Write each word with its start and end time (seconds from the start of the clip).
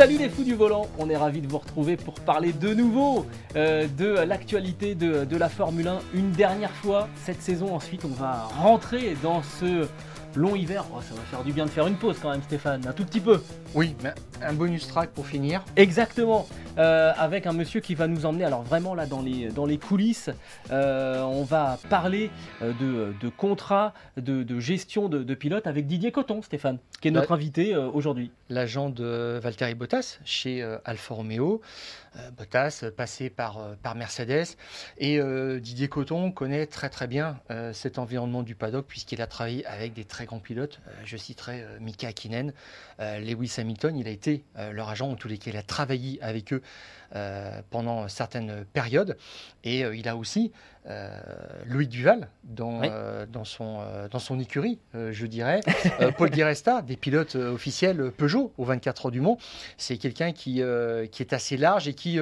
Salut 0.00 0.16
les 0.16 0.30
fous 0.30 0.44
du 0.44 0.54
volant, 0.54 0.86
on 0.98 1.10
est 1.10 1.16
ravis 1.18 1.42
de 1.42 1.46
vous 1.46 1.58
retrouver 1.58 1.98
pour 1.98 2.14
parler 2.14 2.54
de 2.54 2.72
nouveau 2.72 3.26
euh, 3.54 3.86
de 3.98 4.06
l'actualité 4.06 4.94
de, 4.94 5.26
de 5.26 5.36
la 5.36 5.50
Formule 5.50 5.88
1 5.88 5.98
une 6.14 6.30
dernière 6.30 6.70
fois 6.70 7.06
cette 7.16 7.42
saison. 7.42 7.74
Ensuite, 7.74 8.06
on 8.06 8.14
va 8.14 8.48
rentrer 8.62 9.14
dans 9.22 9.42
ce 9.42 9.86
long 10.36 10.54
hiver, 10.54 10.84
oh, 10.92 11.00
ça 11.00 11.14
va 11.14 11.20
faire 11.22 11.44
du 11.44 11.52
bien 11.52 11.64
de 11.64 11.70
faire 11.70 11.86
une 11.86 11.96
pause 11.96 12.18
quand 12.20 12.30
même 12.30 12.42
Stéphane, 12.42 12.86
un 12.86 12.92
tout 12.92 13.04
petit 13.04 13.20
peu. 13.20 13.40
Oui, 13.74 13.94
mais 14.02 14.12
un 14.42 14.52
bonus 14.52 14.86
track 14.88 15.10
pour 15.10 15.26
finir. 15.26 15.64
Exactement, 15.76 16.46
euh, 16.78 17.12
avec 17.16 17.46
un 17.46 17.52
monsieur 17.52 17.80
qui 17.80 17.94
va 17.94 18.06
nous 18.06 18.26
emmener, 18.26 18.44
alors 18.44 18.62
vraiment 18.62 18.94
là 18.94 19.06
dans 19.06 19.22
les, 19.22 19.48
dans 19.48 19.66
les 19.66 19.78
coulisses, 19.78 20.30
euh, 20.70 21.20
on 21.22 21.44
va 21.44 21.78
parler 21.88 22.30
euh, 22.62 22.72
de, 22.80 23.14
de 23.20 23.28
contrat, 23.28 23.92
de, 24.16 24.42
de 24.42 24.60
gestion 24.60 25.08
de, 25.08 25.22
de, 25.22 25.34
pilote 25.34 25.66
avec 25.66 25.86
Didier 25.86 26.12
Coton, 26.12 26.42
Stéphane, 26.42 26.78
qui 27.00 27.08
est 27.08 27.10
notre 27.10 27.32
invité 27.32 27.76
aujourd'hui. 27.76 28.30
L'agent 28.48 28.90
de 28.90 29.38
Valtteri 29.42 29.74
Bottas 29.74 30.18
chez 30.24 30.62
Alfa 30.84 31.14
Romeo. 31.14 31.60
Bottas 32.36 32.84
passé 32.96 33.30
par, 33.30 33.76
par 33.82 33.94
Mercedes. 33.94 34.56
Et 34.98 35.20
Didier 35.60 35.88
Coton 35.88 36.32
connaît 36.32 36.66
très 36.66 36.88
très 36.88 37.06
bien 37.06 37.38
cet 37.72 37.98
environnement 37.98 38.42
du 38.42 38.54
paddock 38.54 38.86
puisqu'il 38.86 39.22
a 39.22 39.26
travaillé 39.26 39.64
avec 39.66 39.92
des 39.92 40.04
très 40.04 40.19
grands 40.24 40.38
pilotes. 40.38 40.80
je 41.04 41.16
citerai 41.16 41.64
Mika 41.80 42.08
Hakkinen, 42.08 42.52
Lewis 42.98 43.54
Hamilton, 43.58 43.96
il 43.96 44.06
a 44.06 44.10
été 44.10 44.44
leur 44.72 44.88
agent, 44.88 45.10
en 45.10 45.16
tous 45.16 45.28
les 45.28 45.38
cas 45.38 45.50
il 45.50 45.56
a 45.56 45.62
travaillé 45.62 46.18
avec 46.22 46.52
eux 46.52 46.62
pendant 47.70 48.08
certaines 48.08 48.64
périodes. 48.72 49.16
Et 49.64 49.80
il 49.80 50.08
a 50.08 50.16
aussi 50.16 50.52
Louis 51.66 51.88
Duval 51.88 52.28
dans, 52.44 52.82
dans, 53.26 53.44
son, 53.44 53.82
dans 54.10 54.18
son 54.18 54.38
écurie, 54.38 54.78
je 54.94 55.26
dirais. 55.26 55.60
Paul 56.16 56.30
Di 56.30 56.42
Resta, 56.42 56.82
des 56.82 56.96
pilotes 56.96 57.34
officiels 57.36 58.10
Peugeot 58.16 58.52
au 58.58 58.64
24 58.64 59.06
heures 59.06 59.12
du 59.12 59.20
Mont. 59.20 59.38
C'est 59.76 59.96
quelqu'un 59.96 60.32
qui, 60.32 60.62
qui 61.12 61.22
est 61.22 61.32
assez 61.32 61.56
large 61.56 61.88
et 61.88 61.94
qui, 61.94 62.12
qui 62.12 62.16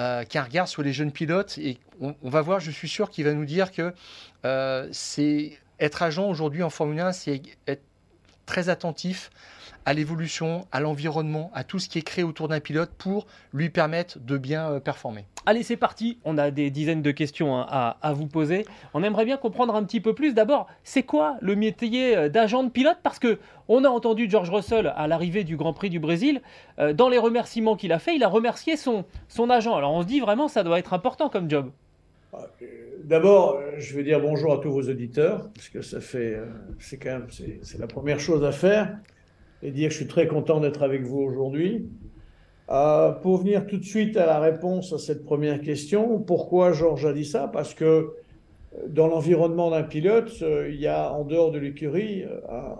a 0.00 0.24
un 0.34 0.44
regard 0.44 0.68
sur 0.68 0.82
les 0.82 0.92
jeunes 0.92 1.12
pilotes. 1.12 1.58
Et 1.58 1.78
on, 2.00 2.14
on 2.22 2.30
va 2.30 2.42
voir, 2.42 2.60
je 2.60 2.70
suis 2.70 2.88
sûr 2.88 3.10
qu'il 3.10 3.24
va 3.24 3.32
nous 3.32 3.46
dire 3.46 3.72
que 3.72 3.92
c'est 4.92 5.58
être 5.82 6.02
agent 6.02 6.28
aujourd'hui 6.28 6.62
en 6.62 6.70
Formule 6.70 7.00
1, 7.00 7.12
c'est 7.12 7.42
être 7.66 7.82
très 8.46 8.68
attentif 8.68 9.30
à 9.84 9.94
l'évolution, 9.94 10.66
à 10.70 10.78
l'environnement, 10.78 11.50
à 11.54 11.64
tout 11.64 11.80
ce 11.80 11.88
qui 11.88 11.98
est 11.98 12.02
créé 12.02 12.22
autour 12.22 12.46
d'un 12.46 12.60
pilote 12.60 12.90
pour 12.96 13.26
lui 13.52 13.68
permettre 13.68 14.20
de 14.20 14.38
bien 14.38 14.78
performer. 14.78 15.26
Allez, 15.44 15.64
c'est 15.64 15.76
parti. 15.76 16.18
On 16.24 16.38
a 16.38 16.52
des 16.52 16.70
dizaines 16.70 17.02
de 17.02 17.10
questions 17.10 17.58
hein, 17.58 17.96
à, 18.00 18.12
vous 18.12 18.28
poser. 18.28 18.64
On 18.94 19.02
aimerait 19.02 19.24
bien 19.24 19.36
comprendre 19.36 19.74
un 19.74 19.82
petit 19.82 20.00
peu 20.00 20.14
plus. 20.14 20.34
D'abord, 20.34 20.68
c'est 20.84 21.02
quoi 21.02 21.36
le 21.40 21.56
métier 21.56 22.30
d'agent 22.30 22.62
de 22.62 22.70
pilote? 22.70 22.98
Parce 23.02 23.18
que 23.18 23.40
on 23.66 23.82
a 23.82 23.88
entendu 23.88 24.30
George 24.30 24.50
Russell 24.50 24.92
à 24.94 25.08
l'arrivée 25.08 25.42
du 25.42 25.56
Grand 25.56 25.72
Prix 25.72 25.90
du 25.90 25.98
Brésil. 25.98 26.42
Euh, 26.78 26.92
dans 26.92 27.08
les 27.08 27.18
remerciements 27.18 27.74
qu'il 27.74 27.92
a 27.92 27.98
fait, 27.98 28.14
il 28.14 28.22
a 28.22 28.28
remercié 28.28 28.76
son, 28.76 29.04
son 29.26 29.50
agent. 29.50 29.74
Alors 29.74 29.92
on 29.94 30.02
se 30.02 30.06
dit 30.06 30.20
vraiment, 30.20 30.46
ça 30.46 30.62
doit 30.62 30.78
être 30.78 30.92
important 30.92 31.28
comme 31.28 31.50
job. 31.50 31.72
D'abord, 33.04 33.60
je 33.78 33.94
veux 33.94 34.02
dire 34.02 34.20
bonjour 34.20 34.54
à 34.54 34.58
tous 34.58 34.70
vos 34.70 34.88
auditeurs, 34.88 35.50
parce 35.54 35.68
que 35.68 35.82
ça 35.82 36.00
fait, 36.00 36.38
c'est 36.78 36.96
quand 36.96 37.10
même, 37.10 37.26
c'est 37.62 37.78
la 37.78 37.86
première 37.86 38.20
chose 38.20 38.44
à 38.44 38.52
faire, 38.52 38.96
et 39.62 39.70
dire 39.70 39.88
que 39.88 39.92
je 39.92 39.98
suis 39.98 40.06
très 40.06 40.26
content 40.26 40.60
d'être 40.60 40.82
avec 40.82 41.02
vous 41.02 41.18
aujourd'hui. 41.18 41.88
Euh, 42.70 43.10
pour 43.10 43.38
venir 43.38 43.66
tout 43.66 43.76
de 43.76 43.84
suite 43.84 44.16
à 44.16 44.24
la 44.24 44.38
réponse 44.40 44.92
à 44.92 44.98
cette 44.98 45.24
première 45.24 45.60
question, 45.60 46.20
pourquoi 46.20 46.72
Georges 46.72 47.04
a 47.04 47.12
dit 47.12 47.24
ça? 47.24 47.48
Parce 47.48 47.74
que 47.74 48.12
dans 48.88 49.08
l'environnement 49.08 49.70
d'un 49.70 49.82
pilote, 49.82 50.32
il 50.40 50.80
y 50.80 50.86
a 50.86 51.12
en 51.12 51.24
dehors 51.24 51.50
de 51.50 51.58
l'écurie 51.58 52.24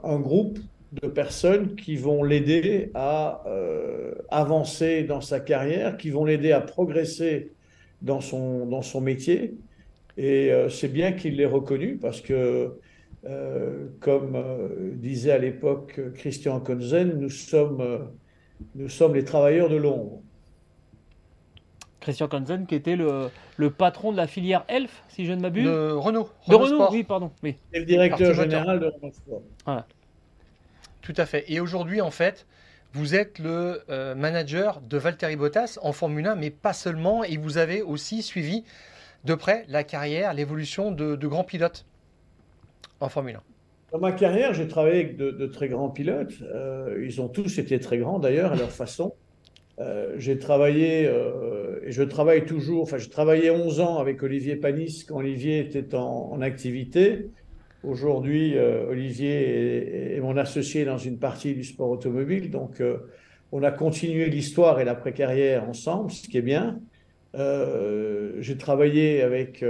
un 0.03 0.19
groupe 0.19 0.59
de 0.93 1.09
personnes 1.09 1.75
qui 1.75 1.97
vont 1.97 2.23
l'aider 2.23 2.91
à 2.95 3.43
euh, 3.47 4.15
avancer 4.31 5.05
dans 5.05 5.21
sa 5.21 5.41
carrière, 5.41 5.97
qui 5.97 6.11
vont 6.11 6.25
l'aider 6.25 6.53
à 6.53 6.61
progresser 6.61 7.51
dans 8.03 8.21
son, 8.21 8.67
dans 8.67 8.83
son 8.83 9.01
métier. 9.01 9.55
Et 10.17 10.53
euh, 10.53 10.69
c'est 10.69 10.89
bien 10.89 11.13
qu'il 11.13 11.37
l'ait 11.37 11.47
reconnu 11.47 11.97
parce 11.97 12.21
que, 12.21 12.79
euh, 13.25 13.87
comme 14.01 14.37
euh, 14.37 14.93
disait 14.95 15.33
à 15.33 15.39
l'époque 15.39 16.01
Christian 16.15 16.61
Konzen, 16.61 17.19
nous 17.19 17.31
sommes, 17.31 18.11
nous 18.75 18.89
sommes 18.89 19.15
les 19.15 19.25
travailleurs 19.25 19.71
de 19.71 19.77
l'ombre. 19.77 20.21
Christian 22.01 22.27
Konzen, 22.27 22.67
qui 22.67 22.75
était 22.75 22.97
le, 22.97 23.31
le, 23.57 23.71
patron 23.71 24.11
de 24.11 24.17
la 24.17 24.27
filière 24.27 24.65
Elf, 24.67 25.05
si 25.09 25.25
je 25.25 25.33
ne 25.33 25.41
m'abuse. 25.41 25.65
De 25.65 25.93
Renault. 25.93 26.29
De 26.49 26.55
Renault, 26.57 26.65
Renault 26.65 26.89
oui, 26.91 27.05
pardon. 27.05 27.31
Oui. 27.45 27.55
Et 27.73 27.79
le 27.79 27.85
directeur 27.87 28.35
général 28.35 28.81
de 28.81 28.87
Renault 28.87 29.13
Sport. 29.13 29.43
Voilà. 29.65 29.87
Tout 31.01 31.15
à 31.17 31.27
fait. 31.27 31.45
Et 31.49 31.61
aujourd'hui, 31.61 32.01
en 32.01 32.11
fait, 32.11 32.47
vous 32.95 33.15
êtes 33.15 33.39
le 33.39 33.81
euh, 33.89 34.15
manager 34.15 34.81
de 34.83 34.99
Valtteri 34.99 35.37
Bottas 35.37 35.79
en 35.83 35.93
Formule 35.93 36.27
1, 36.27 36.35
mais 36.35 36.51
pas 36.51 36.73
seulement. 36.73 37.25
Et 37.25 37.37
vous 37.37 37.57
avez 37.57 37.81
aussi 37.81 38.23
suivi 38.23 38.65
de 39.25 39.35
près 39.35 39.65
la 39.69 39.83
carrière, 39.83 40.35
l'évolution 40.35 40.91
de, 40.91 41.17
grands 41.27 41.45
pilotes 41.45 41.87
en 43.01 43.09
Formule 43.09 43.37
1. 43.37 43.43
Dans 43.93 43.99
ma 43.99 44.13
carrière, 44.13 44.53
j'ai 44.55 44.69
travaillé 44.69 44.97
avec 44.97 45.17
de, 45.17 45.47
très 45.47 45.69
grands 45.69 45.89
pilotes. 45.89 46.35
Euh, 46.43 47.03
ils 47.05 47.21
ont 47.21 47.29
tous 47.29 47.59
été 47.59 47.79
très 47.81 47.99
grands 47.99 48.19
d'ailleurs 48.19 48.53
à 48.53 48.57
leur 48.57 48.71
façon. 48.71 49.15
Euh, 49.79 50.15
j'ai 50.19 50.39
travaillé 50.39 51.05
et 51.85 51.93
je 51.93 52.03
travaille 52.03 52.45
toujours. 52.45 52.83
Enfin, 52.83 52.99
j'ai 52.99 53.09
travaillé 53.09 53.51
11 53.51 53.81
ans 53.81 53.99
avec 53.99 54.23
Olivier 54.23 54.57
Panis 54.57 55.05
quand 55.09 55.17
Olivier 55.17 55.61
était 55.61 55.95
en 55.95 56.41
activité. 56.43 57.31
Aujourd'hui, 57.85 58.57
euh, 58.57 58.91
Olivier 58.91 60.15
est, 60.17 60.21
mon 60.21 60.37
associé 60.37 60.85
dans 60.85 60.99
une 60.99 61.19
partie 61.19 61.55
du 61.55 61.65
sport 61.65 61.91
automobile. 61.91 62.51
Donc, 62.51 62.81
euh, 62.81 62.99
on 63.51 63.65
a 63.65 63.73
continué 63.73 64.27
l'histoire 64.31 64.81
et 64.81 64.85
l'après-carrière 64.85 65.69
ensemble, 65.69 66.13
ce 66.13 66.29
qui 66.29 66.39
est 66.39 66.43
bien. 66.43 66.79
Euh, 67.35 68.35
J'ai 68.39 68.57
travaillé 68.57 69.23
avec 69.23 69.65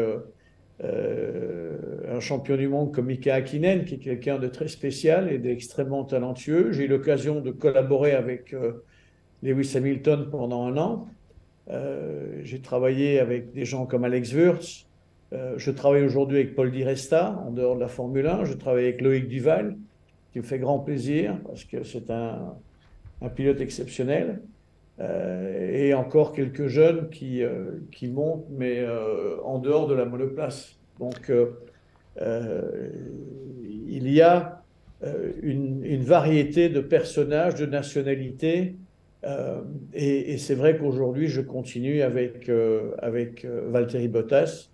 un 0.84 2.20
champion 2.20 2.56
du 2.56 2.68
monde 2.68 2.92
comme 2.92 3.06
Mika 3.06 3.34
Hakkinen, 3.36 3.84
qui 3.84 3.94
est 3.94 3.98
quelqu'un 3.98 4.38
de 4.38 4.48
très 4.48 4.68
spécial 4.68 5.32
et 5.32 5.38
d'extrêmement 5.38 6.04
talentueux. 6.04 6.72
J'ai 6.72 6.84
eu 6.84 6.88
l'occasion 6.88 7.40
de 7.40 7.50
collaborer 7.50 8.12
avec 8.12 8.54
Lewis 9.42 9.72
Hamilton 9.76 10.28
pendant 10.30 10.66
un 10.66 10.76
an. 10.76 11.08
J'ai 12.42 12.60
travaillé 12.60 13.20
avec 13.20 13.52
des 13.52 13.64
gens 13.64 13.86
comme 13.86 14.04
Alex 14.04 14.32
Wurz, 14.32 14.86
euh, 15.32 15.54
je 15.56 15.70
travaille 15.70 16.04
aujourd'hui 16.04 16.38
avec 16.38 16.54
Paul 16.54 16.70
Di 16.70 16.84
Resta, 16.84 17.42
en 17.46 17.50
dehors 17.50 17.74
de 17.76 17.80
la 17.80 17.88
Formule 17.88 18.26
1. 18.26 18.44
Je 18.44 18.54
travaille 18.54 18.84
avec 18.84 19.00
Loïc 19.00 19.28
Duval, 19.28 19.76
qui 20.32 20.40
me 20.40 20.44
fait 20.44 20.58
grand 20.58 20.78
plaisir, 20.78 21.38
parce 21.46 21.64
que 21.64 21.84
c'est 21.84 22.10
un, 22.10 22.54
pilote 23.34 23.60
exceptionnel. 23.60 24.42
Euh, 25.00 25.70
et 25.72 25.94
encore 25.94 26.32
quelques 26.32 26.66
jeunes 26.66 27.08
qui, 27.08 27.42
euh, 27.42 27.80
montent, 28.08 28.44
mais 28.50 28.84
en 29.44 29.58
dehors 29.58 29.86
de 29.86 29.94
la 29.94 30.04
monoplace. 30.04 30.76
Donc, 30.98 31.32
il 32.20 34.08
y 34.12 34.20
a 34.20 34.62
une, 35.42 36.02
variété 36.02 36.68
de 36.68 36.80
personnages, 36.80 37.54
de 37.54 37.64
nationalités. 37.64 38.76
et, 39.94 40.36
c'est 40.36 40.54
vrai 40.54 40.76
qu'aujourd'hui, 40.76 41.28
je 41.28 41.40
continue 41.40 42.02
avec, 42.02 42.50
avec 43.00 43.46
Bottas 44.10 44.71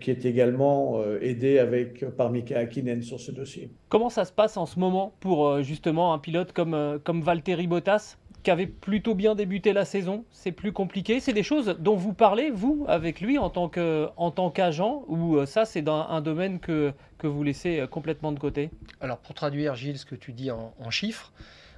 qui 0.00 0.10
est 0.10 0.24
également 0.24 1.00
euh, 1.00 1.18
aidé 1.20 1.58
avec, 1.58 2.04
par 2.16 2.30
Mika 2.30 2.58
Hakkinen 2.58 3.02
sur 3.02 3.20
ce 3.20 3.30
dossier. 3.30 3.70
Comment 3.88 4.08
ça 4.08 4.24
se 4.24 4.32
passe 4.32 4.56
en 4.56 4.66
ce 4.66 4.78
moment 4.78 5.14
pour 5.20 5.46
euh, 5.46 5.62
justement 5.62 6.12
un 6.12 6.18
pilote 6.18 6.52
comme, 6.52 7.00
comme 7.04 7.22
Valtteri 7.22 7.66
Bottas 7.66 8.16
qui 8.42 8.50
avait 8.50 8.66
plutôt 8.66 9.14
bien 9.14 9.34
débuté 9.34 9.72
la 9.72 9.84
saison? 9.84 10.24
C'est 10.30 10.52
plus 10.52 10.72
compliqué? 10.72 11.20
C'est 11.20 11.32
des 11.32 11.42
choses 11.42 11.76
dont 11.78 11.96
vous 11.96 12.12
parlez, 12.12 12.50
vous, 12.50 12.84
avec 12.88 13.20
lui, 13.20 13.38
en 13.38 13.50
tant 13.50 13.68
qu'agent, 13.68 15.04
ou 15.08 15.36
euh, 15.36 15.46
ça, 15.46 15.64
c'est 15.64 15.82
dans 15.82 16.08
un 16.08 16.20
domaine 16.20 16.58
que, 16.58 16.92
que 17.18 17.26
vous 17.26 17.42
laissez 17.42 17.80
euh, 17.80 17.86
complètement 17.86 18.32
de 18.32 18.38
côté? 18.38 18.70
Alors, 19.00 19.18
pour 19.18 19.34
traduire, 19.34 19.74
Gilles, 19.74 19.98
ce 19.98 20.06
que 20.06 20.14
tu 20.14 20.32
dis 20.32 20.50
en, 20.50 20.72
chiffres, 20.90 21.32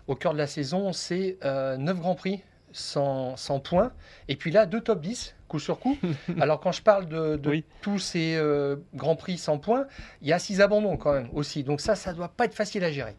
au 0.06 0.14
cœur 0.14 0.32
de 0.32 0.38
la 0.38 0.46
saison, 0.46 0.92
c'est 0.92 1.38
euh, 1.44 1.76
9 1.76 2.00
Grands 2.00 2.14
Prix 2.14 2.42
sans, 2.72 3.36
points. 3.62 3.92
Et 4.28 4.36
puis 4.36 4.50
là, 4.50 4.66
deux 4.66 4.80
top 4.80 5.00
10, 5.00 5.34
coup 5.48 5.58
sur 5.58 5.78
coup. 5.78 5.96
Alors, 6.40 6.60
quand 6.60 6.72
je 6.72 6.82
parle 6.82 7.08
de, 7.08 7.62
tous 7.80 7.98
ces 7.98 8.34
euh, 8.36 8.76
Grands 8.94 9.16
Prix 9.16 9.38
sans 9.38 9.58
points, 9.58 9.86
il 10.20 10.28
y 10.28 10.32
a 10.32 10.38
6 10.38 10.60
abandons 10.60 10.96
quand 10.96 11.12
même 11.12 11.28
aussi. 11.32 11.64
Donc 11.64 11.80
ça, 11.80 11.94
ça 11.94 12.12
ne 12.12 12.16
doit 12.16 12.28
pas 12.28 12.44
être 12.44 12.54
facile 12.54 12.84
à 12.84 12.90
gérer. 12.90 13.16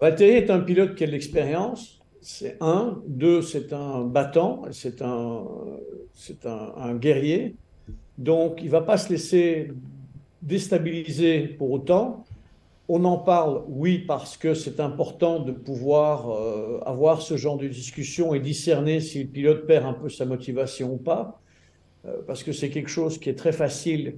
Valtteri 0.00 0.30
est 0.30 0.50
un 0.50 0.60
pilote 0.60 0.94
qui 0.94 1.04
a 1.04 1.06
de 1.06 1.12
l'expérience, 1.12 2.00
c'est 2.22 2.56
un. 2.60 3.02
Deux, 3.06 3.42
c'est 3.42 3.72
un 3.72 4.00
battant, 4.02 4.62
c'est 4.72 5.02
un, 5.02 5.44
c'est 6.14 6.46
un, 6.46 6.94
guerrier. 6.94 7.56
Donc, 8.16 8.60
il 8.60 8.66
ne 8.66 8.70
va 8.70 8.80
pas 8.82 8.96
se 8.96 9.10
laisser 9.10 9.72
déstabiliser 10.42 11.40
pour 11.40 11.70
autant. 11.70 12.24
On 12.92 13.04
en 13.04 13.18
parle, 13.18 13.62
oui, 13.68 14.00
parce 14.00 14.36
que 14.36 14.52
c'est 14.52 14.80
important 14.80 15.38
de 15.38 15.52
pouvoir 15.52 16.28
euh, 16.28 16.80
avoir 16.84 17.22
ce 17.22 17.36
genre 17.36 17.56
de 17.56 17.68
discussion 17.68 18.34
et 18.34 18.40
discerner 18.40 18.98
si 18.98 19.22
le 19.22 19.28
pilote 19.28 19.64
perd 19.64 19.86
un 19.86 19.92
peu 19.92 20.08
sa 20.08 20.24
motivation 20.24 20.94
ou 20.94 20.96
pas, 20.96 21.40
euh, 22.04 22.16
parce 22.26 22.42
que 22.42 22.50
c'est 22.50 22.68
quelque 22.68 22.90
chose 22.90 23.18
qui 23.18 23.30
est 23.30 23.38
très 23.38 23.52
facile 23.52 24.16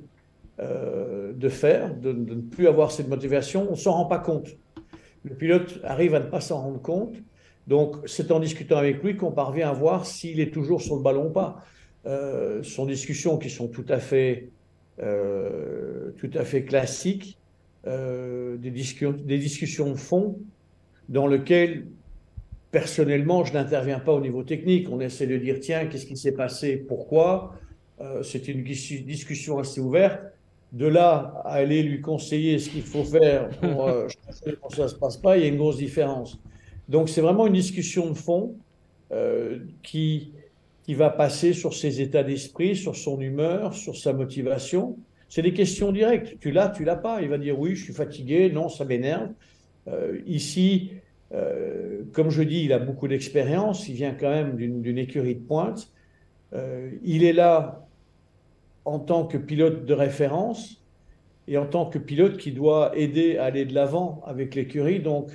euh, 0.59 1.35
de 1.35 1.49
faire, 1.51 1.95
de, 1.95 2.15
ne 2.15 2.41
plus 2.41 2.67
avoir 2.67 2.93
cette 2.93 3.09
motivation. 3.09 3.67
On 3.69 3.73
ne 3.73 3.77
s'en 3.77 3.93
rend 3.93 4.07
pas 4.07 4.21
compte. 4.21 4.49
Le 5.23 5.35
pilote 5.35 5.79
arrive 5.85 6.15
à 6.15 6.21
ne 6.21 6.31
pas 6.31 6.41
s'en 6.41 6.63
rendre 6.63 6.81
compte. 6.81 7.17
Donc, 7.67 7.97
c'est 8.07 8.31
en 8.31 8.41
discutant 8.41 8.79
avec 8.79 9.03
lui 9.03 9.19
qu'on 9.19 9.33
parvient 9.33 9.69
à 9.69 9.75
voir 9.75 10.07
s'il 10.07 10.41
est 10.41 10.51
toujours 10.51 10.81
sur 10.81 10.97
le 10.97 11.03
ballon 11.03 11.27
ou 11.27 11.31
pas. 11.31 11.61
Ce 12.07 12.63
sont 12.63 12.87
discussions 12.87 13.37
qui 13.37 13.51
sont 13.51 13.69
tout 13.69 13.85
à 13.91 13.99
fait, 13.99 14.49
tout 14.97 16.31
à 16.35 16.45
fait 16.45 16.65
classiques, 16.65 17.39
euh, 17.87 18.57
des, 18.57 18.71
discussions, 18.71 19.13
des 19.13 19.39
discussions 19.39 19.91
de 19.91 19.97
fond 19.97 20.39
dans 21.09 21.27
lesquelles, 21.27 21.87
personnellement, 22.71 23.45
je 23.45 23.53
n'interviens 23.53 23.99
pas 23.99 24.13
au 24.13 24.21
niveau 24.21 24.43
technique. 24.43 24.89
On 24.91 25.01
essaie 25.01 25.27
de 25.27 25.37
dire, 25.37 25.59
tiens, 25.61 25.87
qu'est-ce 25.87 26.07
qui 26.07 26.17
s'est 26.17 26.33
passé, 26.33 26.77
pourquoi? 26.77 27.55
C'est 28.23 28.49
une 28.49 28.65
discussion 28.65 29.61
assez 29.61 29.81
ouverte. 29.81 30.21
De 30.73 30.87
là 30.87 31.43
à 31.45 31.53
aller 31.53 31.83
lui 31.83 32.01
conseiller 32.01 32.59
ce 32.59 32.71
qu'il 32.71 32.83
faut 32.83 33.05
faire 33.05 33.51
pour 33.61 33.89
euh, 33.89 34.07
que 34.47 34.75
ça 34.75 34.85
ne 34.85 34.89
se 34.89 34.95
passe 34.95 35.19
pas, 35.19 35.37
il 35.37 35.43
y 35.43 35.45
a 35.45 35.49
une 35.49 35.59
grosse 35.59 35.77
différence. 35.77 36.39
Donc 36.89 37.11
c'est 37.11 37.21
vraiment 37.21 37.47
une 37.47 37.53
discussion 37.53 38.09
de 38.09 38.15
fond 38.15 38.55
euh, 39.13 39.59
qui, 39.83 40.33
qui 40.85 40.95
va 40.95 41.11
passer 41.11 41.53
sur 41.53 41.75
ses 41.75 42.01
états 42.01 42.23
d'esprit, 42.23 42.75
sur 42.75 42.97
son 42.97 43.21
humeur, 43.21 43.75
sur 43.75 43.97
sa 43.97 44.15
motivation. 44.15 44.97
C'est 45.35 45.41
des 45.41 45.55
questions 45.55 45.93
directes. 45.93 46.39
Tu 46.41 46.51
l'as, 46.51 46.69
tu 46.69 46.85
l'as 46.85 46.95
pas. 46.95 47.23
Il 47.23 47.31
va 47.31 47.39
dire 47.39 47.59
oui, 47.59 47.75
je 47.75 47.85
suis 47.85 47.95
fatigué, 47.95 48.53
non, 48.53 48.69
ça 48.69 48.85
m'énerve. 48.85 49.31
Euh, 49.89 50.21
ici, 50.27 50.93
euh, 51.33 52.03
comme 52.13 52.29
je 52.29 52.43
dis, 52.43 52.65
il 52.65 52.73
a 52.75 52.79
beaucoup 52.79 53.09
d'expérience. 53.09 53.89
Il 53.89 53.95
vient 53.95 54.13
quand 54.13 54.29
même 54.29 54.57
d'une 54.57 54.99
écurie 54.99 55.37
de 55.37 55.41
pointe. 55.41 55.91
Euh, 56.53 56.91
il 57.03 57.25
est 57.25 57.33
là 57.33 57.89
en 58.85 58.99
tant 58.99 59.25
que 59.25 59.39
pilote 59.39 59.87
de 59.87 59.95
référence 59.95 60.85
et 61.49 61.57
en 61.57 61.65
tant 61.65 61.87
que 61.87 61.99
pilote 61.99 62.37
qui 62.37 62.53
doit 62.53 62.93
aider 62.95 63.39
à 63.39 63.45
aller 63.45 63.65
de 63.65 63.73
l'avant 63.73 64.23
avec 64.27 64.55
l'écurie. 64.55 65.01
Donc, 65.01 65.31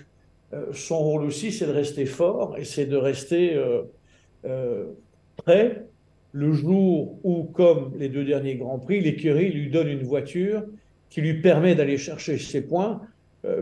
son 0.73 0.99
rôle 0.99 1.23
aussi, 1.23 1.51
c'est 1.51 1.65
de 1.65 1.71
rester 1.71 2.05
fort 2.05 2.55
et 2.55 2.65
c'est 2.65 2.85
de 2.85 2.97
rester 2.97 3.59
prêt 5.37 5.87
le 6.33 6.53
jour 6.53 7.19
où, 7.23 7.43
comme 7.43 7.93
les 7.97 8.09
deux 8.09 8.25
derniers 8.25 8.55
Grands 8.55 8.79
Prix, 8.79 9.01
l'écurie 9.01 9.51
lui 9.51 9.69
donne 9.69 9.87
une 9.87 10.03
voiture 10.03 10.63
qui 11.09 11.21
lui 11.21 11.41
permet 11.41 11.73
d'aller 11.75 11.97
chercher 11.97 12.37
ses 12.37 12.61
points, 12.61 13.01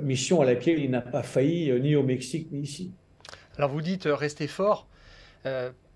mission 0.01 0.41
à 0.41 0.45
laquelle 0.45 0.79
il 0.79 0.89
n'a 0.89 1.01
pas 1.01 1.21
failli 1.21 1.71
ni 1.79 1.95
au 1.95 2.01
Mexique 2.01 2.47
ni 2.51 2.62
ici. 2.62 2.91
Alors 3.56 3.69
vous 3.69 3.81
dites 3.81 4.06
rester 4.06 4.47
fort 4.47 4.88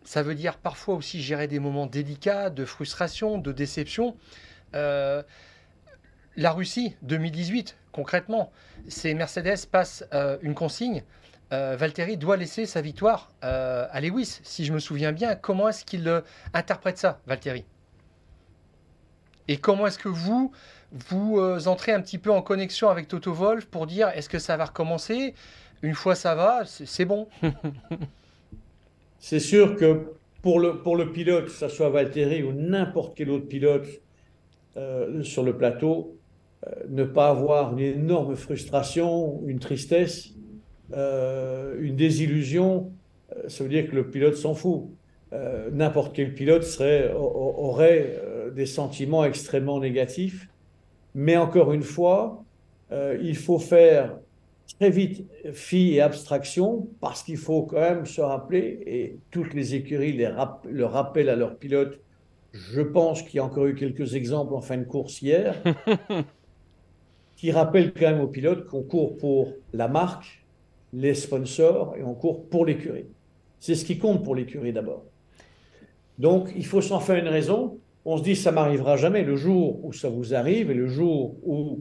ça 0.10 0.24
veut 0.24 0.34
dire 0.34 0.58
parfois 0.58 0.96
aussi 0.96 1.22
gérer 1.22 1.48
des 1.48 1.60
moments 1.60 1.86
délicats, 1.86 2.50
de 2.50 2.66
frustration, 2.66 3.38
de 3.38 3.52
déception. 3.52 4.16
Euh, 4.74 5.22
la 6.36 6.52
Russie, 6.52 6.96
2018, 7.04 7.78
concrètement, 7.92 8.52
c'est 8.88 9.14
Mercedes 9.14 9.68
passe 9.72 10.04
euh, 10.16 10.38
une 10.42 10.56
consigne. 10.56 11.04
Euh, 11.52 11.76
Valtteri 11.76 12.18
doit 12.18 12.38
laisser 12.38 12.66
sa 12.66 12.82
victoire 12.82 13.32
à 13.42 14.02
Lewis, 14.02 14.40
si 14.44 14.66
je 14.66 14.74
me 14.74 14.80
souviens 14.80 15.12
bien. 15.12 15.36
Comment 15.36 15.70
est-ce 15.70 15.84
qu'il 15.84 16.24
interprète 16.54 16.98
ça, 16.98 17.20
Valtteri? 17.26 17.66
Et 19.48 19.58
comment 19.58 19.88
est-ce 19.88 19.98
que 19.98 20.10
vous, 20.10 20.52
vous 20.92 21.40
entrez 21.68 21.92
un 21.92 22.02
petit 22.02 22.20
peu 22.20 22.32
en 22.32 22.44
connexion 22.44 22.90
avec 22.90 23.08
Toto 23.08 23.34
Wolf 23.34 23.66
pour 23.66 23.88
dire 23.88 24.10
est-ce 24.10 24.30
que 24.30 24.38
ça 24.38 24.58
va 24.58 24.66
recommencer? 24.66 25.34
Une 25.82 25.96
fois 25.96 26.14
ça 26.14 26.36
va, 26.36 26.66
c'est 26.66 27.06
bon. 27.06 27.28
C'est 29.20 29.42
sûr 29.42 29.76
que 29.76 30.14
pour 30.42 30.60
le, 30.60 30.82
pour 30.82 30.96
le 30.96 31.12
pilote, 31.12 31.46
que 31.46 31.52
ce 31.52 31.68
soit 31.68 31.90
Valtteri 31.90 32.42
ou 32.44 32.54
n'importe 32.54 33.18
quel 33.18 33.30
autre 33.30 33.48
pilote 33.48 33.88
euh, 34.78 35.22
sur 35.24 35.44
le 35.44 35.58
plateau, 35.58 36.18
euh, 36.66 36.72
ne 36.90 37.04
pas 37.04 37.30
avoir 37.30 37.74
une 37.74 37.80
énorme 37.80 38.36
frustration, 38.36 39.42
une 39.46 39.60
tristesse, 39.60 40.30
euh, 40.94 41.76
une 41.80 41.96
désillusion, 41.96 42.92
ça 43.48 43.64
veut 43.64 43.70
dire 43.70 43.90
que 43.90 43.96
le 43.96 44.10
pilote 44.10 44.36
s'en 44.36 44.54
fout. 44.54 44.86
n'importe 45.72 46.16
quel 46.16 46.34
pilote 46.34 46.64
serait, 46.64 47.12
aurait 47.14 48.20
des 48.56 48.66
sentiments 48.66 49.24
extrêmement 49.24 49.80
négatifs. 49.80 50.50
Mais 51.14 51.38
encore 51.38 51.74
une 51.74 51.84
fois, 51.84 52.44
il 52.92 53.36
faut 53.36 53.60
faire 53.60 54.18
très 54.78 54.90
vite 54.90 55.26
fi 55.54 55.94
et 55.94 56.02
abstraction 56.02 56.88
parce 57.02 57.24
qu'il 57.24 57.38
faut 57.38 57.64
quand 57.64 57.80
même 57.80 58.06
se 58.06 58.22
rappeler, 58.22 58.82
et 58.86 59.20
toutes 59.32 59.54
les 59.54 59.76
écuries 59.76 60.14
les 60.14 60.32
le 60.70 60.86
rappellent 60.86 61.30
à 61.30 61.36
leurs 61.36 61.58
pilotes. 61.58 62.00
Je 62.54 62.82
pense 62.82 63.22
qu'il 63.22 63.36
y 63.36 63.40
a 63.40 63.46
encore 63.46 63.66
eu 63.66 63.76
quelques 63.76 64.16
exemples 64.16 64.54
en 64.54 64.62
fin 64.62 64.78
de 64.78 64.84
course 64.84 65.22
hier, 65.22 65.56
qui 67.36 67.52
rappellent 67.52 67.94
quand 67.94 68.10
même 68.10 68.22
aux 68.22 68.28
pilotes 68.28 68.66
qu'on 68.66 68.84
court 68.84 69.18
pour 69.18 69.54
la 69.74 69.88
marque, 69.88 70.44
les 70.94 71.14
sponsors, 71.14 71.96
et 71.98 72.04
on 72.04 72.14
court 72.14 72.50
pour 72.50 72.66
l'écurie. 72.66 73.06
C'est 73.60 73.76
ce 73.76 73.86
qui 73.86 73.98
compte 73.98 74.24
pour 74.24 74.36
l'écurie 74.36 74.74
d'abord. 74.74 75.06
Donc, 76.18 76.52
il 76.56 76.66
faut 76.66 76.82
s'en 76.82 77.00
faire 77.00 77.16
une 77.18 77.28
raison. 77.28 77.80
On 78.06 78.18
se 78.18 78.24
dit, 78.24 78.36
ça 78.36 78.52
m'arrivera 78.52 78.98
jamais. 78.98 79.24
Le 79.24 79.36
jour 79.36 79.84
où 79.86 79.94
ça 79.94 80.10
vous 80.10 80.34
arrive 80.34 80.72
et 80.72 80.74
le 80.74 80.88
jour 80.88 81.38
où 81.44 81.80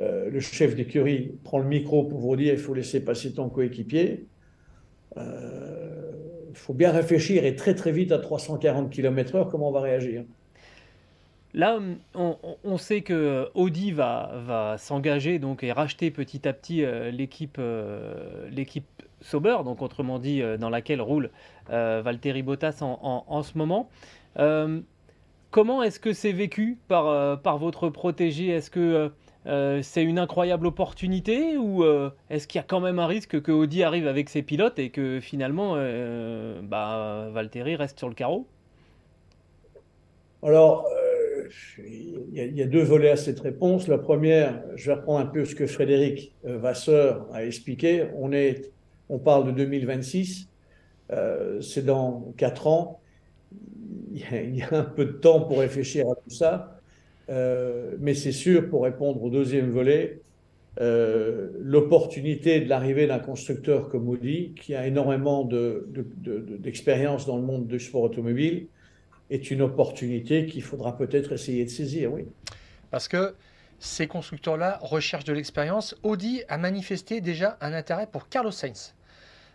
euh, 0.00 0.28
le 0.28 0.40
chef 0.40 0.74
d'écurie 0.74 1.32
prend 1.44 1.58
le 1.58 1.66
micro 1.66 2.04
pour 2.04 2.18
vous 2.18 2.36
dire 2.36 2.52
il 2.52 2.58
faut 2.58 2.74
laisser 2.74 3.04
passer 3.04 3.32
ton 3.32 3.48
coéquipier. 3.48 4.26
Euh, 5.16 6.10
il 6.50 6.56
faut 6.56 6.74
bien 6.74 6.90
réfléchir 6.90 7.44
et 7.44 7.54
très 7.54 7.74
très 7.74 7.92
vite 7.92 8.12
à 8.12 8.18
340 8.18 8.90
km/h 8.90 9.48
comment 9.50 9.68
on 9.68 9.72
va 9.72 9.80
réagir. 9.80 10.24
Là, 11.54 11.78
on, 12.14 12.78
sait 12.78 13.02
que 13.02 13.48
Audi 13.54 13.92
va, 13.92 14.74
s'engager 14.78 15.38
donc 15.38 15.62
et 15.62 15.72
racheter 15.72 16.10
petit 16.10 16.46
à 16.48 16.52
petit 16.52 16.84
euh, 16.84 17.10
l'équipe 17.10 17.60
l'équipe 18.50 18.86
Sauber, 19.20 19.58
donc 19.64 19.80
autrement 19.80 20.18
dit 20.18 20.42
dans 20.58 20.68
laquelle 20.68 21.00
roule 21.00 21.30
Valtteri 21.68 22.42
Bottas 22.42 22.80
en, 22.82 23.42
ce 23.42 23.56
moment. 23.56 23.88
comment 25.50 25.82
est-ce 25.82 26.00
que 26.00 26.12
c'est 26.12 26.32
vécu 26.32 26.78
par, 26.88 27.58
votre 27.58 27.88
protégé? 27.88 28.48
Est-ce 28.48 28.70
que 28.70 29.12
euh, 29.46 29.80
c'est 29.82 30.02
une 30.02 30.18
incroyable 30.18 30.66
opportunité 30.66 31.58
ou 31.58 31.84
euh, 31.84 32.10
est-ce 32.30 32.48
qu'il 32.48 32.58
y 32.58 32.62
a 32.62 32.66
quand 32.66 32.80
même 32.80 32.98
un 32.98 33.06
risque 33.06 33.42
que 33.42 33.52
Audi 33.52 33.82
arrive 33.82 34.06
avec 34.06 34.30
ses 34.30 34.42
pilotes 34.42 34.78
et 34.78 34.88
que 34.88 35.20
finalement 35.20 35.74
euh, 35.76 36.60
bah, 36.62 37.28
Valtteri 37.30 37.76
reste 37.76 37.98
sur 37.98 38.08
le 38.08 38.14
carreau? 38.14 38.46
Alors, 40.42 40.86
il 41.78 42.32
y, 42.32 42.62
a 42.62 42.66
deux 42.66 42.82
volets 42.82 43.10
à 43.10 43.16
cette 43.16 43.40
réponse. 43.40 43.88
La 43.88 43.98
première, 43.98 44.62
je 44.76 44.86
vais 44.86 44.94
reprendre 44.94 45.20
un 45.20 45.26
peu 45.26 45.44
ce 45.44 45.54
que 45.54 45.66
Frédéric 45.66 46.34
Vasseur 46.44 47.26
a 47.32 47.44
expliqué. 47.44 48.06
On, 48.16 48.32
est, 48.32 48.70
on 49.08 49.18
parle 49.18 49.46
de 49.46 49.52
2026, 49.52 50.48
c'est 51.60 51.84
dans 51.84 52.32
quatre 52.36 52.66
ans. 52.66 53.00
Il 54.12 54.56
y, 54.56 54.62
a 54.62 54.68
un 54.72 54.84
peu 54.84 55.04
de 55.04 55.12
temps 55.12 55.40
pour 55.40 55.58
réfléchir 55.58 56.06
à 56.08 56.14
tout 56.14 56.30
ça. 56.30 56.74
Euh, 57.30 57.96
mais 58.00 58.14
c'est 58.14 58.32
sûr, 58.32 58.68
pour 58.68 58.84
répondre 58.84 59.22
au 59.22 59.30
deuxième 59.30 59.70
volet, 59.70 60.20
euh, 60.80 61.50
l'opportunité 61.60 62.60
de 62.60 62.68
l'arrivée 62.68 63.06
d'un 63.06 63.18
constructeur 63.18 63.88
comme 63.88 64.08
Audi, 64.08 64.52
qui 64.60 64.74
a 64.74 64.86
énormément 64.86 65.48
d'expérience 66.58 67.26
dans 67.26 67.36
le 67.36 67.42
monde 67.42 67.66
du 67.66 67.80
sport 67.80 68.02
automobile, 68.02 68.66
est 69.30 69.50
une 69.50 69.62
opportunité 69.62 70.46
qu'il 70.46 70.62
faudra 70.62 70.96
peut-être 70.96 71.32
essayer 71.32 71.64
de 71.64 71.70
saisir, 71.70 72.12
oui. 72.12 72.26
Parce 72.90 73.08
que 73.08 73.34
ces 73.78 74.06
constructeurs-là 74.06 74.78
recherchent 74.82 75.24
de 75.24 75.32
l'expérience. 75.32 75.94
Audi 76.02 76.42
a 76.48 76.58
manifesté 76.58 77.20
déjà 77.20 77.58
un 77.60 77.72
intérêt 77.72 78.06
pour 78.06 78.28
Carlos 78.28 78.50
Sainz. 78.50 78.94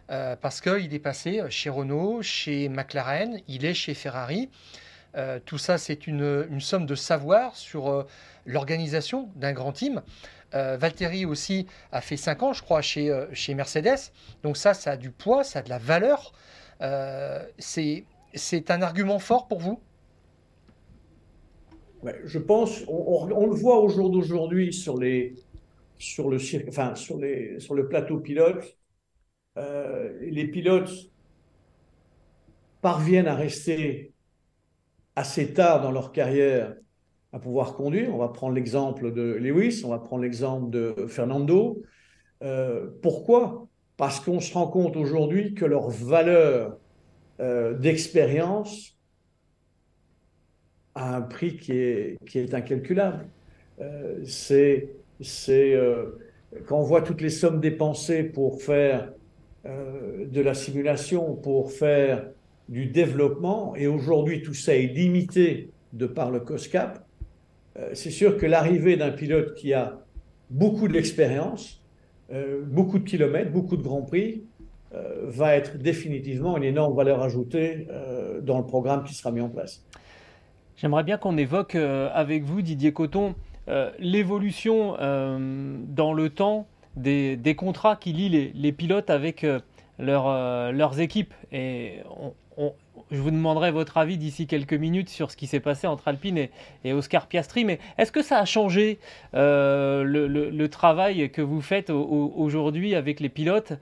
parce 0.08 0.60
qu'il 0.62 0.94
est 0.94 1.00
passé 1.00 1.42
chez 1.50 1.70
Renault, 1.70 2.22
chez 2.22 2.68
McLaren, 2.68 3.40
il 3.48 3.66
est 3.66 3.74
chez 3.74 3.94
Ferrari. 3.94 4.50
tout 5.46 5.58
ça, 5.58 5.78
c'est 5.78 6.08
une, 6.08 6.60
somme 6.60 6.86
de 6.86 6.96
savoir 6.96 7.56
sur 7.56 8.06
l'organisation 8.46 9.30
d'un 9.36 9.54
grand 9.54 9.72
team. 9.72 10.02
Valtteri 10.52 11.26
aussi 11.26 11.68
a 11.92 12.02
fait 12.02 12.18
5 12.18 12.44
ans, 12.44 12.54
je 12.54 12.64
crois, 12.64 12.82
chez, 12.82 13.12
chez 13.34 13.54
Mercedes. 13.54 14.12
Donc 14.44 14.58
ça, 14.58 14.74
ça 14.74 14.92
a 14.92 14.98
du 14.98 15.12
poids, 15.12 15.44
ça 15.44 15.60
a 15.60 15.62
de 15.62 15.70
la 15.70 15.78
valeur. 15.80 16.34
c'est 17.60 18.04
un 18.70 18.82
argument 18.82 19.20
fort 19.20 19.48
pour 19.48 19.60
vous? 19.60 19.80
Je 22.24 22.40
pense, 22.40 22.84
on, 22.88 23.46
le 23.46 23.56
voit 23.56 23.80
au 23.82 23.90
jour 23.90 24.10
d'aujourd'hui 24.10 24.72
sur, 24.72 25.00
sur, 25.98 26.30
le, 26.30 26.40
sur 26.40 27.76
le 27.76 27.88
plateau 27.90 28.20
pilote. 28.20 28.78
Euh, 29.58 30.18
les 30.22 30.48
pilotes 30.48 31.10
parviennent 32.82 33.28
à 33.28 33.36
rester 33.36 34.14
assez 35.16 35.54
tard 35.54 35.82
dans 35.82 35.92
leur 35.92 36.14
carrière 36.14 36.76
à 37.34 37.40
pouvoir 37.40 37.74
conduire. 37.74 38.14
On 38.16 38.18
va 38.18 38.30
prendre 38.30 38.54
l'exemple 38.54 39.12
de 39.12 39.34
Lewis, 39.34 39.84
on 39.86 39.90
va 39.90 40.00
prendre 40.00 40.24
l'exemple 40.24 40.70
de 40.70 40.96
Fernando. 41.08 41.82
Euh, 42.42 42.88
pourquoi? 43.02 43.68
Parce 43.98 44.22
qu'on 44.22 44.40
se 44.40 44.54
rend 44.54 44.68
compte 44.68 44.96
aujourd'hui 44.96 45.54
que 45.54 45.66
leur 45.66 45.90
valeur 45.90 46.78
euh, 47.40 47.74
d'expérience 47.74 48.98
à 50.94 51.16
un 51.16 51.22
prix 51.22 51.56
qui 51.56 51.72
est, 51.72 52.18
qui 52.26 52.40
est 52.40 52.54
incalculable. 52.54 53.28
Euh, 53.80 54.20
c'est, 54.26 54.90
euh, 55.50 56.06
quand 56.66 56.80
on 56.80 56.84
voit 56.84 57.02
toutes 57.02 57.22
les 57.22 57.30
sommes 57.30 57.62
dépensées 57.62 58.24
pour 58.24 58.62
faire 58.62 59.14
de 59.66 60.42
la 60.42 60.54
simulation, 60.54 61.36
pour 61.36 61.72
faire 61.72 62.28
du 62.68 62.88
développement, 62.88 63.76
et 63.76 63.88
aujourd'hui 63.88 64.42
tout 64.42 64.54
ça 64.54 64.76
est 64.76 64.88
limité 64.88 65.70
de 65.94 66.08
par 66.08 66.32
le 66.32 66.40
COSCAP, 66.40 67.06
c'est 67.94 68.10
sûr 68.10 68.38
que 68.38 68.46
l'arrivée 68.46 68.96
d'un 68.96 69.12
pilote 69.12 69.54
qui 69.56 69.74
a 69.74 70.00
beaucoup 70.50 70.88
d'expérience, 70.88 71.84
beaucoup 72.64 73.00
de 73.00 73.04
kilomètres, 73.04 73.52
beaucoup 73.52 73.76
de 73.76 73.84
grands 73.84 74.02
prix, 74.02 74.44
va 74.92 75.56
être 75.56 75.78
définitivement 75.78 76.58
une 76.58 76.64
énorme 76.64 76.96
valeur 76.96 77.22
ajoutée 77.22 77.88
dans 78.42 78.58
le 78.58 78.66
programme 78.66 79.04
qui 79.04 79.14
sera 79.14 79.32
mis 79.32 79.42
en 79.42 79.50
place. 79.50 79.86
J'aimerais 80.80 81.04
bien 81.04 81.18
qu'on 81.18 81.38
évoque 81.38 81.76
euh, 81.76 82.10
avec 82.14 82.44
vous, 82.44 82.62
Didier 82.62 82.94
Coton, 82.94 83.36
euh, 83.68 83.92
l'évolution 84.00 84.96
euh, 85.02 85.78
dans 85.90 86.14
le 86.14 86.30
temps 86.30 86.68
des, 86.96 87.56
contrats 87.58 87.98
qui 87.98 88.14
lient 88.14 88.54
les, 88.54 88.72
pilotes 88.72 89.10
avec 89.10 89.46
leurs 90.00 91.00
équipes. 91.02 91.34
Et 91.52 92.00
je 93.12 93.20
vous 93.20 93.32
demanderai 93.32 93.72
votre 93.72 93.98
avis 93.98 94.18
d'ici 94.18 94.48
quelques 94.48 94.74
minutes 94.74 95.10
sur 95.10 95.32
ce 95.32 95.38
qui 95.38 95.48
s'est 95.48 95.60
passé 95.60 95.88
entre 95.88 96.08
Alpine 96.08 96.48
et, 96.84 96.94
Oscar 96.94 97.28
Piastri. 97.28 97.66
Mais 97.66 97.80
est-ce 97.98 98.12
que 98.12 98.22
ça 98.22 98.40
a 98.40 98.46
changé 98.46 99.00
le, 99.34 100.68
travail 100.68 101.30
que 101.32 101.42
vous 101.42 101.62
faites 101.62 101.90
aujourd'hui 101.90 102.96
avec 102.96 103.20
les 103.20 103.30
pilotes? 103.30 103.74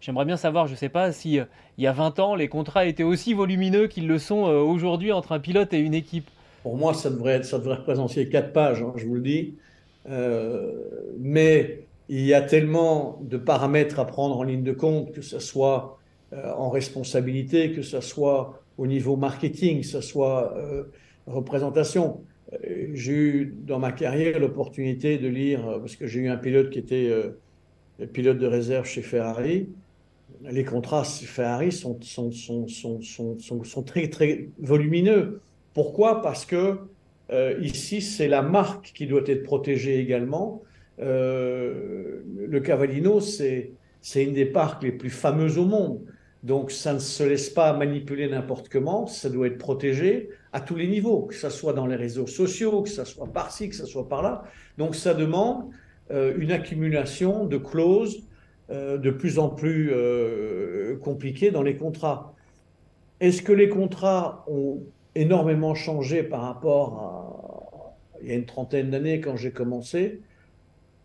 J'aimerais 0.00 0.24
bien 0.24 0.38
savoir, 0.38 0.66
je 0.66 0.72
ne 0.72 0.76
sais 0.76 0.88
pas, 0.88 1.12
si 1.12 1.38
euh, 1.38 1.44
il 1.76 1.84
y 1.84 1.86
a 1.86 1.92
20 1.92 2.18
ans, 2.20 2.34
les 2.34 2.48
contrats 2.48 2.86
étaient 2.86 3.02
aussi 3.02 3.34
volumineux 3.34 3.86
qu'ils 3.86 4.08
le 4.08 4.18
sont 4.18 4.46
euh, 4.46 4.58
aujourd'hui 4.58 5.12
entre 5.12 5.32
un 5.32 5.40
pilote 5.40 5.74
et 5.74 5.78
une 5.78 5.92
équipe? 5.92 6.28
Pour 6.62 6.76
moi, 6.76 6.94
ça 6.94 7.10
devrait, 7.10 7.38
représenter 7.38 8.28
4 8.28 8.52
pages, 8.52 8.82
hein, 8.82 8.92
je 8.96 9.06
vous 9.06 9.14
le 9.14 9.20
dis. 9.20 9.56
Euh, 10.08 10.72
mais 11.18 11.84
il 12.08 12.24
y 12.24 12.32
a 12.32 12.40
tellement 12.40 13.18
de 13.20 13.36
paramètres 13.36 14.00
à 14.00 14.06
prendre 14.06 14.38
en 14.38 14.42
ligne 14.42 14.62
de 14.62 14.72
compte, 14.72 15.12
que 15.12 15.20
ce 15.20 15.38
soit 15.38 15.99
en 16.32 16.70
responsabilité, 16.70 17.72
que 17.72 17.82
ce 17.82 18.00
soit 18.00 18.62
au 18.78 18.86
niveau 18.86 19.16
marketing, 19.16 19.80
que 19.80 19.86
ce 19.86 20.00
soit 20.00 20.54
représentation. 21.26 22.22
J'ai 22.92 23.12
eu 23.12 23.54
dans 23.66 23.78
ma 23.78 23.92
carrière 23.92 24.38
l'opportunité 24.38 25.18
de 25.18 25.28
lire, 25.28 25.78
parce 25.80 25.96
que 25.96 26.06
j'ai 26.06 26.20
eu 26.20 26.28
un 26.28 26.36
pilote 26.36 26.70
qui 26.70 26.78
était 26.78 27.12
pilote 28.12 28.38
de 28.38 28.46
réserve 28.46 28.86
chez 28.86 29.02
Ferrari, 29.02 29.68
les 30.48 30.64
contrats 30.64 31.04
Ferrari 31.04 31.72
sont, 31.72 31.98
sont, 32.00 32.30
sont, 32.32 32.68
sont, 33.38 33.82
très, 33.82 34.08
très 34.08 34.48
volumineux. 34.58 35.40
Pourquoi? 35.74 36.22
Parce 36.22 36.46
que 36.46 36.78
euh, 37.30 37.58
ici, 37.60 38.00
c'est 38.00 38.28
la 38.28 38.42
marque 38.42 38.92
qui 38.94 39.06
doit 39.06 39.22
être 39.26 39.42
protégée 39.42 39.98
également. 39.98 40.62
Euh, 41.00 42.22
le 42.36 42.60
Cavallino, 42.60 43.20
c'est 43.20 43.72
une 44.16 44.32
des 44.32 44.46
parcs 44.46 44.82
les 44.82 44.92
plus 44.92 45.10
fameuses 45.10 45.58
au 45.58 45.64
monde. 45.64 46.00
Donc, 46.42 46.70
ça 46.70 46.94
ne 46.94 46.98
se 46.98 47.22
laisse 47.22 47.50
pas 47.50 47.74
manipuler 47.74 48.28
n'importe 48.28 48.70
comment. 48.70 49.06
Ça 49.06 49.28
doit 49.28 49.46
être 49.46 49.58
protégé 49.58 50.30
à 50.52 50.60
tous 50.60 50.74
les 50.74 50.88
niveaux, 50.88 51.22
que 51.22 51.34
ce 51.34 51.50
soit 51.50 51.74
dans 51.74 51.86
les 51.86 51.96
réseaux 51.96 52.26
sociaux, 52.26 52.82
que 52.82 52.88
ce 52.88 53.04
soit 53.04 53.26
par-ci, 53.26 53.68
que 53.68 53.76
ce 53.76 53.84
soit 53.84 54.08
par-là. 54.08 54.44
Donc, 54.78 54.94
ça 54.94 55.12
demande 55.12 55.66
euh, 56.10 56.34
une 56.38 56.50
accumulation 56.50 57.44
de 57.44 57.58
clauses 57.58 58.22
euh, 58.70 58.96
de 58.96 59.10
plus 59.10 59.38
en 59.38 59.50
plus 59.50 59.90
euh, 59.92 60.96
compliqué 60.96 61.50
dans 61.50 61.62
les 61.62 61.76
contrats. 61.76 62.34
Est-ce 63.20 63.42
que 63.42 63.52
les 63.52 63.68
contrats 63.68 64.44
ont 64.48 64.82
énormément 65.14 65.74
changé 65.74 66.22
par 66.22 66.40
rapport 66.42 66.98
à 66.98 68.20
il 68.22 68.28
y 68.28 68.32
a 68.32 68.34
une 68.34 68.46
trentaine 68.46 68.90
d'années 68.90 69.20
quand 69.20 69.36
j'ai 69.36 69.50
commencé? 69.50 70.20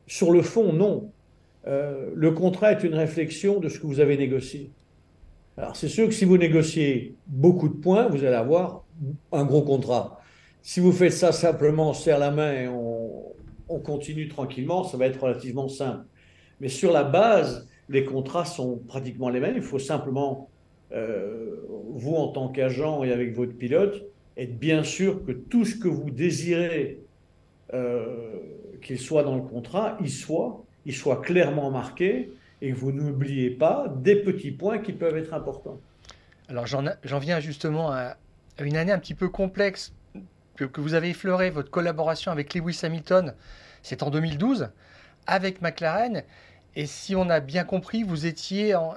Sur 0.08 0.32
le 0.32 0.42
fond, 0.42 0.74
non. 0.74 1.12
Le 1.66 2.32
contrat 2.32 2.74
est 2.74 2.84
une 2.84 2.94
réflexion 2.94 3.60
de 3.60 3.70
ce 3.70 3.80
que 3.80 3.88
vous 3.88 4.00
avez 4.02 4.18
négocié. 4.18 4.70
Alors 5.58 5.76
c'est 5.76 5.88
sûr 5.88 6.08
que 6.08 6.14
si 6.14 6.26
vous 6.26 6.38
négociez 6.38 7.16
beaucoup 7.28 7.70
de 7.70 7.76
points, 7.76 8.08
vous 8.08 8.24
allez 8.24 8.36
avoir 8.36 8.84
un 9.32 9.46
gros 9.46 9.62
contrat. 9.62 10.22
Si 10.62 10.80
vous 10.80 10.92
faites 10.92 11.14
ça 11.14 11.32
simplement, 11.32 11.92
on 11.92 11.94
serre 11.94 12.20
la 12.20 12.32
main 12.32 12.52
et 12.54 12.68
on, 12.68 13.24
on 13.70 13.80
continue 13.80 14.28
tranquillement, 14.28 14.84
ça 14.84 14.98
va 14.98 15.06
être 15.06 15.22
relativement 15.22 15.70
simple. 15.70 16.06
Mais 16.60 16.70
sur 16.70 16.92
la 16.92 17.04
base, 17.04 17.68
les 17.90 18.06
contrats 18.06 18.46
sont 18.46 18.78
pratiquement 18.88 19.30
les 19.30 19.40
mêmes. 19.40 19.56
Il 19.56 19.62
faut 19.62 19.80
simplement, 19.80 20.50
euh, 20.92 21.66
vous 21.92 22.16
en 22.16 22.30
tant 22.30 22.50
qu'agent 22.50 23.04
et 23.04 23.12
avec 23.12 23.36
votre 23.36 23.54
pilote, 23.54 24.06
être 24.38 24.58
bien 24.58 24.84
sûr 24.84 25.24
que 25.26 25.32
tout 25.32 25.66
ce 25.66 25.76
que 25.76 25.88
vous 25.88 26.10
désirez 26.10 27.00
euh, 27.74 28.06
qu'il 28.82 29.00
soit 29.00 29.24
dans 29.24 29.36
le 29.36 29.42
contrat, 29.42 29.98
il 30.02 30.10
soit, 30.10 30.64
il 30.86 30.94
soit 30.94 31.22
clairement 31.22 31.72
marqué 31.72 32.30
et 32.66 32.72
vous 32.72 32.92
n'oubliez 32.92 33.52
pas 33.52 33.86
des 33.96 34.16
petits 34.16 34.50
points 34.50 34.80
qui 34.80 34.92
peuvent 34.92 35.16
être 35.18 35.36
importants. 35.36 35.80
Alors 36.50 36.66
j'en 36.66 37.20
viens 37.20 37.40
justement 37.40 37.92
à, 37.92 38.18
une 38.60 38.76
année 38.76 38.92
un 38.92 38.98
petit 38.98 39.14
peu 39.14 39.30
complexe 39.30 39.94
que, 40.56 40.82
vous 40.82 40.96
avez 40.96 41.10
effleuré, 41.10 41.52
votre 41.52 41.70
collaboration 41.70 42.32
avec 42.32 42.56
Lewis 42.56 42.80
Hamilton, 42.82 43.36
c'est 43.84 44.02
en 44.02 44.10
2012 44.10 44.70
avec 45.28 45.62
McLaren. 45.62 46.24
Et 46.76 46.88
si 46.88 47.16
on 47.16 47.30
a 47.30 47.40
bien 47.40 47.66
compris, 47.66 48.02
vous 48.02 48.26
étiez 48.26 48.74
en, 48.74 48.96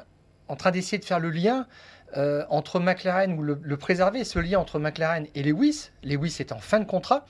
train 0.57 0.71
d'essayer 0.71 0.99
de 0.99 1.05
faire 1.05 1.21
le 1.21 1.31
lien 1.31 1.67
euh, 2.17 2.45
entre 2.49 2.81
McLaren, 2.81 3.39
ou 3.39 3.43
le, 3.43 3.77
préserver, 3.77 4.25
ce 4.25 4.39
lien 4.39 4.61
entre 4.61 4.79
McLaren 4.79 5.27
et 5.35 5.43
Lewis. 5.43 5.91
Lewis 6.03 6.37
est 6.41 6.53
en 6.53 6.59
fin 6.59 6.81
de 6.81 6.87
contrat 6.87 7.27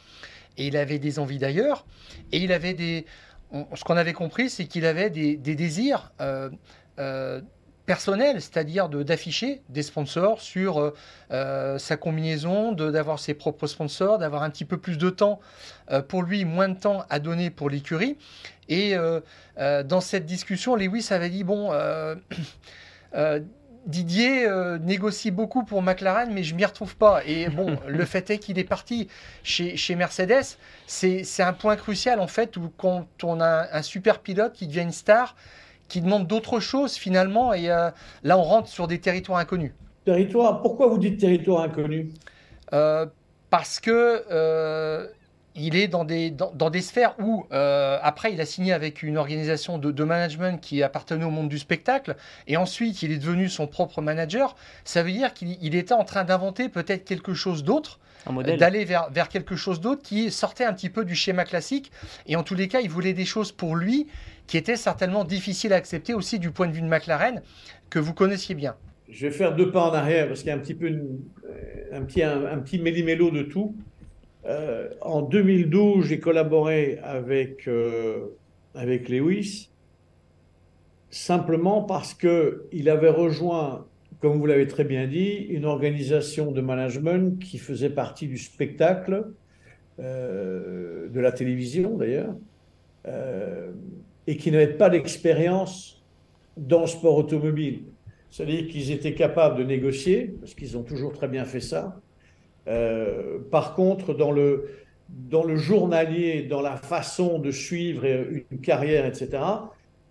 et 0.57 0.69
il 0.69 0.77
avait 0.77 1.01
des 1.01 1.19
envies 1.19 1.39
d'ailleurs. 1.39 1.85
Et 2.31 2.39
il 2.39 2.53
avait 2.53 2.75
des. 2.75 3.07
Ce 3.53 3.85
qu'on 3.85 3.97
avait 3.97 4.13
compris, 4.13 4.51
c'est 4.51 4.67
qu'il 4.67 4.85
avait 4.87 5.11
des, 5.11 5.37
désirs. 5.37 6.13
Euh, 6.21 6.51
euh, 6.99 7.41
personnels, 7.87 8.43
c'est-à-dire 8.43 8.91
d'afficher 8.91 9.63
des 9.71 9.83
sponsors 9.83 10.43
sur 10.43 10.93
sa 11.31 11.97
combinaison, 11.97 12.73
d'avoir 12.73 13.19
ses 13.19 13.33
propres 13.33 13.67
sponsors, 13.67 14.19
d'avoir 14.19 14.43
un 14.43 14.51
petit 14.51 14.67
peu 14.67 14.77
plus 14.77 14.99
de 14.99 15.09
temps 15.09 15.41
pour 16.07 16.23
lui, 16.23 16.45
moins 16.45 16.69
de 16.69 16.79
temps 16.79 17.07
à 17.09 17.19
donner 17.19 17.49
pour 17.49 17.71
l'écurie. 17.71 18.19
Et 18.69 18.95
euh, 18.95 19.21
euh, 19.59 19.83
dans 19.83 20.01
cette 20.01 20.27
discussion, 20.27 20.77
Lewis 20.77 21.09
avait 21.11 21.31
dit 21.31 21.45
bon. 21.45 21.73
Euh, 23.89 23.91
Didier 23.91 24.49
négocie 24.81 25.31
beaucoup 25.31 25.65
pour 25.65 25.83
McLaren, 25.83 26.33
mais 26.33 26.43
je 26.43 26.55
m'y 26.55 26.65
retrouve 26.65 26.97
pas. 26.97 27.23
Et 27.27 27.49
bon, 27.49 27.77
le 27.89 28.05
fait 28.05 28.31
est 28.31 28.39
qu'il 28.39 28.59
est 28.59 28.65
parti 28.65 29.09
chez, 29.43 29.77
chez 29.77 29.95
Mercedes. 29.95 30.57
C'est 30.87 31.43
un 31.43 31.53
point 31.53 31.77
crucial, 31.77 32.21
en 32.21 32.27
fait, 32.27 32.57
où 32.57 32.71
quand 32.77 33.07
on 33.23 33.41
a 33.41 33.69
un 33.73 33.83
super 33.83 34.21
pilote 34.21 34.53
qui 34.53 34.67
devient 34.67 34.83
une 34.83 34.93
star, 34.93 35.37
qui 35.89 36.01
demande 36.01 36.27
d'autres 36.27 36.61
choses 36.61 36.95
finalement, 36.95 37.55
et 37.55 37.69
là, 37.69 37.95
on 38.25 38.43
rentre 38.43 38.69
sur 38.69 38.89
des 38.89 39.01
territoires 39.01 39.39
inconnus. 39.39 39.73
Territoire, 40.05 40.63
pourquoi 40.63 40.87
vous 40.87 40.99
dites 40.99 41.19
territoire 41.19 41.63
inconnu? 41.63 42.11
Parce 43.51 43.81
que 43.81 45.09
il 45.59 45.77
est 45.77 45.89
dans 45.89 46.05
des, 46.05 46.31
dans, 46.31 46.71
des 46.71 46.81
sphères 46.81 47.15
où, 47.19 47.47
euh, 47.53 47.99
après, 48.03 48.33
il 48.33 48.41
a 48.41 48.47
signé 48.47 48.73
avec 48.73 49.03
une 49.03 49.17
organisation 49.17 49.79
de, 49.79 50.05
management 50.05 50.61
qui 50.61 50.83
appartenait 50.83 51.25
au 51.25 51.31
monde 51.31 51.49
du 51.49 51.59
spectacle, 51.59 52.17
et 52.47 52.57
ensuite, 52.57 53.03
il 53.03 53.13
est 53.13 53.19
devenu 53.19 53.49
son 53.49 53.67
propre 53.67 54.01
manager. 54.01 54.57
Ça 54.85 55.03
veut 55.03 55.13
dire 55.13 55.35
qu'il 55.35 55.75
était 55.75 55.95
en 55.95 56.05
train 56.05 56.25
d'inventer 56.25 56.69
peut-être 56.69 57.05
quelque 57.05 57.35
chose 57.35 57.65
d'autre, 57.65 57.99
d'aller 58.59 58.85
vers, 58.85 59.11
vers 59.11 59.29
quelque 59.29 59.57
chose 59.57 59.81
d'autre 59.81 60.03
qui 60.03 60.31
sortait 60.31 60.65
un 60.65 60.73
petit 60.73 60.91
peu 60.91 61.05
du 61.05 61.15
schéma 61.15 61.45
classique. 61.45 61.91
Et 62.27 62.37
en 62.37 62.43
tous 62.43 62.55
les 62.55 62.69
cas, 62.69 62.81
il 62.81 62.91
voulait 62.91 63.15
des 63.15 63.25
choses 63.25 63.53
pour 63.53 63.77
lui 63.77 64.07
qui 64.47 64.57
étaient 64.57 64.77
certainement 64.77 65.25
difficiles 65.25 65.73
à 65.73 65.77
accepter 65.77 66.15
aussi 66.15 66.39
du 66.39 66.51
point 66.51 66.67
de 66.67 66.73
vue 66.73 66.81
de 66.81 66.89
McLaren, 66.89 67.43
que 67.91 67.99
vous 67.99 68.15
connaissiez 68.15 68.55
bien. 68.55 68.75
Je 69.09 69.27
vais 69.27 69.33
faire 69.33 69.55
deux 69.55 69.71
pas 69.71 69.89
en 69.89 69.95
arrière 69.95 70.27
parce 70.27 70.41
qu'il 70.41 70.49
y 70.49 70.53
a 70.53 70.55
un 70.55 70.59
petit 70.59 70.75
peu 70.75 70.91
un 71.93 72.03
petit, 72.03 72.23
un, 72.23 72.59
petit 72.59 72.79
méli-mélo 72.79 73.31
de 73.31 73.43
tout. 73.43 73.75
Euh, 74.47 74.89
en 75.01 75.23
2012, 75.23 76.07
j'ai 76.07 76.21
collaboré 76.21 76.99
avec, 77.03 77.67
euh, 77.69 78.29
avec 78.75 79.09
Lewis 79.09 79.71
simplement 81.11 81.83
parce 81.83 82.15
qu'il 82.15 82.89
avait 82.89 83.09
rejoint, 83.09 83.87
comme 84.21 84.39
vous 84.39 84.47
l'avez 84.47 84.67
très 84.67 84.85
bien 84.85 85.07
dit, 85.07 85.47
une 85.49 85.65
organisation 85.65 86.53
de 86.53 86.61
management 86.61 87.39
qui 87.43 87.59
faisait 87.59 87.91
partie 87.91 88.29
du 88.29 88.37
spectacle, 88.37 89.27
euh, 89.99 91.09
de 91.09 91.21
la 91.21 91.33
télévision 91.33 91.97
d'ailleurs, 91.97 92.35
et 94.27 94.37
qui 94.37 94.51
n'avait 94.51 94.75
pas 94.75 94.91
d'expérience 94.91 96.05
dans 96.59 96.83
le 96.83 96.87
sport 96.87 97.17
automobile. 97.17 97.85
C'est-à-dire 98.31 98.69
qu'ils 98.69 98.91
étaient 98.91 99.15
capables 99.15 99.59
de 99.59 99.65
négocier, 99.65 100.35
parce 100.41 100.53
qu'ils 100.53 100.77
ont 100.77 100.83
toujours 100.83 101.15
très 101.15 101.29
bien 101.29 101.47
fait 101.47 101.61
ça, 101.61 101.99
euh, 102.69 103.39
par 103.51 103.75
contre, 103.75 104.15
dans 104.15 104.31
le, 104.31 104.69
dans 105.09 105.45
le 105.45 105.57
journalier, 105.57 106.43
dans 106.43 106.61
la 106.61 106.77
façon 106.77 107.39
de 107.39 107.51
suivre 107.51 108.05
une 108.51 108.61
carrière, 108.61 109.07
etc., 109.07 109.43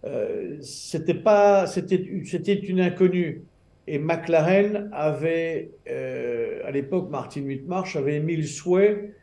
euh, 0.05 0.57
c'était 0.61 1.13
pas, 1.13 1.67
c'était, 1.67 2.03
c'était 2.25 2.55
une 2.55 2.79
inconnue. 2.81 3.43
Et 3.87 3.99
McLaren 3.99 4.89
avait, 4.91 5.71
euh, 5.89 6.61
à 6.65 6.71
l'époque, 6.71 7.09
Martin 7.09 7.43
Whitmarsh 7.43 7.95
avait 7.95 8.15
émis 8.15 8.35
le 8.35 8.43
souhait 8.43 9.13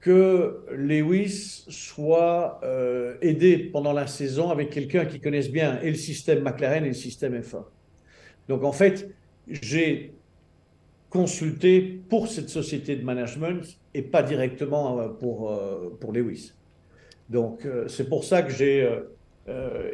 que 0.00 0.64
Lewis 0.72 1.64
soit 1.68 2.60
aidé 3.20 3.56
pendant 3.58 3.92
la 3.92 4.08
saison 4.08 4.50
avec 4.50 4.70
quelqu'un 4.70 5.04
qui 5.04 5.20
connaisse 5.20 5.48
bien 5.48 5.80
et 5.80 5.90
le 5.90 5.96
système 5.96 6.42
McLaren 6.42 6.84
et 6.84 6.88
le 6.88 6.94
système 6.94 7.38
F1. 7.38 7.62
Donc 8.48 8.64
en 8.64 8.72
fait, 8.72 9.08
j'ai 9.46 10.12
consulté 11.12 12.00
pour 12.08 12.26
cette 12.26 12.48
société 12.48 12.96
de 12.96 13.04
management 13.04 13.78
et 13.92 14.00
pas 14.00 14.22
directement 14.22 14.98
euh, 14.98 15.08
pour, 15.08 15.52
euh, 15.52 15.94
pour 16.00 16.10
Lewis. 16.10 16.54
Donc, 17.28 17.66
euh, 17.66 17.86
c'est 17.86 18.08
pour 18.08 18.24
ça 18.24 18.42
que 18.42 18.50
j'ai. 18.50 18.88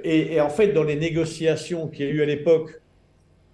et, 0.04 0.40
en 0.40 0.48
fait, 0.48 0.72
dans 0.72 0.84
les 0.84 0.94
négociations 0.94 1.88
qu'il 1.88 2.06
y 2.06 2.08
a 2.08 2.12
eu 2.12 2.22
à 2.22 2.26
l'époque, 2.26 2.80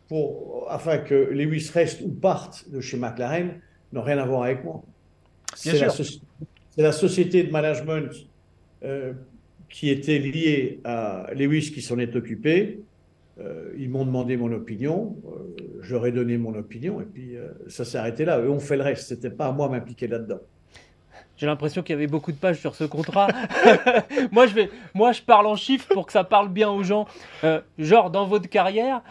pour, 0.08 0.66
afin 0.68 0.98
que 0.98 1.14
Lewis 1.14 1.70
reste 1.72 2.02
ou 2.02 2.10
parte 2.10 2.68
de 2.70 2.82
chez 2.82 2.98
McLaren, 2.98 3.60
n'ont 3.92 4.02
rien 4.02 4.18
à 4.18 4.26
voir 4.26 4.42
avec 4.42 4.62
moi. 4.62 4.82
C'est 5.54 5.78
la, 5.78 5.88
la, 6.76 6.92
société 6.92 7.44
de 7.44 7.50
management 7.50 8.10
qui 9.70 9.88
était 9.88 10.18
liée 10.18 10.80
à 10.84 11.28
Lewis 11.34 11.70
qui 11.72 11.80
s'en 11.80 11.98
est 11.98 12.14
occupé. 12.14 12.80
Euh, 13.40 13.72
ils 13.76 13.90
m'ont 13.90 14.04
demandé 14.04 14.36
mon 14.36 14.52
opinion, 14.52 15.16
euh, 15.26 15.80
j'aurais 15.80 16.12
donné 16.12 16.38
mon 16.38 16.54
opinion, 16.54 17.00
et 17.00 17.04
puis 17.04 17.36
euh, 17.36 17.48
ça 17.66 17.84
s'est 17.84 17.98
arrêté 17.98 18.24
là. 18.24 18.38
Eux 18.38 18.50
ont 18.50 18.60
fait 18.60 18.76
le 18.76 18.84
reste, 18.84 19.08
c'était 19.08 19.30
pas 19.30 19.46
à 19.46 19.52
moi 19.52 19.68
m'impliquer 19.68 20.06
là-dedans. 20.06 20.38
J'ai 21.36 21.46
l'impression 21.46 21.82
qu'il 21.82 21.94
y 21.94 21.98
avait 21.98 22.06
beaucoup 22.06 22.30
de 22.30 22.36
pages 22.36 22.60
sur 22.60 22.76
ce 22.76 22.84
contrat. 22.84 23.26
moi, 24.30 24.46
je 24.46 24.54
vais, 24.54 24.70
moi, 24.94 25.10
je 25.10 25.20
parle 25.20 25.48
en 25.48 25.56
chiffres 25.56 25.88
pour 25.92 26.06
que 26.06 26.12
ça 26.12 26.22
parle 26.22 26.48
bien 26.48 26.70
aux 26.70 26.84
gens. 26.84 27.06
genre, 27.76 28.12
dans 28.12 28.24
votre 28.24 28.48
carrière, 28.48 29.02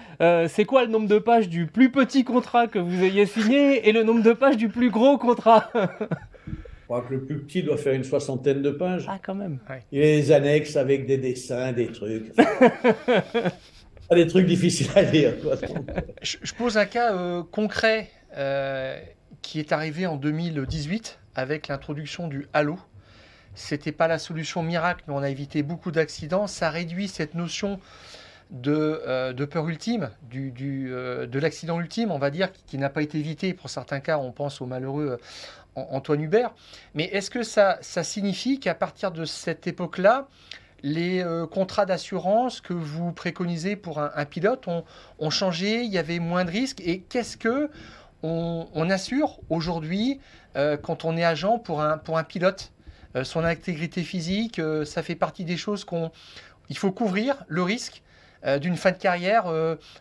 c'est 0.48 0.63
quoi 0.63 0.86
le 0.86 0.89
nombre 0.89 1.10
de 1.10 1.20
pages 1.20 1.50
du 1.50 1.68
plus 1.68 1.92
petit 1.92 2.24
contrat 2.24 2.68
que 2.68 2.80
vous 2.80 3.03
ayez 3.03 3.25
signé 3.25 3.89
et 3.89 3.92
le 3.92 4.03
nombre 4.03 4.24
de 4.24 4.32
pages 4.32 4.56
du 4.56 4.70
plus 4.70 4.89
gros 4.89 5.18
contrat? 5.18 5.70
Je 5.75 6.86
crois 6.86 7.01
que 7.01 7.13
le 7.13 7.25
plus 7.25 7.39
petit 7.39 7.62
doit 7.62 7.75
faire 7.75 7.94
une 7.94 8.06
soixantaine 8.06 8.62
de 8.62 8.72
pages. 8.72 9.06
Ah, 9.10 9.20
quand 9.22 9.36
même. 9.36 9.60
Il 9.92 10.00
y 10.00 10.01
a 10.01 10.06
des 10.06 10.32
annexes 10.32 10.77
avec 10.77 11.06
des 11.06 11.18
dessins, 11.18 11.74
des 11.74 11.88
trucs. 11.88 12.32
des 14.13 14.27
trucs 14.27 14.46
difficiles 14.46 14.89
à 14.96 15.03
dire. 15.03 15.34
je, 16.22 16.53
pose 16.53 16.77
un 16.77 16.86
cas 16.86 17.13
euh, 17.13 17.43
concret 17.43 18.10
euh, 18.38 19.00
qui 19.41 19.60
est 19.60 19.72
arrivé 19.72 20.08
en 20.08 20.15
2018 20.15 21.20
avec 21.36 21.67
l'introduction 21.67 22.27
du 22.27 22.48
Halo. 22.53 22.77
C'était 23.55 23.91
pas 23.91 24.08
la 24.08 24.17
solution 24.17 24.63
miracle, 24.63 25.03
mais 25.08 25.13
on 25.13 25.22
a 25.22 25.29
évité 25.29 25.63
beaucoup 25.63 25.91
d'accidents. 25.91 26.48
Ça 26.48 26.70
réduit 26.70 27.08
cette 27.08 27.36
notion 27.36 27.79
de, 28.50 29.01
euh, 29.08 29.46
peur 29.46 29.67
ultime, 29.67 30.10
du, 30.24 30.51
de 30.51 31.40
l'accident 31.40 31.79
ultime, 31.79 32.11
on 32.11 32.18
va 32.18 32.31
dire, 32.31 32.50
qui, 32.68 32.77
n'a 32.77 32.90
pas 32.90 33.01
été 33.03 33.20
évité. 33.20 33.53
Pour 33.53 33.70
certains 33.70 34.00
cas, 34.00 34.18
on 34.18 34.31
pense 34.31 34.61
au 34.61 34.66
malheureux 34.66 35.20
Antoine 35.75 36.22
Hubert. 36.22 36.53
Mais 36.96 37.05
est-ce 37.05 37.29
que 37.29 37.44
ça 37.44 37.79
signifie 37.81 38.59
qu'à 38.59 38.75
partir 38.75 39.11
de 39.11 39.25
cette 39.25 39.68
époque-là, 39.68 40.27
les 40.83 41.24
euh, 41.24 41.48
contrats 41.48 41.85
d'assurance 41.85 42.59
que 42.59 42.74
vous 42.74 43.13
préconisez 43.13 43.77
pour 43.77 44.00
un, 44.00 44.25
pilote 44.25 44.67
ont, 44.67 45.29
changé, 45.29 45.83
il 45.83 45.91
y 45.91 45.98
avait 45.98 46.19
moins 46.19 46.43
de 46.43 46.51
risques. 46.51 46.81
Et 46.81 47.00
qu'est-ce 47.00 47.37
que 47.37 47.69
on, 48.22 48.89
assure 48.89 49.39
aujourd'hui 49.50 50.19
euh, 50.55 50.77
quand 50.77 51.03
on 51.03 51.17
est 51.17 51.24
agent 51.24 51.57
pour 51.59 51.81
un, 51.81 52.24
pilote? 52.24 52.72
Euh, 53.15 53.24
Son 53.24 53.43
intégrité 53.43 54.03
physique, 54.03 54.61
ça 54.85 55.03
fait 55.03 55.15
partie 55.15 55.46
des 55.46 55.57
choses 55.57 55.85
qu'on 55.85 56.11
il 56.69 56.77
faut 56.77 56.91
couvrir 56.91 57.43
le 57.48 57.63
risque 57.63 58.01
d'une 58.59 58.75
fin 58.75 58.91
de 58.91 58.98
carrière 58.98 59.46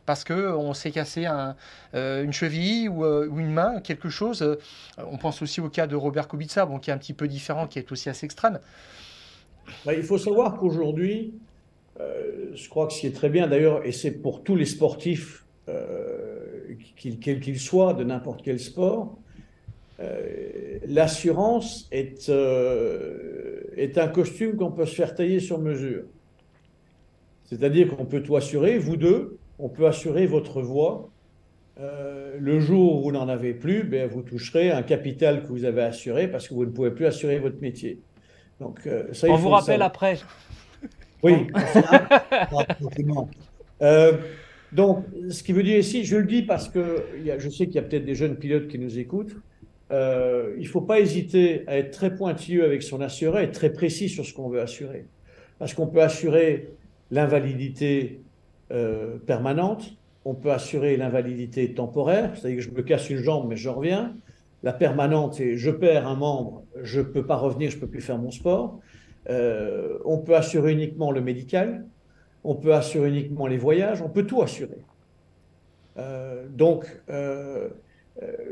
parce 0.04 0.24
que 0.24 0.52
on 0.52 0.74
s'est 0.74 0.90
cassé 0.90 1.26
une 1.92 2.32
cheville 2.32 2.88
ou, 2.88 3.04
une 3.38 3.52
main, 3.52 3.80
quelque 3.80 4.08
chose. 4.08 4.58
on 4.98 5.16
pense 5.16 5.42
aussi 5.42 5.60
au 5.60 5.68
cas 5.68 5.86
de 5.86 5.94
Robert 5.94 6.26
Kubica, 6.26 6.66
bon, 6.66 6.78
qui 6.78 6.90
est 6.90 6.92
un 6.92 6.98
petit 6.98 7.12
peu 7.12 7.28
différent, 7.28 7.66
qui 7.68 7.78
est 7.78 7.92
aussi 7.92 8.08
assez 8.08 8.24
extrême. 8.24 8.58
Ben, 9.84 9.94
il 9.96 10.02
faut 10.02 10.18
savoir 10.18 10.56
qu'aujourd'hui, 10.56 11.34
euh, 12.00 12.50
je 12.54 12.68
crois 12.68 12.86
que 12.86 12.92
ce 12.92 13.00
qui 13.00 13.06
est 13.06 13.14
très 13.14 13.28
bien 13.28 13.46
d'ailleurs, 13.46 13.84
et 13.84 13.92
c'est 13.92 14.10
pour 14.10 14.42
tous 14.42 14.56
les 14.56 14.64
sportifs, 14.64 15.44
euh, 15.68 16.74
quels 17.20 17.40
qu'ils 17.40 17.60
soient, 17.60 17.94
de 17.94 18.04
n'importe 18.04 18.42
quel 18.42 18.58
sport, 18.58 19.18
euh, 20.00 20.78
l'assurance 20.86 21.88
est, 21.92 22.30
est 23.76 23.98
un 23.98 24.08
costume 24.08 24.56
qu'on 24.56 24.70
peut 24.70 24.86
se 24.86 24.94
faire 24.94 25.14
tailler 25.14 25.40
sur 25.40 25.58
mesure. 25.58 26.04
C'est-à-dire 27.44 27.94
qu'on 27.94 28.06
peut 28.06 28.22
tout 28.22 28.36
assurer, 28.36 28.78
vous 28.78 28.96
deux, 28.96 29.38
on 29.58 29.68
peut 29.68 29.86
assurer 29.86 30.26
votre 30.26 30.62
voix. 30.62 31.08
le 32.38 32.60
jour 32.60 32.96
où 32.96 33.02
vous 33.02 33.12
n'en 33.12 33.28
avez 33.28 33.52
plus, 33.52 33.84
ben, 33.84 34.08
vous 34.08 34.22
toucherez 34.22 34.70
un 34.70 34.82
capital 34.82 35.42
que 35.42 35.48
vous 35.48 35.64
avez 35.64 35.82
assuré 35.82 36.28
parce 36.28 36.48
que 36.48 36.54
vous 36.54 36.64
ne 36.64 36.70
pouvez 36.70 36.90
plus 36.90 37.06
assurer 37.06 37.38
votre 37.38 37.60
métier. 37.60 37.98
Donc, 38.62 38.86
euh, 38.86 39.12
ça, 39.12 39.28
On 39.28 39.36
vous 39.36 39.48
rappelle 39.48 39.82
après. 39.82 40.18
Oui. 41.22 41.46
euh, 43.82 44.12
donc, 44.72 45.04
ce 45.30 45.42
qui 45.42 45.52
veut 45.52 45.62
dire 45.62 45.78
ici, 45.78 46.04
je 46.04 46.16
le 46.16 46.26
dis 46.26 46.42
parce 46.42 46.68
que 46.68 47.04
je 47.38 47.48
sais 47.48 47.66
qu'il 47.66 47.74
y 47.74 47.78
a 47.78 47.82
peut-être 47.82 48.04
des 48.04 48.14
jeunes 48.14 48.36
pilotes 48.36 48.68
qui 48.68 48.78
nous 48.78 48.98
écoutent. 48.98 49.36
Euh, 49.90 50.54
il 50.56 50.62
ne 50.62 50.68
faut 50.68 50.80
pas 50.80 51.00
hésiter 51.00 51.64
à 51.66 51.76
être 51.76 51.90
très 51.90 52.14
pointilleux 52.14 52.64
avec 52.64 52.82
son 52.82 53.00
assuré, 53.00 53.44
être 53.44 53.52
très 53.52 53.72
précis 53.72 54.08
sur 54.08 54.24
ce 54.24 54.32
qu'on 54.32 54.48
veut 54.48 54.60
assurer. 54.60 55.06
Parce 55.58 55.74
qu'on 55.74 55.86
peut 55.86 56.02
assurer 56.02 56.70
l'invalidité 57.10 58.22
euh, 58.70 59.18
permanente, 59.18 59.92
on 60.24 60.34
peut 60.34 60.50
assurer 60.50 60.96
l'invalidité 60.96 61.74
temporaire, 61.74 62.32
c'est-à-dire 62.34 62.58
que 62.58 62.64
je 62.64 62.70
me 62.70 62.82
casse 62.82 63.10
une 63.10 63.18
jambe 63.18 63.48
mais 63.48 63.56
je 63.56 63.68
reviens. 63.68 64.14
La 64.62 64.72
permanente, 64.72 65.34
c'est 65.34 65.56
je 65.56 65.70
perds 65.70 66.06
un 66.06 66.14
membre, 66.14 66.62
je 66.82 67.00
ne 67.00 67.04
peux 67.04 67.26
pas 67.26 67.36
revenir, 67.36 67.70
je 67.70 67.76
ne 67.76 67.80
peux 67.80 67.88
plus 67.88 68.00
faire 68.00 68.18
mon 68.18 68.30
sport. 68.30 68.78
Euh, 69.28 69.98
on 70.04 70.18
peut 70.18 70.36
assurer 70.36 70.72
uniquement 70.72 71.10
le 71.10 71.20
médical, 71.20 71.86
on 72.44 72.54
peut 72.54 72.74
assurer 72.74 73.08
uniquement 73.08 73.46
les 73.46 73.58
voyages, 73.58 74.02
on 74.02 74.08
peut 74.08 74.24
tout 74.24 74.42
assurer. 74.42 74.84
Euh, 75.98 76.46
donc, 76.48 76.86
euh, 77.10 77.68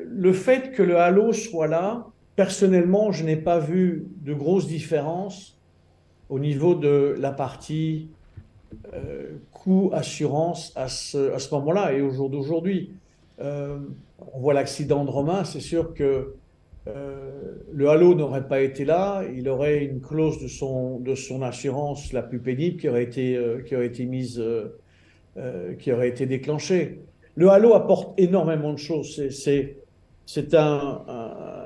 le 0.07 0.33
fait 0.33 0.73
que 0.73 0.83
le 0.83 0.97
halo 0.97 1.33
soit 1.33 1.67
là, 1.67 2.07
personnellement, 2.37 3.13
je 3.13 3.25
n'ai 3.25 3.37
pas 3.37 3.59
vu 3.59 4.07
de 4.23 4.35
grosses 4.35 4.67
différences 4.67 5.59
au 6.29 6.39
niveau 6.39 6.75
de 6.75 7.15
la 7.19 7.33
partie 7.33 8.09
coût 9.53 9.91
assurance 9.93 10.73
à 10.77 10.89
ce, 10.89 11.33
à 11.33 11.39
ce 11.39 11.53
moment-là 11.55 11.93
et 11.93 12.01
au 12.01 12.11
jour 12.11 12.31
d'aujourd'hui. 12.31 12.93
On 14.33 14.41
voit 14.41 14.55
l'accident 14.55 15.05
de 15.05 15.11
Romain, 15.11 15.45
c'est 15.45 15.61
sûr 15.61 15.95
que 15.95 16.35
euh, 16.89 17.57
le 17.73 17.89
halo 17.89 18.15
n'aurait 18.15 18.49
pas 18.49 18.61
été 18.61 18.85
là, 18.85 19.23
il 19.35 19.49
aurait 19.49 19.85
une 19.85 20.01
clause 20.01 20.43
de 20.43 20.49
son, 20.49 20.99
de 20.99 21.15
son 21.15 21.43
assurance 21.43 22.13
la 22.13 22.23
plus 22.23 22.39
pénible 22.39 22.81
qui 22.81 22.89
aurait 22.89 23.03
été, 23.03 23.37
euh, 23.37 23.61
qui 23.63 23.77
aurait 23.77 23.87
été 23.87 24.07
mise, 24.07 24.41
euh, 24.41 25.75
qui 25.79 25.93
aurait 25.93 26.09
été 26.09 26.27
déclenchée. 26.27 27.01
Le 27.35 27.49
halo 27.49 27.75
apporte 27.75 28.19
énormément 28.19 28.73
de 28.73 28.79
choses. 28.79 29.29
C'est 29.31 29.77
c'est 30.27 30.55
un, 30.55 31.03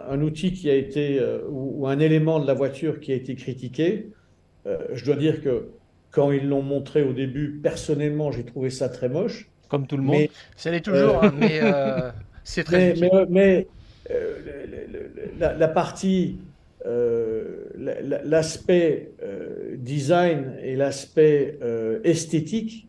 un, 0.08 0.22
outil 0.22 0.54
qui 0.54 0.70
a 0.70 0.74
été, 0.74 1.20
ou, 1.50 1.86
un 1.86 1.98
élément 1.98 2.40
de 2.40 2.46
la 2.46 2.54
voiture 2.54 2.98
qui 2.98 3.12
a 3.12 3.14
été 3.14 3.34
critiqué. 3.34 4.08
je 4.64 5.04
dois 5.04 5.16
dire 5.16 5.42
que 5.42 5.68
quand 6.10 6.32
ils 6.32 6.48
l'ont 6.48 6.62
montré 6.62 7.02
au 7.02 7.12
début, 7.12 7.60
personnellement, 7.62 8.32
j'ai 8.32 8.44
trouvé 8.44 8.70
ça 8.70 8.88
très 8.88 9.10
moche. 9.10 9.50
Comme 9.68 9.86
tout 9.86 9.98
le 9.98 10.02
monde. 10.02 10.28
ça 10.56 10.70
l'est 10.70 10.80
toujours, 10.80 11.22
hein, 11.22 11.34
mais 11.38 11.60
c'est 12.44 12.64
très. 12.64 12.94
Mais, 12.94 13.10
mais, 13.28 13.66
la, 15.38 15.68
partie 15.68 16.38
euh, 16.86 17.64
l'aspect 18.24 19.12
euh, 19.22 19.76
design 19.78 20.54
et 20.62 20.76
l'aspect 20.76 21.58
euh, 21.62 22.00
esthétique 22.04 22.88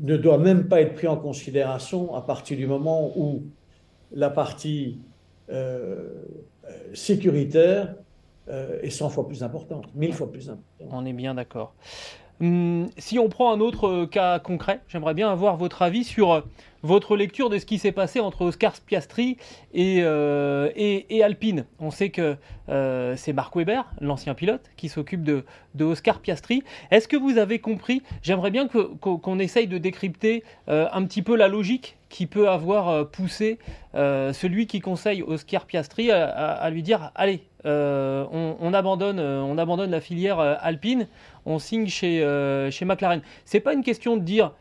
ne 0.00 0.16
doit 0.16 0.38
même 0.38 0.66
pas 0.66 0.80
être 0.80 0.94
pris 0.94 1.06
en 1.06 1.16
considération 1.16 2.14
à 2.16 2.22
partir 2.22 2.56
du 2.56 2.66
moment 2.66 3.12
où 3.16 3.44
la 4.12 4.30
partie 4.30 4.98
sécuritaire 6.92 7.94
est 8.48 8.90
100 8.90 9.10
fois 9.10 9.28
plus 9.28 9.44
importante, 9.44 9.86
1000 9.94 10.12
fois 10.12 10.30
plus 10.30 10.50
importante. 10.50 10.88
On 10.90 11.06
est 11.06 11.12
bien 11.12 11.34
d'accord. 11.34 11.74
Hum, 12.40 12.86
si 12.98 13.18
on 13.18 13.28
prend 13.28 13.52
un 13.52 13.60
autre 13.60 14.04
cas 14.04 14.38
concret, 14.38 14.80
j'aimerais 14.88 15.14
bien 15.14 15.30
avoir 15.30 15.56
votre 15.56 15.82
avis 15.82 16.04
sur 16.04 16.44
votre 16.86 17.16
lecture 17.16 17.50
de 17.50 17.58
ce 17.58 17.66
qui 17.66 17.78
s'est 17.78 17.92
passé 17.92 18.20
entre 18.20 18.42
Oscar 18.42 18.72
Piastri 18.80 19.36
et, 19.74 19.98
euh, 20.02 20.70
et, 20.76 21.22
Alpine. 21.22 21.66
On 21.80 21.90
sait 21.90 22.10
que 22.10 22.36
euh, 22.68 23.14
c'est 23.16 23.32
Marc 23.32 23.56
Weber, 23.56 23.84
l'ancien 24.00 24.34
pilote, 24.34 24.70
qui 24.76 24.88
s'occupe 24.88 25.22
de, 25.22 25.44
Oscar 25.80 26.20
Piastri. 26.20 26.62
Est-ce 26.90 27.08
que 27.08 27.16
vous 27.16 27.38
avez 27.38 27.58
compris 27.58 28.02
J'aimerais 28.22 28.50
bien 28.50 28.68
qu'on 28.68 29.38
essaye 29.38 29.66
de 29.66 29.78
décrypter 29.78 30.44
euh, 30.68 30.88
un 30.92 31.04
petit 31.04 31.22
peu 31.22 31.36
la 31.36 31.48
logique 31.48 31.96
qui 32.08 32.26
peut 32.26 32.48
avoir 32.48 33.10
poussé 33.10 33.58
celui 33.94 34.68
qui 34.68 34.80
conseille 34.80 35.22
Oscar 35.22 35.66
Piastri 35.66 36.12
à, 36.12 36.70
lui 36.70 36.82
dire 36.82 37.10
allez, 37.16 37.42
on, 37.66 38.70
abandonne, 38.72 39.20
on 39.20 39.58
abandonne 39.58 39.90
la 39.90 40.00
filière 40.00 40.38
Alpine, 40.38 41.08
on 41.44 41.58
signe 41.58 41.88
chez, 41.88 42.20
chez 42.70 42.84
McLaren. 42.84 43.20
C'est 43.44 43.60
pas 43.60 43.74
une 43.74 43.82
question 43.82 44.16
de 44.16 44.22
dire 44.22 44.52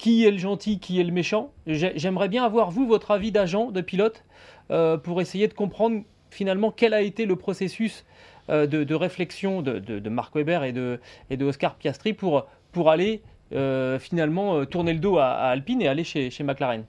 qui 0.00 0.24
est 0.24 0.30
le 0.30 0.38
gentil, 0.38 0.78
qui 0.78 0.98
est 0.98 1.04
le 1.04 1.12
méchant. 1.12 1.52
J'aimerais 1.66 2.28
bien 2.28 2.42
avoir, 2.42 2.70
vous, 2.70 2.86
votre 2.86 3.10
avis 3.10 3.32
d'agent, 3.32 3.70
de 3.70 3.82
pilote, 3.82 4.24
euh, 4.70 4.96
pour 4.96 5.20
essayer 5.20 5.46
de 5.46 5.52
comprendre 5.52 6.02
finalement 6.30 6.70
quel 6.70 6.94
a 6.94 7.02
été 7.02 7.26
le 7.26 7.36
processus 7.36 8.06
euh, 8.48 8.66
de, 8.66 8.94
réflexion 8.94 9.60
de, 9.60 10.08
Marc 10.08 10.34
Weber 10.34 10.64
et 10.64 10.72
de, 10.72 10.98
et 11.28 11.36
de 11.36 11.44
Oscar 11.44 11.74
Piastri 11.74 12.14
pour, 12.14 12.46
pour 12.72 12.88
aller 12.88 13.20
euh, 13.52 13.98
finalement 13.98 14.64
tourner 14.64 14.94
le 14.94 15.00
dos 15.00 15.18
à, 15.18 15.32
Alpine 15.32 15.82
et 15.82 15.88
aller 15.88 16.04
chez, 16.04 16.30
chez 16.30 16.44
McLaren. 16.44 16.84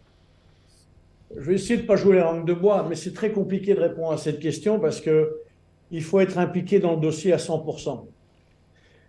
Je 1.36 1.41
vais 1.41 1.56
essayer 1.56 1.76
de 1.76 1.82
ne 1.82 1.88
pas 1.88 1.97
jouer 1.97 2.15
les 2.15 2.21
langues 2.21 2.47
de 2.47 2.54
bois, 2.54 2.86
mais 2.88 2.95
c'est 2.95 3.13
très 3.13 3.32
compliqué 3.32 3.74
de 3.74 3.82
répondre 3.82 4.13
à 4.13 4.17
cette 4.17 4.39
question 4.39 4.80
parce 4.80 5.02
que 5.02 5.36
il 5.91 6.04
faut 6.04 6.19
être 6.19 6.38
impliqué 6.38 6.80
dans 6.80 6.95
le 6.95 7.01
dossier 7.01 7.34
à 7.34 7.38
100% 7.38 8.06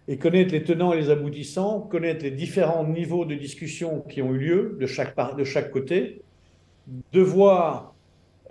et 0.09 0.19
connaître 0.19 0.53
les 0.53 0.65
tenants 0.65 0.93
et 0.93 1.01
les 1.01 1.11
aboutissants, 1.11 1.81
connaître 1.81 2.25
les 2.25 2.33
différents 2.33 2.87
niveaux 2.87 3.25
de 3.25 3.37
discussion 3.37 4.01
qui 4.01 4.21
ont 4.21 4.35
eu 4.35 4.39
lieu 4.39 4.77
de 4.81 4.87
chaque, 4.87 5.15
de 5.37 5.45
chaque 5.45 5.71
côté, 5.71 6.23
de 7.13 7.21
voir 7.21 7.95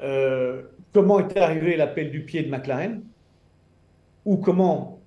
euh, 0.01 0.61
comment 0.93 1.19
est 1.19 1.37
arrivé 1.37 1.75
l'appel 1.75 2.09
du 2.09 2.23
pied 2.23 2.41
de 2.41 2.49
McLaren, 2.49 3.03
ou 4.23 4.37
comment 4.37 5.01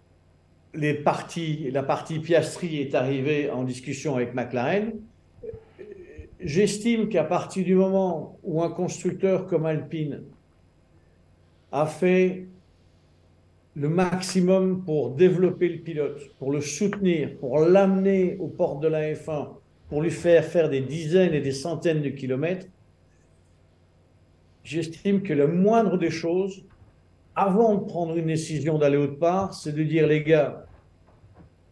les 0.75 0.93
parties, 0.93 1.71
la 1.71 1.83
partie 1.83 2.19
Piastri 2.19 2.81
est 2.81 2.95
arrivée 2.95 3.51
en 3.51 3.65
discussion 3.65 4.17
avec 4.17 4.35
McLaren. 4.35 4.93
J'estime 6.41 7.09
qu'à 7.09 7.25
partir 7.25 7.65
du 7.65 7.75
moment 7.75 8.39
où 8.43 8.63
un 8.63 8.71
constructeur 8.71 9.47
comme 9.47 9.65
Alpine 9.65 10.25
a 11.73 11.87
fait 11.87 12.49
le 13.77 13.89
maximum 13.89 14.85
pour 14.85 15.11
développer 15.11 15.69
le 15.69 15.79
pilote, 15.79 16.21
pour 16.39 16.53
le 16.53 16.61
soutenir, 16.61 17.37
pour 17.39 17.59
l'amener 17.59 18.37
aux 18.39 18.47
portes 18.47 18.81
de 18.81 18.89
la 18.89 19.13
F1, 19.13 19.49
pour 19.89 20.03
lui 20.03 20.11
faire 20.11 20.45
faire 20.45 20.71
des 20.71 20.81
dizaines 20.81 21.35
et 21.35 21.41
des 21.41 21.53
centaines 21.53 22.03
de 22.03 22.09
kilomètres, 22.09 22.67
j'estime 24.63 25.23
que 25.23 25.33
le 25.33 25.49
moindre 25.49 25.99
des 25.99 26.11
choses, 26.11 26.65
avant 27.35 27.75
de 27.75 27.85
prendre 27.85 28.17
une 28.17 28.27
décision 28.27 28.79
d'aller 28.79 28.97
autre 28.97 29.19
part, 29.19 29.55
c'est 29.55 29.73
de 29.73 29.83
dire 29.83 30.07
les 30.07 30.23
gars, 30.23 30.67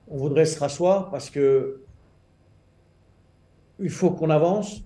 on 0.08 0.16
voudrait 0.16 0.44
se 0.44 0.58
rasseoir 0.58 1.08
parce 1.10 1.30
que 1.30 1.80
il 3.78 3.90
faut 3.90 4.10
qu'on 4.10 4.30
avance, 4.30 4.84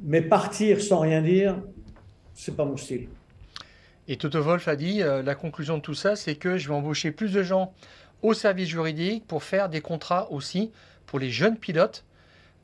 mais 0.00 0.22
partir 0.22 0.80
sans 0.80 1.00
rien 1.00 1.22
dire, 1.22 1.60
c'est 2.34 2.54
pas 2.54 2.64
mon 2.64 2.76
style. 2.76 3.08
Et 4.10 4.16
Toto 4.16 4.40
Wolf 4.40 4.66
a 4.68 4.76
dit, 4.76 5.02
euh, 5.02 5.22
la 5.22 5.34
conclusion 5.34 5.76
de 5.76 5.82
tout 5.82 5.94
ça, 5.94 6.16
c'est 6.16 6.34
que 6.34 6.56
je 6.56 6.68
vais 6.68 6.74
embaucher 6.74 7.10
plus 7.10 7.30
de 7.30 7.42
gens 7.42 7.74
au 8.22 8.32
service 8.32 8.68
juridique 8.68 9.26
pour 9.26 9.44
faire 9.44 9.68
des 9.68 9.82
contrats 9.82 10.30
aussi 10.30 10.72
pour 11.04 11.18
les 11.18 11.30
jeunes 11.30 11.58
pilotes, 11.58 12.04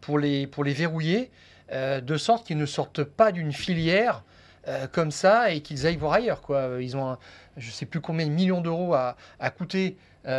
pour 0.01 0.19
les, 0.19 0.47
pour 0.47 0.65
les 0.65 0.73
verrouiller, 0.73 1.31
euh, 1.71 2.01
de 2.01 2.17
sorte 2.17 2.47
qu'ils 2.47 2.57
ne 2.57 2.65
sortent 2.65 3.05
pas 3.05 3.31
d'une 3.31 3.53
filière 3.53 4.25
euh, 4.69 4.87
comme 4.87 5.11
ça 5.11 5.51
et 5.51 5.61
qu'ils 5.61 5.87
aillent 5.87 5.99
voir 5.99 6.15
ailleurs. 6.15 6.41
Quoi. 6.41 6.79
Ils 6.81 6.97
ont, 6.97 7.19
je 7.59 7.67
ne 7.67 7.73
sais 7.73 7.85
plus 7.85 8.01
combien 8.01 8.27
de 8.27 8.33
millions 8.33 8.63
d'euros 8.63 8.95
à, 8.95 9.17
à, 9.39 9.51
coûter 9.51 9.99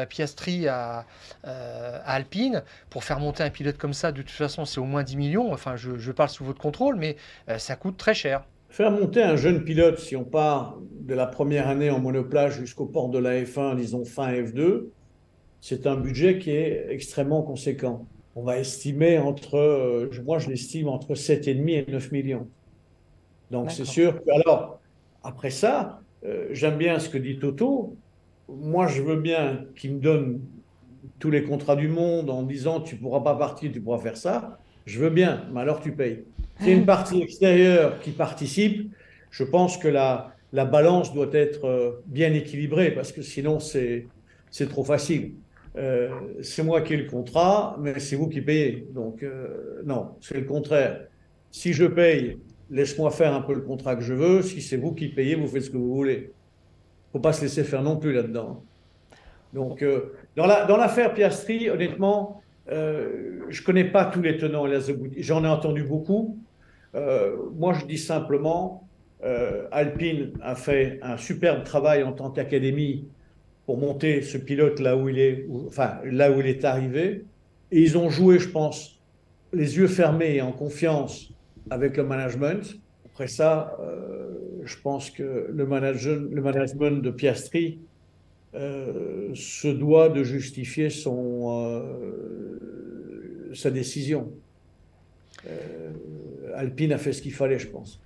Piastri 0.10 0.68
à, 0.68 1.06
Alpine. 1.44 2.63
Pour 2.89 3.04
faire 3.04 3.20
monter 3.20 3.44
un 3.44 3.52
pilote 3.52 3.78
comme 3.78 3.94
ça, 3.94 4.12
de 4.12 4.24
toute 4.24 4.32
façon, 4.32 4.65
c'est 4.65 4.80
au 4.80 4.86
moins 4.86 5.04
10 5.04 5.18
millions. 5.18 5.54
Enfin, 5.54 5.76
je, 5.76 6.00
je 6.00 6.12
parle 6.12 6.30
sous 6.30 6.44
votre 6.44 6.60
contrôle, 6.60 6.96
mais 6.96 7.15
ça 7.60 7.76
coûte 7.76 7.96
très 7.96 8.15
cher. 8.15 8.44
Faire 8.76 8.92
monter 8.92 9.24
un 9.24 9.38
jeune 9.38 9.64
pilote, 9.64 10.00
si 10.00 10.18
on 10.18 10.26
part 10.26 10.78
de 11.00 11.14
la 11.14 11.28
première 11.28 11.70
année 11.70 11.90
en 11.90 12.02
monoplage 12.02 12.58
jusqu'au 12.60 12.86
port 12.86 13.08
de 13.08 13.18
la 13.18 13.42
F1, 13.42 13.78
disons 13.78 14.04
fin 14.04 14.30
F2, 14.34 14.88
c'est 15.62 15.88
un 15.88 15.96
budget 15.96 16.40
qui 16.40 16.52
est 16.52 16.88
extrêmement 16.90 17.42
conséquent. 17.42 18.06
On 18.36 18.44
va 18.44 18.60
estimer 18.60 19.18
entre, 19.18 19.56
euh, 19.56 20.12
moi 20.26 20.40
je 20.40 20.50
l'estime 20.50 20.90
entre 20.90 21.14
7,5 21.14 21.70
et 21.70 21.90
9 21.90 22.12
millions. 22.12 22.50
Donc 23.50 23.72
c'est 23.72 23.86
sûr 23.86 24.22
que, 24.22 24.30
alors, 24.30 24.82
après 25.24 25.52
ça, 25.52 26.02
euh, 26.26 26.50
j'aime 26.52 26.78
bien 26.78 27.00
ce 27.00 27.08
que 27.08 27.18
dit 27.18 27.40
Toto. 27.40 27.96
Moi, 28.50 28.88
je 28.88 29.02
veux 29.02 29.22
bien 29.22 29.64
qu'il 29.78 29.94
me 29.94 30.00
donne 30.02 30.42
tous 31.20 31.32
les 31.32 31.44
contrats 31.46 31.78
du 31.78 31.88
monde 31.88 32.30
en 32.30 32.44
disant 32.44 32.82
tu 32.82 32.98
pourras 32.98 33.22
pas 33.22 33.36
partir, 33.36 33.72
tu 33.72 33.80
pourras 33.80 34.00
faire 34.00 34.18
ça. 34.18 34.60
Je 34.86 35.00
veux 35.00 35.12
bien, 35.12 35.46
mais 35.54 35.62
alors 35.62 35.80
tu 35.80 35.94
payes. 35.94 36.26
C'est 36.60 36.72
une 36.72 36.86
partie 36.86 37.22
extérieure 37.22 38.00
qui 38.00 38.12
participe. 38.12 38.91
Je 39.30 39.44
pense 39.44 39.78
que 39.78 39.89
la, 39.89 40.36
la 40.56 40.63
balance 40.63 41.13
doit 41.13 41.34
être 41.34 41.65
euh, 41.65 42.02
bien 42.06 42.34
équilibrée 42.34 42.91
parce 42.91 43.12
que 43.12 43.22
sinon 43.22 43.60
c'est 43.60 44.08
trop 44.70 44.86
facile. 44.86 45.34
Euh, 45.76 46.10
c'est 46.41 46.63
moi 46.63 46.80
qui 46.82 46.94
ai 46.94 46.98
le 46.98 47.10
contrat, 47.10 47.76
mais 47.82 48.00
c'est 48.00 48.15
vous 48.15 48.30
qui 48.30 48.39
payez. 48.39 48.88
Donc 48.94 49.22
euh, 49.22 49.82
non, 49.86 50.12
c'est 50.22 50.38
le 50.39 50.46
contraire. 50.46 51.08
Si 51.52 51.74
je 51.74 51.86
paye, 51.86 52.38
laisse-moi 52.72 53.12
faire 53.12 53.34
un 53.34 53.41
peu 53.41 53.54
le 53.54 53.62
contrat 53.62 53.98
que 53.98 54.02
je 54.02 54.13
veux. 54.13 54.41
Si 54.41 54.62
c'est 54.62 54.78
vous 54.78 54.94
qui 54.94 55.10
payez, 55.10 55.36
vous 55.36 55.48
faites 55.48 55.63
ce 55.63 55.70
que 55.70 55.78
vous 55.78 55.94
voulez. 55.94 56.32
Faut 57.12 57.20
pas 57.20 57.34
se 57.34 57.41
laisser 57.41 57.65
faire 57.65 57.84
non 57.84 57.98
plus 57.98 58.13
là-dedans. 58.13 58.63
Donc 59.54 59.84
dans 60.36 60.46
l'affaire 60.46 61.10
dans 61.10 61.15
Piastri, 61.15 61.70
honnêtement, 61.70 62.41
je 62.68 63.63
connais 63.63 63.86
pas 63.86 64.06
tous 64.06 64.22
les 64.22 64.38
tenants 64.38 64.65
et 64.68 64.72
les 64.72 64.89
aboutissants. 64.89 65.22
J'en 65.22 65.44
ai 65.46 65.48
entendu 65.48 65.84
beaucoup. 65.84 66.38
Euh, 66.96 67.36
moi, 67.56 67.74
je 67.74 67.86
dis 67.86 67.98
simplement, 67.98 68.88
euh, 69.24 69.68
Alpine 69.72 70.32
a 70.42 70.56
fait 70.56 71.00
un 71.02 71.18
superbe 71.18 71.64
travail 71.64 72.04
en 72.04 72.14
tant 72.14 72.32
qu'académie 72.32 73.08
pour 73.66 73.78
monter 73.78 74.22
ce 74.22 74.38
pilote 74.38 74.80
là 74.80 74.96
où 74.96 75.10
il 75.10 75.20
est, 75.20 75.48
enfin 75.68 76.00
là 76.06 76.32
où 76.32 76.40
il 76.40 76.48
est 76.48 76.64
arrivé. 76.64 77.26
Et 77.72 77.82
ils 77.82 77.98
ont 77.98 78.10
joué, 78.10 78.40
je 78.40 78.50
pense, 78.50 79.02
les 79.52 79.78
yeux 79.78 79.88
fermés 79.88 80.36
et 80.36 80.42
en 80.42 80.52
confiance 80.52 81.34
avec 81.70 81.98
le 81.98 82.04
management. 82.04 82.78
Après 83.06 83.28
ça, 83.28 83.76
euh, 83.82 84.34
je 84.64 84.76
pense 84.82 85.10
que 85.10 85.48
le, 85.52 85.66
management, 85.66 87.02
de 87.02 87.12
Piastri 87.12 87.80
se 88.54 89.68
doit 89.68 90.10
de 90.10 90.24
justifier 90.24 90.90
son, 90.90 91.84
sa 93.54 93.70
décision. 93.72 94.32
Alpine 96.56 96.94
a 96.94 96.98
fait 96.98 97.14
ce 97.14 97.22
qu'il 97.22 97.34
fallait, 97.34 97.60
je 97.60 97.68
pense. 97.68 98.00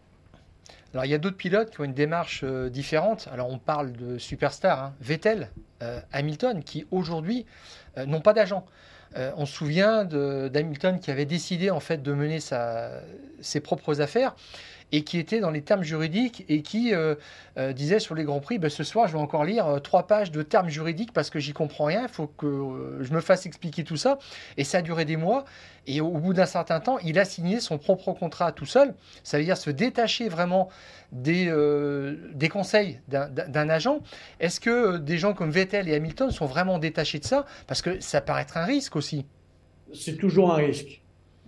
Alors 0.93 1.05
il 1.05 1.11
y 1.11 1.13
a 1.13 1.19
d'autres 1.19 1.37
pilotes 1.37 1.69
qui 1.69 1.81
ont 1.81 1.83
une 1.83 1.93
démarche 1.93 2.41
euh, 2.43 2.69
différente. 2.69 3.29
Alors 3.31 3.49
on 3.49 3.59
parle 3.59 3.91
de 3.93 4.17
superstars, 4.17 4.83
hein. 4.83 4.93
Vettel, 5.01 5.49
euh, 5.83 5.99
Hamilton, 6.11 6.63
qui 6.63 6.87
aujourd'hui 6.89 7.45
euh, 7.97 8.05
n'ont 8.05 8.21
pas 8.21 8.33
d'agent. 8.33 8.65
on 9.15 9.45
se 9.45 9.53
souvient 9.53 10.05
d'Hamilton 10.05 10.99
qui 10.99 11.09
avait 11.09 11.25
décidé 11.25 11.71
en 11.71 11.79
fait 11.79 12.03
de 12.03 12.13
mener 12.13 12.39
ses 12.39 13.59
propres 13.59 14.01
affaires 14.01 14.35
et 14.91 15.03
qui 15.03 15.19
était 15.19 15.39
dans 15.39 15.51
les 15.51 15.61
termes 15.61 15.83
juridiques 15.83 16.45
et 16.49 16.61
qui 16.61 16.93
euh, 16.93 17.15
euh, 17.57 17.73
disait 17.73 17.99
sur 17.99 18.15
les 18.15 18.23
Grands 18.23 18.39
Prix, 18.39 18.59
ben, 18.59 18.69
ce 18.69 18.83
soir 18.83 19.07
je 19.07 19.13
vais 19.13 19.19
encore 19.19 19.45
lire 19.45 19.79
trois 19.83 20.07
pages 20.07 20.31
de 20.31 20.41
termes 20.41 20.69
juridiques 20.69 21.13
parce 21.13 21.29
que 21.29 21.39
j'y 21.39 21.53
comprends 21.53 21.85
rien, 21.85 22.03
il 22.03 22.09
faut 22.09 22.27
que 22.27 22.97
je 23.01 23.13
me 23.13 23.21
fasse 23.21 23.45
expliquer 23.45 23.83
tout 23.83 23.97
ça. 23.97 24.19
Et 24.57 24.63
ça 24.63 24.79
a 24.79 24.81
duré 24.81 25.05
des 25.05 25.17
mois. 25.17 25.45
Et 25.87 26.01
au 26.01 26.11
bout 26.11 26.33
d'un 26.33 26.45
certain 26.45 26.79
temps, 26.79 26.99
il 26.99 27.17
a 27.17 27.25
signé 27.25 27.59
son 27.59 27.77
propre 27.77 28.13
contrat 28.13 28.51
tout 28.51 28.65
seul. 28.65 28.93
Ça 29.23 29.37
veut 29.37 29.43
dire 29.43 29.57
se 29.57 29.71
détacher 29.71 30.29
vraiment 30.29 30.69
des, 31.11 31.51
des 32.33 32.49
conseils 32.49 32.99
d'un 33.07 33.69
agent. 33.69 34.01
Est-ce 34.39 34.59
que 34.59 34.97
des 34.97 35.17
gens 35.17 35.33
comme 35.33 35.49
Vettel 35.49 35.87
et 35.87 35.95
Hamilton 35.95 36.29
sont 36.31 36.45
vraiment 36.45 36.77
détachés 36.77 37.19
de 37.19 37.25
ça? 37.25 37.45
Parce 37.65 37.81
que 37.81 37.99
ça 38.01 38.21
paraît 38.21 38.43
être 38.43 38.57
un 38.57 38.65
risque 38.65 38.95
aussi. 38.95 39.25
C'est 39.93 40.17
toujours 40.17 40.53
un 40.53 40.57
risque. 40.57 40.98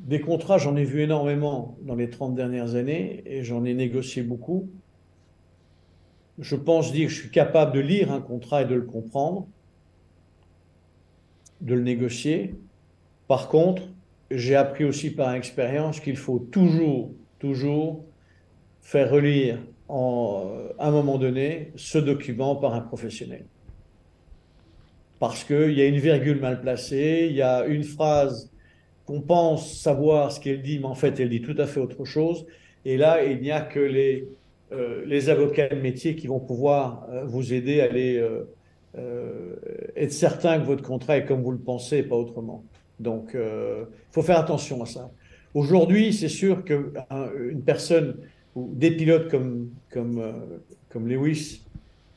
Des 0.02 0.20
contrats, 0.20 0.58
j'en 0.58 0.76
ai 0.76 0.84
vu 0.84 1.02
énormément 1.02 1.78
dans 1.84 1.94
les 1.94 2.10
30 2.10 2.34
dernières 2.34 2.74
années 2.74 3.22
et 3.26 3.44
j'en 3.44 3.64
ai 3.66 3.76
négocié 3.76 4.24
beaucoup. 4.24 4.68
Je 6.40 6.56
pense 6.56 6.92
dire 6.92 7.08
que 7.08 7.14
je 7.14 7.20
suis 7.20 7.30
capable 7.30 7.74
de 7.74 7.80
lire 7.80 8.12
un 8.12 8.20
contrat 8.20 8.64
et 8.64 8.66
de 8.66 8.74
le 8.74 8.82
comprendre, 8.82 9.48
de 11.62 11.76
le 11.76 11.82
négocier. 11.82 12.56
Par 13.28 13.48
contre, 13.48 13.84
j'ai 14.32 14.56
appris 14.56 14.86
aussi 14.86 15.12
par 15.12 15.36
expérience 15.36 16.00
qu'il 16.00 16.18
faut 16.18 16.40
toujours, 16.40 17.12
toujours 17.38 18.04
faire 18.82 19.12
relire 19.12 19.60
en, 19.88 20.52
à 20.80 20.88
un 20.88 20.92
moment 20.92 21.20
donné 21.20 21.74
ce 21.76 22.00
document 22.00 22.56
par 22.56 22.74
un 22.74 22.82
professionnel. 22.82 23.46
Parce 25.20 25.44
qu'il 25.44 25.74
y 25.74 25.82
a 25.82 25.86
une 25.86 26.00
virgule 26.00 26.40
mal 26.40 26.60
placée, 26.60 27.28
il 27.30 27.36
y 27.36 27.44
a 27.44 27.66
une 27.66 27.84
phrase 27.84 28.51
qu'on 29.12 29.20
pense 29.20 29.74
savoir 29.74 30.32
ce 30.32 30.40
qu'elle 30.40 30.62
dit, 30.62 30.80
mais 30.80 30.86
en 30.86 30.96
fait, 30.96 31.20
elle 31.20 31.28
dit 31.28 31.42
tout 31.42 31.56
à 31.58 31.68
fait 31.68 31.82
autre 31.82 32.06
chose. 32.06 32.46
Et 32.86 32.96
là, 32.96 33.26
il 33.26 33.42
n'y 33.42 33.52
a 33.52 33.60
que 33.60 33.80
les, 33.82 34.30
euh, 34.72 35.28
avocats 35.28 35.68
de 35.68 35.82
métier 35.82 36.16
qui 36.16 36.28
vont 36.28 36.40
pouvoir 36.40 37.06
euh, 37.12 37.26
vous 37.26 37.52
aider 37.52 37.82
à 37.82 37.90
euh, 38.98 39.56
être 39.98 40.14
certain 40.14 40.60
que 40.62 40.66
votre 40.66 40.82
contrat 40.82 41.18
est 41.18 41.26
comme 41.26 41.42
vous 41.42 41.52
le 41.52 41.58
pensez 41.58 42.04
pas 42.04 42.16
autrement. 42.16 42.64
Donc, 43.02 43.32
il 43.34 43.86
faut 44.12 44.22
faire 44.22 44.40
attention 44.40 44.82
à 44.82 44.86
ça. 44.86 45.10
Aujourd'hui, 45.54 46.14
c'est 46.14 46.30
sûr 46.30 46.64
qu'une 46.64 47.64
personne 47.66 48.16
ou 48.56 48.70
des 48.74 48.92
pilotes 48.92 49.30
comme, 49.30 49.72
comme 49.90 51.08
Lewis 51.08 51.64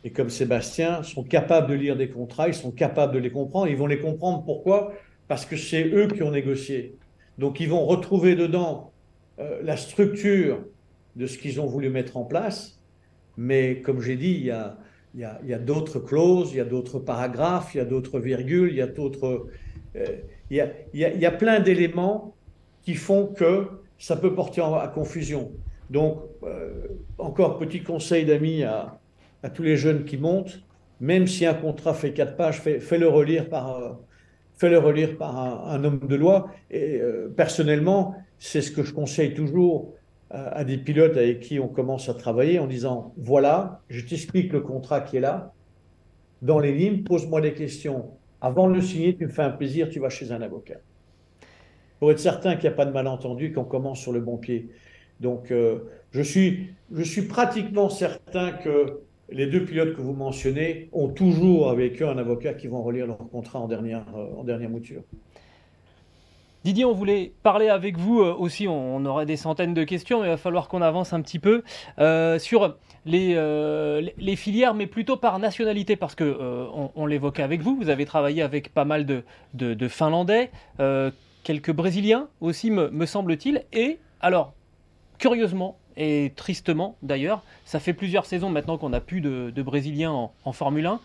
et 0.04 0.10
comme 0.10 0.28
Sébastien 0.30 1.02
sont 1.02 1.24
capables 1.24 1.68
de 1.68 1.74
lire 1.74 1.96
des 1.96 2.10
contrats, 2.10 2.48
ils 2.48 2.54
sont 2.54 2.70
capables 2.70 3.14
de 3.14 3.18
les 3.18 3.30
comprendre. 3.30 3.68
Ils 3.68 3.76
vont 3.76 3.86
les 3.86 4.00
comprendre 4.00 4.44
pourquoi? 4.44 4.92
Parce 5.28 5.46
que 5.46 5.56
c'est 5.56 5.84
eux 5.86 6.08
qui 6.08 6.22
ont 6.22 6.30
négocié. 6.30 6.96
Donc 7.38 7.60
ils 7.60 7.68
vont 7.68 7.84
retrouver 7.84 8.34
dedans 8.34 8.92
euh, 9.38 9.60
la 9.62 9.76
structure 9.76 10.64
de 11.16 11.26
ce 11.26 11.38
qu'ils 11.38 11.60
ont 11.60 11.66
voulu 11.66 11.90
mettre 11.90 12.16
en 12.16 12.24
place, 12.24 12.80
mais 13.36 13.80
comme 13.80 14.00
j'ai 14.00 14.16
dit, 14.16 14.32
il 14.32 14.46
y 14.46 14.50
a, 15.24 15.58
d'autres 15.58 15.98
clauses, 15.98 16.52
il 16.52 16.56
y 16.56 16.60
a 16.60 16.64
d'autres 16.64 16.98
paragraphes, 16.98 17.74
il 17.74 17.78
y 17.78 17.80
a 17.80 17.84
d'autres 17.84 18.20
virgules, 18.20 18.70
il 18.70 18.76
y 18.76 18.82
a 18.82 18.86
d'autres... 18.86 19.46
Euh, 19.96 20.04
y 20.50 20.60
a, 20.60 21.30
plein 21.30 21.60
d'éléments 21.60 22.34
qui 22.82 22.94
font 22.94 23.26
que 23.26 23.66
ça 23.98 24.16
peut 24.16 24.34
porter 24.34 24.60
à 24.60 24.90
confusion. 24.92 25.52
Donc, 25.90 26.18
euh, 26.42 26.88
encore 27.18 27.58
petit 27.58 27.82
conseil 27.82 28.24
d'amis 28.24 28.64
à, 28.64 28.98
à, 29.42 29.50
tous 29.50 29.62
les 29.62 29.76
jeunes 29.76 30.04
qui 30.04 30.16
montent, 30.16 30.62
même 31.00 31.26
si 31.26 31.46
un 31.46 31.54
contrat 31.54 31.94
fait 31.94 32.12
quatre 32.12 32.36
pages, 32.36 32.60
fais-le 32.60 33.08
relire 33.08 33.48
par 33.48 33.98
fais-le 34.56 34.78
relire 34.78 35.16
par 35.16 35.68
un, 35.68 35.82
homme 35.84 36.00
de 36.00 36.14
loi. 36.14 36.48
Et 36.70 37.00
euh, 37.00 37.32
personnellement, 37.36 38.14
c'est 38.38 38.62
ce 38.62 38.70
que 38.70 38.82
je 38.82 38.92
conseille 38.92 39.34
toujours 39.34 39.94
à, 40.30 40.64
des 40.64 40.78
pilotes 40.78 41.16
avec 41.16 41.40
qui 41.40 41.60
on 41.60 41.68
commence 41.68 42.08
à 42.08 42.14
travailler 42.14 42.58
en 42.58 42.66
disant, 42.66 43.12
voilà, 43.16 43.82
je 43.88 44.04
t'explique 44.04 44.52
le 44.52 44.60
contrat 44.60 45.00
qui 45.00 45.18
est 45.18 45.20
là, 45.20 45.52
dans 46.42 46.58
les 46.58 46.72
lignes, 46.72 47.04
pose-moi 47.04 47.40
des 47.40 47.54
questions. 47.54 48.10
Avant 48.40 48.68
de 48.68 48.74
le 48.74 48.82
signer, 48.82 49.16
tu 49.16 49.26
me 49.26 49.30
fais 49.30 49.42
un 49.42 49.50
plaisir, 49.50 49.88
tu 49.88 50.00
vas 50.00 50.10
chez 50.10 50.32
un 50.32 50.42
avocat. 50.42 50.80
Pour 51.98 52.10
être 52.10 52.18
certain 52.18 52.54
qu'il 52.54 52.68
n'y 52.68 52.74
a 52.74 52.76
pas 52.76 52.84
de 52.84 52.92
malentendu, 52.92 53.52
qu'on 53.52 53.64
commence 53.64 54.00
sur 54.00 54.12
le 54.12 54.20
bon 54.20 54.36
pied. 54.36 54.68
Donc, 55.20 55.50
euh, 55.50 55.78
je, 56.10 56.20
suis, 56.20 56.70
je 56.92 57.02
suis 57.02 57.22
pratiquement 57.22 57.88
certain 57.88 58.52
que 58.52 59.00
les 59.34 59.46
deux 59.46 59.64
pilotes 59.64 59.94
que 59.94 60.00
vous 60.00 60.12
mentionnez 60.12 60.88
ont 60.92 61.08
toujours 61.08 61.68
avec 61.68 62.00
eux 62.00 62.08
un 62.08 62.18
avocat 62.18 62.54
qui 62.54 62.68
vont 62.68 62.82
relire 62.82 63.06
leur 63.06 63.18
contrat 63.18 63.58
en 63.58 63.66
dernière, 63.66 64.04
euh, 64.16 64.40
en 64.40 64.44
dernière 64.44 64.70
mouture. 64.70 65.02
Didier, 66.62 66.86
on 66.86 66.94
voulait 66.94 67.32
parler 67.42 67.68
avec 67.68 67.98
vous 67.98 68.20
euh, 68.20 68.32
aussi, 68.32 68.68
on, 68.68 69.04
aurait 69.04 69.26
des 69.26 69.36
centaines 69.36 69.74
de 69.74 69.84
questions, 69.84 70.20
mais 70.20 70.28
il 70.28 70.30
va 70.30 70.36
falloir 70.36 70.68
qu'on 70.68 70.80
avance 70.80 71.12
un 71.12 71.20
petit 71.20 71.40
peu 71.40 71.62
euh, 71.98 72.38
sur 72.38 72.76
les, 73.04 74.36
filières, 74.36 74.72
mais 74.72 74.86
plutôt 74.86 75.16
par 75.16 75.38
nationalité, 75.38 75.96
parce 75.96 76.14
que 76.14 76.38
on, 76.94 77.04
l'évoquait 77.04 77.42
avec 77.42 77.60
vous, 77.60 77.76
vous 77.76 77.90
avez 77.90 78.06
travaillé 78.06 78.40
avec 78.40 78.72
pas 78.72 78.86
mal 78.86 79.04
de, 79.04 79.88
Finlandais, 79.88 80.50
quelques 81.42 81.72
Brésiliens 81.72 82.28
aussi, 82.40 82.70
me 82.70 83.04
semble-t-il, 83.04 83.64
et 83.74 83.98
alors, 84.20 84.54
curieusement, 85.18 85.76
et 85.96 86.32
tristement 86.36 86.96
d'ailleurs, 87.02 87.42
ça 87.64 87.80
fait 87.80 87.92
plusieurs 87.92 88.26
saisons 88.26 88.50
maintenant 88.50 88.78
qu'on 88.78 88.90
n'a 88.90 89.00
plus 89.00 89.20
de, 89.20 89.62
Brésiliens 89.62 90.30
en, 90.44 90.52
Formule 90.52 90.86
1. 90.86 91.00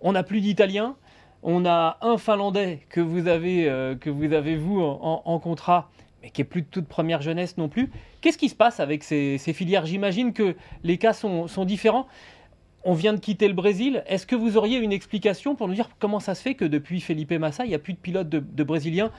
On 0.00 0.12
n'a 0.12 0.22
plus 0.22 0.40
d'Italiens. 0.40 0.96
On 1.42 1.64
a 1.66 1.98
un 2.00 2.18
Finlandais 2.18 2.80
que 2.88 3.00
vous 3.00 3.28
avez, 3.28 3.68
euh, 3.68 3.94
que 3.94 4.10
vous, 4.10 4.32
avez 4.32 4.56
vous 4.56 4.80
en, 4.80 5.38
contrat, 5.38 5.88
mais 6.22 6.30
qui 6.30 6.40
est 6.40 6.44
plus 6.44 6.62
de 6.62 6.66
toute 6.66 6.88
première 6.88 7.22
jeunesse 7.22 7.56
non 7.58 7.68
plus. 7.68 7.90
Qu'est-ce 8.20 8.38
qui 8.38 8.48
se 8.48 8.56
passe 8.56 8.80
avec 8.80 9.04
ces, 9.04 9.38
filières? 9.38 9.86
J'imagine 9.86 10.32
que 10.32 10.56
les 10.82 10.98
cas 10.98 11.12
sont, 11.12 11.46
différents. 11.64 12.08
On 12.84 12.94
vient 12.94 13.12
de 13.12 13.20
quitter 13.20 13.46
le 13.46 13.54
Brésil. 13.54 14.02
Est-ce 14.06 14.26
que 14.26 14.34
vous 14.34 14.56
auriez 14.56 14.78
une 14.78 14.92
explication 14.92 15.54
pour 15.54 15.68
nous 15.68 15.74
dire 15.74 15.90
comment 16.00 16.20
ça 16.20 16.34
se 16.34 16.42
fait 16.42 16.54
que 16.54 16.64
depuis 16.64 17.00
Felipe 17.00 17.32
Massa, 17.32 17.64
il 17.64 17.68
n'y 17.68 17.74
a 17.74 17.78
plus 17.78 17.92
de 17.92 17.98
pilotes 17.98 18.28
de 18.28 18.64
Brésiliens 18.64 19.12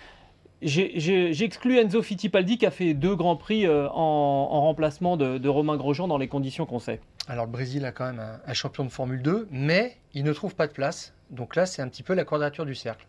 J'exclus 0.61 1.77
Enzo 1.77 2.01
Fittipaldi 2.01 2.57
qui 2.57 2.65
a 2.65 2.71
fait 2.71 2.93
deux 2.93 3.15
grands 3.15 3.37
prix 3.37 3.65
euh, 3.65 3.87
en, 3.89 4.61
remplacement 4.61 5.15
de, 5.15 5.47
Romain 5.47 5.77
Grosjean 5.77 6.07
dans 6.07 6.17
les 6.17 6.27
conditions 6.27 6.65
qu'on 6.65 6.79
sait. 6.79 6.99
Alors 7.27 7.45
le 7.45 7.51
Brésil 7.51 7.85
a 7.85 7.91
quand 7.91 8.05
même 8.05 8.21
un, 8.45 8.53
champion 8.53 8.83
de 8.83 8.89
Formule 8.89 9.21
2, 9.21 9.47
mais 9.51 9.95
il 10.13 10.23
ne 10.23 10.33
trouve 10.33 10.55
pas 10.55 10.67
de 10.67 10.73
place. 10.73 11.13
Donc 11.29 11.55
là, 11.55 11.65
c'est 11.65 11.81
un 11.81 11.87
petit 11.87 12.03
peu 12.03 12.13
la 12.13 12.25
quadrature 12.25 12.65
du 12.65 12.75
cercle. 12.75 13.07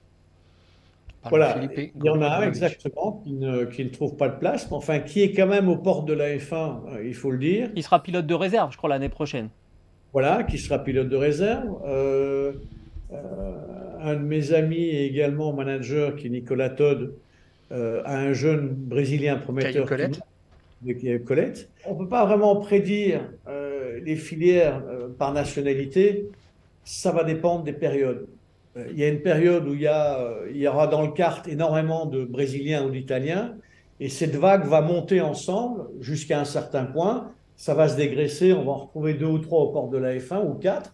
voilà, 1.24 1.58
il 1.76 1.90
y 2.04 2.10
en 2.10 2.22
a 2.22 2.28
un 2.28 2.42
exactement 2.42 3.20
qui 3.24 3.32
ne, 3.32 3.64
qui 3.64 3.84
ne, 3.84 3.90
trouve 3.90 4.16
pas 4.16 4.28
de 4.28 4.38
place, 4.38 4.70
mais 4.70 4.76
enfin 4.76 5.00
qui 5.00 5.22
est 5.22 5.32
quand 5.32 5.46
même 5.46 5.68
aux 5.68 5.76
portes 5.76 6.06
de 6.06 6.12
la 6.12 6.36
F1, 6.36 6.54
euh, 6.54 7.06
il 7.06 7.14
faut 7.14 7.30
le 7.30 7.38
dire. 7.38 7.70
Il 7.74 7.82
sera 7.82 8.02
pilote 8.02 8.26
de 8.26 8.34
réserve, 8.34 8.72
je 8.72 8.76
crois, 8.76 8.90
l'année 8.90 9.08
prochaine. 9.08 9.48
Voilà, 10.12 10.44
qui 10.44 10.58
sera 10.58 10.78
pilote 10.78 11.08
de 11.08 11.16
réserve. 11.16 11.68
Euh, 11.86 12.52
un 14.02 14.14
de 14.14 14.22
mes 14.22 14.52
amis 14.52 14.84
et 14.84 15.06
également 15.06 15.52
manager, 15.52 16.16
qui 16.16 16.26
est 16.26 16.30
Nicolas 16.30 16.70
Todd, 16.70 17.00
euh, 17.02 17.30
à 17.70 18.18
un 18.18 18.33
jeune 18.33 18.68
Brésilien 18.68 19.37
prometteur. 19.37 19.87
Colette. 19.87 20.20
Qui, 20.85 21.20
Colette. 21.24 21.68
On 21.85 21.92
ne 21.92 21.98
peut 21.98 22.09
pas 22.09 22.24
vraiment 22.24 22.56
prédire 22.56 23.30
euh, 23.48 24.00
les 24.02 24.16
filières 24.16 24.83
euh, 24.88 25.09
par 25.09 25.33
nationalité. 25.33 26.30
Ça 26.85 27.12
va 27.12 27.22
dépendre 27.22 27.64
des 27.64 27.74
périodes. 27.74 28.26
Il 28.76 28.98
y 28.98 29.04
a 29.04 29.09
une 29.09 29.20
période 29.20 29.66
où 29.66 29.74
il 29.74 29.83
y, 29.83 29.88
a, 29.88 30.33
il 30.48 30.56
y 30.56 30.66
aura 30.66 30.87
dans 30.87 31.02
le 31.02 31.11
kart 31.11 31.46
énormément 31.48 32.06
de 32.06 32.24
Brésiliens 32.24 32.85
ou 32.85 32.90
d'Italiens, 32.90 33.56
et 33.98 34.09
cette 34.09 34.37
vague 34.37 34.64
va 34.64 34.80
monter 34.80 35.20
ensemble 35.20 35.88
jusqu'à 36.00 36.40
un 36.40 36.44
certain 36.44 36.85
point. 36.85 37.33
Ça 37.56 37.74
va 37.74 37.88
se 37.88 37.96
dégraisser, 37.96 38.52
on 38.52 38.64
va 38.64 38.70
en 38.70 38.76
retrouver 38.76 39.14
deux 39.14 39.26
ou 39.26 39.38
trois 39.38 39.62
au 39.62 39.68
port 39.68 39.88
de 39.88 39.98
la 39.98 40.16
F1 40.16 40.46
ou 40.46 40.54
quatre. 40.54 40.92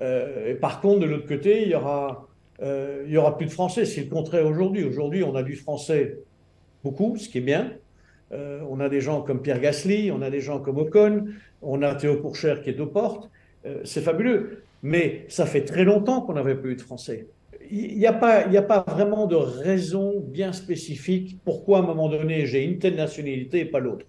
et 0.00 0.54
par 0.54 0.80
contre, 0.80 1.00
de 1.00 1.06
l'autre 1.06 1.26
côté, 1.26 1.62
il 1.62 1.70
y 1.70 1.74
aura 1.74 2.28
euh, 2.62 3.02
il 3.04 3.10
n'y 3.10 3.16
aura 3.16 3.36
plus 3.36 3.46
de 3.46 3.50
français. 3.50 3.84
C'est 3.84 4.02
le 4.02 4.10
contraire 4.10 4.46
aujourd'hui. 4.46 4.84
Aujourd'hui, 4.84 5.24
on 5.24 5.34
a 5.34 5.42
du 5.42 5.56
français 5.56 6.18
beaucoup, 6.84 7.16
ce 7.16 7.28
qui 7.28 7.38
est 7.38 7.42
bien. 7.42 7.72
Euh, 8.32 8.60
on 8.70 8.80
a 8.80 8.88
des 8.88 9.00
gens 9.00 9.22
comme 9.22 9.42
Pierre 9.42 9.60
Gasly, 9.60 10.10
on 10.10 10.22
a 10.22 10.30
des 10.30 10.40
gens 10.40 10.58
comme 10.60 10.78
Ocon, 10.78 11.26
on 11.60 11.82
a 11.82 11.94
Théo 11.94 12.16
Pourchère 12.16 12.62
qui 12.62 12.70
est 12.70 12.80
aux 12.80 12.86
portes. 12.86 13.30
Euh, 13.66 13.80
c'est 13.84 14.00
fabuleux. 14.00 14.62
Mais 14.82 15.26
ça 15.28 15.46
fait 15.46 15.64
très 15.64 15.84
longtemps 15.84 16.22
qu'on 16.22 16.34
n'avait 16.34 16.56
plus 16.56 16.76
de 16.76 16.80
français. 16.80 17.26
Il 17.70 17.96
n'y 17.96 18.06
a 18.06 18.12
pas 18.12 18.84
vraiment 18.86 19.26
de 19.26 19.36
raison 19.36 20.20
bien 20.20 20.52
spécifique 20.52 21.38
pourquoi 21.44 21.78
à 21.78 21.82
un 21.82 21.86
moment 21.86 22.08
donné 22.08 22.44
j'ai 22.44 22.64
une 22.64 22.78
telle 22.78 22.96
nationalité 22.96 23.60
et 23.60 23.64
pas 23.64 23.78
l'autre. 23.78 24.04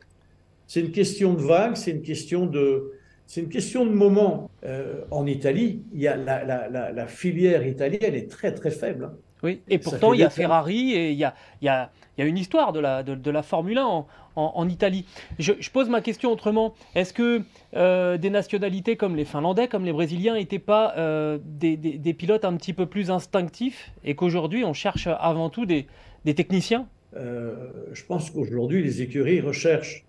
C'est 0.68 0.82
une 0.82 0.92
question 0.92 1.34
de 1.34 1.42
vague, 1.42 1.76
c'est 1.76 1.92
une 1.92 2.02
question 2.02 2.46
de, 2.46 2.92
c'est 3.34 3.42
une 3.42 3.50
question 3.50 3.84
de 3.84 3.90
moment. 3.90 4.52
Euh, 4.64 5.02
en 5.10 5.26
Italie, 5.26 5.82
il 5.92 6.02
y 6.02 6.08
a 6.08 6.16
la, 6.16 7.08
filière 7.08 7.66
italienne 7.66 8.14
est 8.14 8.30
très 8.30 8.54
très 8.54 8.70
faible. 8.70 9.06
Hein. 9.06 9.18
Oui, 9.42 9.62
et 9.70 9.80
pourtant 9.80 10.14
il 10.14 10.20
y 10.20 10.24
a 10.24 10.30
Ferrari 10.30 10.94
et 10.94 11.10
il 11.10 11.18
y 11.18 11.24
a, 11.24 11.34
il 11.60 11.66
y 11.66 11.68
a, 11.68 11.90
il 12.16 12.22
y 12.22 12.24
a 12.24 12.28
une 12.28 12.38
histoire 12.38 12.74
de 12.74 12.80
la, 12.80 13.02
de, 13.02 13.32
la 13.32 13.42
Formule 13.42 13.80
1 13.80 13.86
en, 13.86 14.08
en, 14.36 14.70
Italie. 14.70 15.06
Je, 15.40 15.54
pose 15.72 15.90
ma 15.90 16.02
question 16.02 16.32
autrement. 16.32 16.76
Est-ce 16.94 17.12
que 17.12 17.42
euh, 17.76 18.18
des 18.18 18.30
nationalités 18.30 18.98
comme 18.98 19.16
les 19.16 19.26
Finlandais, 19.26 19.68
comme 19.68 19.84
les 19.84 19.94
Brésiliens, 19.94 20.36
n'étaient 20.36 20.60
pas 20.60 20.94
euh, 20.98 21.40
des, 21.44 21.76
des, 21.76 22.14
pilotes 22.14 22.46
un 22.46 22.56
petit 22.56 22.74
peu 22.74 22.86
plus 22.86 23.10
instinctifs 23.10 23.92
et 24.04 24.14
qu'aujourd'hui 24.14 24.64
on 24.64 24.74
cherche 24.74 25.08
avant 25.08 25.50
tout 25.50 25.66
des, 25.66 25.88
des 26.24 26.36
techniciens? 26.36 26.88
Je 27.16 28.06
pense 28.08 28.30
qu'aujourd'hui 28.30 28.84
les 28.84 29.02
écuries 29.02 29.42
recherchent 29.42 30.06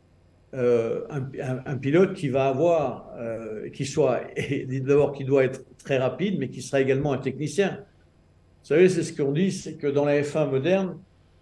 euh, 0.54 1.04
un, 1.10 1.76
pilote 1.76 2.14
qui 2.14 2.28
va 2.28 2.46
avoir, 2.46 3.10
euh, 3.18 3.68
qui 3.70 3.84
soit, 3.84 4.20
d'abord 4.82 5.12
qui 5.12 5.24
doit 5.24 5.44
être 5.44 5.64
très 5.78 5.98
rapide, 5.98 6.38
mais 6.38 6.48
qui 6.48 6.62
sera 6.62 6.80
également 6.80 7.12
un 7.12 7.18
technicien. 7.18 7.78
Vous 8.62 8.68
savez, 8.68 8.88
c'est 8.88 9.02
ce 9.02 9.12
qu'on 9.12 9.32
dit, 9.32 9.50
c'est 9.50 9.74
que 9.74 9.88
dans 9.88 10.04
la 10.04 10.22
F1 10.22 10.48
moderne, 10.48 10.98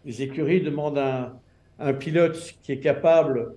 les 0.07 0.23
écuries 0.23 0.63
demandent 0.63 0.99
un, 0.99 1.93
pilote 1.95 2.55
qui 2.63 2.73
est 2.73 2.81
capable 2.81 3.55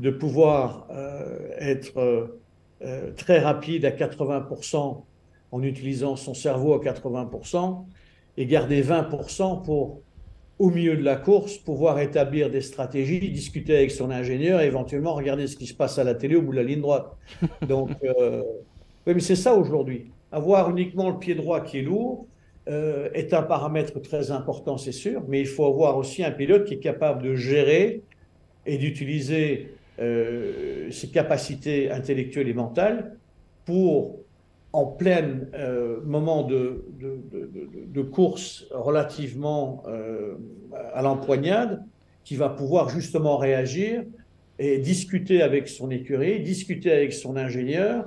de 0.00 0.10
pouvoir 0.10 0.88
euh, 0.90 1.50
être 1.58 2.36
très 3.16 3.38
rapide 3.38 3.84
à 3.84 3.90
80% 3.90 5.02
en 5.52 5.62
utilisant 5.62 6.16
son 6.16 6.34
cerveau 6.34 6.74
à 6.74 6.78
80% 6.78 7.84
et 8.38 8.46
garder 8.46 8.82
20% 8.82 9.62
pour 9.62 10.00
au 10.58 10.70
milieu 10.70 10.96
de 10.96 11.02
la 11.02 11.16
course, 11.16 11.58
pouvoir 11.58 12.00
établir 12.00 12.50
des 12.50 12.62
stratégies, 12.62 13.20
discuter 13.30 13.76
avec 13.76 13.90
son 13.90 14.10
ingénieur 14.10 14.60
et 14.60 14.66
éventuellement 14.66 15.14
regarder 15.14 15.46
ce 15.46 15.56
qui 15.56 15.66
se 15.66 15.74
passe 15.74 15.98
à 15.98 16.04
la 16.04 16.14
télé 16.14 16.36
au 16.36 16.42
bout 16.42 16.52
de 16.52 16.56
la 16.56 16.62
ligne 16.62 16.80
droite. 16.80 17.16
Donc, 17.68 17.90
euh, 18.04 18.42
oui, 19.06 19.14
mais 19.14 19.20
c'est 19.20 19.36
ça 19.36 19.54
aujourd'hui. 19.54 20.10
Avoir 20.32 20.70
uniquement 20.70 21.10
le 21.10 21.18
pied 21.18 21.34
droit 21.34 21.60
qui 21.60 21.78
est 21.78 21.82
lourd 21.82 22.26
euh, 22.68 23.10
est 23.12 23.34
un 23.34 23.42
paramètre 23.42 24.00
très 24.00 24.30
important, 24.30 24.78
c'est 24.78 24.92
sûr, 24.92 25.22
mais 25.28 25.40
il 25.40 25.46
faut 25.46 25.66
avoir 25.66 25.98
aussi 25.98 26.24
un 26.24 26.30
pilote 26.30 26.64
qui 26.64 26.74
est 26.74 26.80
capable 26.80 27.22
de 27.22 27.34
gérer 27.34 28.02
et 28.64 28.78
d'utiliser 28.78 29.68
euh, 30.00 30.90
ses 30.90 31.08
capacités 31.08 31.90
intellectuelles 31.90 32.48
et 32.48 32.54
mentales 32.54 33.16
pour 33.64 34.20
en 34.72 34.86
plein 34.86 35.40
euh, 35.54 36.00
moment 36.04 36.42
de, 36.42 36.84
de, 36.98 38.02
course 38.02 38.66
relativement 38.70 39.82
euh, 39.86 40.34
à 40.92 41.02
l'empoignade, 41.02 41.82
qui 42.24 42.36
va 42.36 42.48
pouvoir 42.48 42.88
justement 42.90 43.36
réagir 43.38 44.02
et 44.58 44.78
discuter 44.78 45.42
avec 45.42 45.68
son 45.68 45.90
écurie, 45.90 46.40
discuter 46.40 46.92
avec 46.92 47.12
son 47.12 47.36
ingénieur 47.36 48.04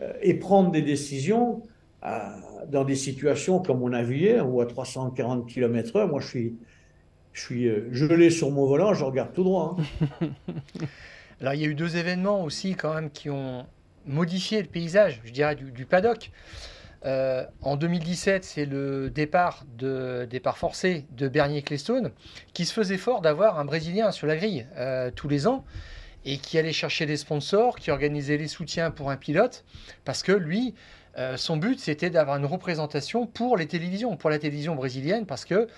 euh, 0.00 0.12
et 0.22 0.34
prendre 0.34 0.70
des 0.70 0.82
décisions 0.82 1.62
dans 2.70 2.84
des 2.84 2.96
situations 2.96 3.60
comme 3.60 3.82
on 3.82 3.94
a 3.94 4.02
vu 4.02 4.18
hier, 4.18 4.48
où 4.48 4.60
à 4.60 4.66
340 4.66 5.48
km/h, 5.48 6.06
moi 6.06 6.20
je 6.20 6.26
suis, 6.26 6.54
je 7.32 7.40
suis 7.40 7.68
gelé 7.92 8.28
sur 8.28 8.50
mon 8.50 8.66
volant, 8.66 8.92
je 8.92 9.04
regarde 9.04 9.32
tout 9.32 9.42
droit. 9.42 9.76
Hein. 10.20 10.28
Alors 11.40 11.54
il 11.54 11.62
y 11.62 11.64
a 11.64 11.68
eu 11.68 11.74
deux 11.74 11.96
événements 11.96 12.44
aussi 12.44 12.74
quand 12.74 12.94
même 12.94 13.10
qui 13.10 13.30
ont 13.30 13.64
modifier 14.06 14.62
le 14.62 14.68
paysage, 14.68 15.20
je 15.24 15.32
dirais, 15.32 15.54
du, 15.54 15.86
paddock. 15.86 16.30
Euh, 17.04 17.44
en 17.60 17.76
2017, 17.76 18.44
c'est 18.44 18.64
le 18.64 19.10
départ, 19.10 19.64
de, 19.76 20.26
départ 20.30 20.56
forcé 20.56 21.04
de 21.12 21.28
Bernier 21.28 21.58
Ecclestone, 21.58 22.10
qui 22.54 22.64
se 22.64 22.72
faisait 22.72 22.96
fort 22.96 23.20
d'avoir 23.20 23.58
un 23.58 23.64
Brésilien 23.64 24.10
sur 24.10 24.26
la 24.26 24.36
grille 24.36 24.66
euh, 24.76 25.10
tous 25.14 25.28
les 25.28 25.46
ans 25.46 25.64
et 26.24 26.38
qui 26.38 26.58
allait 26.58 26.72
chercher 26.72 27.04
des 27.04 27.18
sponsors, 27.18 27.76
qui 27.76 27.90
organisait 27.90 28.38
les 28.38 28.48
soutiens 28.48 28.90
pour 28.90 29.10
un 29.10 29.16
pilote, 29.18 29.64
parce 30.06 30.22
que 30.22 30.32
lui, 30.32 30.74
euh, 31.18 31.36
son 31.36 31.58
but, 31.58 31.78
c'était 31.78 32.08
d'avoir 32.08 32.38
une 32.38 32.46
représentation 32.46 33.26
pour 33.26 33.58
les 33.58 33.66
télévisions, 33.66 34.16
pour 34.16 34.30
la 34.30 34.38
télévision 34.38 34.74
brésilienne, 34.74 35.26
parce 35.26 35.44
que 35.44 35.68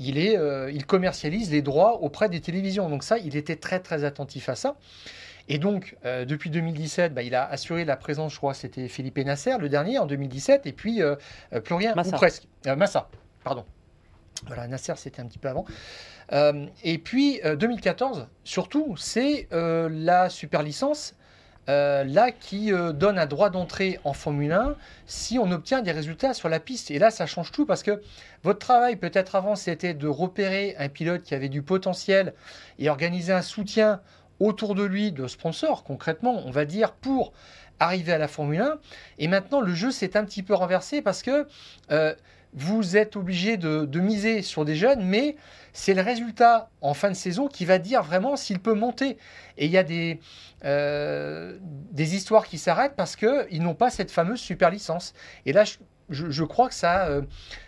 il, 0.00 0.18
est, 0.18 0.36
il 0.72 0.84
commercialise 0.86 1.52
les 1.52 1.62
droits 1.62 2.02
auprès 2.02 2.28
des 2.28 2.40
télévisions. 2.40 2.90
Donc 2.90 3.04
ça, 3.04 3.16
il 3.18 3.36
était 3.36 3.54
très 3.54 3.78
très 3.78 4.02
attentif 4.02 4.48
à 4.48 4.56
ça. 4.56 4.74
Et 5.48 5.58
donc, 5.58 5.96
euh, 6.04 6.24
depuis 6.24 6.50
2017, 6.50 7.12
bah, 7.12 7.22
il 7.22 7.34
a 7.34 7.46
assuré 7.46 7.84
la 7.84 7.96
présence, 7.96 8.32
je 8.32 8.38
crois, 8.38 8.54
c'était 8.54 8.88
Philippe 8.88 9.18
Nasser, 9.18 9.56
le 9.58 9.68
dernier, 9.68 9.98
en 9.98 10.06
2017, 10.06 10.66
et 10.66 10.72
puis 10.72 11.02
euh, 11.02 11.16
euh, 11.52 11.60
plus 11.60 11.74
rien, 11.74 11.92
ou 11.92 12.10
presque. 12.12 12.48
Massa, 12.64 13.08
pardon. 13.42 13.64
Voilà, 14.46 14.66
Nasser, 14.66 14.94
c'était 14.96 15.20
un 15.20 15.26
petit 15.26 15.38
peu 15.38 15.48
avant. 15.48 15.66
et 16.82 16.98
puis, 16.98 17.40
2014, 17.44 18.26
surtout, 18.42 18.96
c'est 18.96 19.48
la 19.50 20.28
super 20.30 20.62
licence. 20.62 21.14
là 21.66 22.30
qui 22.30 22.72
donne 22.94 23.18
un 23.18 23.26
droit 23.26 23.50
d'entrée 23.50 24.00
en 24.04 24.12
Formule 24.12 24.52
1 24.52 24.74
si 25.06 25.38
on 25.38 25.50
obtient 25.50 25.82
des 25.82 25.92
résultats 25.92 26.34
sur 26.34 26.48
la 26.48 26.58
piste. 26.58 26.90
Et 26.90 26.98
là, 26.98 27.10
ça 27.10 27.26
change 27.26 27.52
tout 27.52 27.64
parce 27.64 27.82
que 27.82 28.02
votre 28.42 28.58
travail, 28.58 28.96
peut-être 28.96 29.34
avant, 29.34 29.56
c'était 29.56 29.94
de 29.94 30.08
repérer 30.08 30.74
un 30.78 30.88
pilote 30.88 31.22
qui 31.22 31.34
avait 31.34 31.48
du 31.48 31.62
potentiel 31.62 32.34
et 32.78 32.90
organiser 32.90 33.32
un 33.32 33.42
soutien 33.42 34.00
autour 34.44 34.74
de 34.74 34.84
lui 34.84 35.12
de 35.12 35.26
sponsors, 35.26 35.84
concrètement, 35.84 36.42
on 36.46 36.50
va 36.50 36.64
dire, 36.64 36.92
pour 36.92 37.32
arriver 37.80 38.12
à 38.12 38.18
la 38.18 38.28
Formule 38.28 38.60
1. 38.60 38.78
Et 39.18 39.28
maintenant, 39.28 39.60
le 39.60 39.74
jeu 39.74 39.90
s'est 39.90 40.16
un 40.16 40.24
petit 40.24 40.42
peu 40.42 40.54
renversé 40.54 41.02
parce 41.02 41.22
que 41.22 41.46
euh, 41.90 42.14
vous 42.52 42.96
êtes 42.96 43.16
obligé 43.16 43.56
de, 43.56 43.98
miser 43.98 44.42
sur 44.42 44.64
des 44.64 44.76
jeunes, 44.76 45.04
mais 45.04 45.36
c'est 45.72 45.94
le 45.94 46.02
résultat 46.02 46.70
en 46.82 46.94
fin 46.94 47.08
de 47.08 47.16
saison 47.16 47.48
qui 47.48 47.64
va 47.64 47.78
dire 47.78 48.02
vraiment 48.02 48.36
s'il 48.36 48.60
peut 48.60 48.74
monter. 48.74 49.16
Et 49.58 49.66
il 49.66 49.72
y 49.72 49.78
a 49.78 49.82
des, 49.82 50.20
euh, 50.64 51.58
des 51.62 52.14
histoires 52.14 52.46
qui 52.46 52.58
s'arrêtent 52.58 52.94
parce 52.96 53.16
qu'ils 53.16 53.62
n'ont 53.62 53.74
pas 53.74 53.90
cette 53.90 54.10
fameuse 54.10 54.38
super 54.38 54.70
licence. 54.70 55.14
Et 55.46 55.52
là, 55.52 55.64
je, 56.10 56.44
crois 56.44 56.68
que 56.68 56.74
ça, 56.74 57.08
euh, 57.08 57.22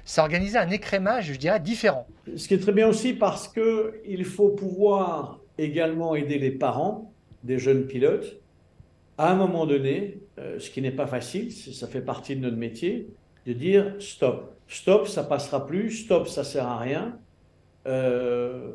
ça 0.05 0.23
organisé 0.23 0.57
un 0.57 0.71
écrémage, 0.71 1.33
je 1.33 1.39
dirais, 1.39 1.59
différent. 1.59 2.07
Ce 2.37 2.47
qui 2.47 2.55
est 2.55 2.61
très 2.61 2.73
bien 2.73 2.87
aussi 2.87 3.13
parce 3.13 3.49
qu'il 3.49 4.25
faut 4.25 4.51
pouvoir 4.51 5.41
également 5.59 6.15
aider 6.15 6.39
les 6.39 6.51
parents 6.51 7.13
des 7.45 7.59
jeunes 7.59 7.87
pilotes 7.87 8.41
à 9.19 9.33
un 9.33 9.35
moment 9.35 9.67
donné, 9.67 10.21
euh, 10.39 10.59
ce 10.59 10.71
qui 10.71 10.83
n'est 10.83 10.91
pas 10.91 11.07
facile, 11.07 11.53
ça 11.53 11.87
fait 11.87 12.03
partie 12.03 12.37
de 12.37 12.41
notre 12.41 12.57
métier, 12.57 13.09
de 13.47 13.53
dire 13.53 13.95
stop. 13.99 14.53
Stop, 14.69 15.07
ça 15.07 15.25
passera 15.25 15.67
plus. 15.67 15.91
Stop, 15.91 16.29
ça 16.29 16.45
sert 16.45 16.67
à 16.67 16.79
rien. 16.79 17.19
Euh, 17.87 18.71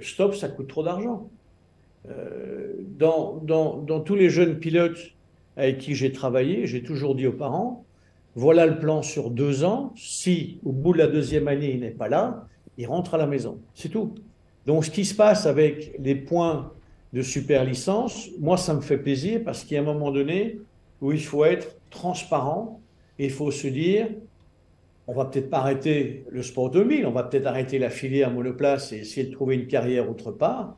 stop, 0.00 0.34
ça 0.34 0.48
coûte 0.48 0.68
trop 0.68 0.84
d'argent. 0.84 1.30
Euh, 2.08 2.74
dans, 2.98 3.40
dans, 3.42 3.78
dans, 3.78 4.00
tous 4.00 4.14
les 4.14 4.28
jeunes 4.28 4.58
pilotes 4.58 4.98
avec 5.56 5.78
qui 5.78 5.94
j'ai 5.94 6.12
travaillé, 6.12 6.66
j'ai 6.66 6.82
toujours 6.82 7.14
dit 7.14 7.26
aux 7.26 7.32
parents, 7.32 7.84
voilà 8.34 8.66
le 8.66 8.78
plan 8.78 9.02
sur 9.02 9.30
deux 9.30 9.64
ans. 9.64 9.92
Si 9.96 10.60
au 10.64 10.72
bout 10.72 10.92
de 10.92 10.98
la 10.98 11.06
deuxième 11.06 11.48
année, 11.48 11.72
il 11.72 11.80
n'est 11.80 11.90
pas 11.90 12.08
là, 12.08 12.46
il 12.76 12.86
rentre 12.86 13.14
à 13.14 13.18
la 13.18 13.26
maison. 13.26 13.58
C'est 13.74 13.88
tout. 13.88 14.14
Donc, 14.66 14.84
ce 14.84 14.90
qui 14.90 15.04
se 15.04 15.14
passe 15.14 15.46
avec 15.46 15.94
les 15.98 16.14
points 16.14 16.72
de 17.12 17.22
super 17.22 17.64
licence, 17.64 18.28
moi, 18.38 18.56
ça 18.56 18.74
me 18.74 18.80
fait 18.80 18.98
plaisir 18.98 19.42
parce 19.44 19.64
qu'il 19.64 19.74
y 19.74 19.78
a 19.78 19.82
un 19.82 19.84
moment 19.84 20.10
donné 20.10 20.60
où 21.00 21.12
il 21.12 21.22
faut 21.22 21.44
être 21.44 21.76
transparent 21.90 22.82
il 23.24 23.30
faut 23.30 23.50
se 23.50 23.68
dire, 23.68 24.08
on 25.06 25.14
va 25.14 25.24
peut-être 25.26 25.50
pas 25.50 25.58
arrêter 25.58 26.24
le 26.30 26.42
sport 26.42 26.70
2000, 26.70 27.06
on 27.06 27.10
va 27.10 27.24
peut-être 27.24 27.46
arrêter 27.46 27.78
la 27.78 27.90
filière 27.90 28.30
monoplace 28.30 28.92
et 28.92 28.98
essayer 28.98 29.26
de 29.26 29.32
trouver 29.32 29.56
une 29.56 29.66
carrière 29.66 30.10
autre 30.10 30.32
part. 30.32 30.76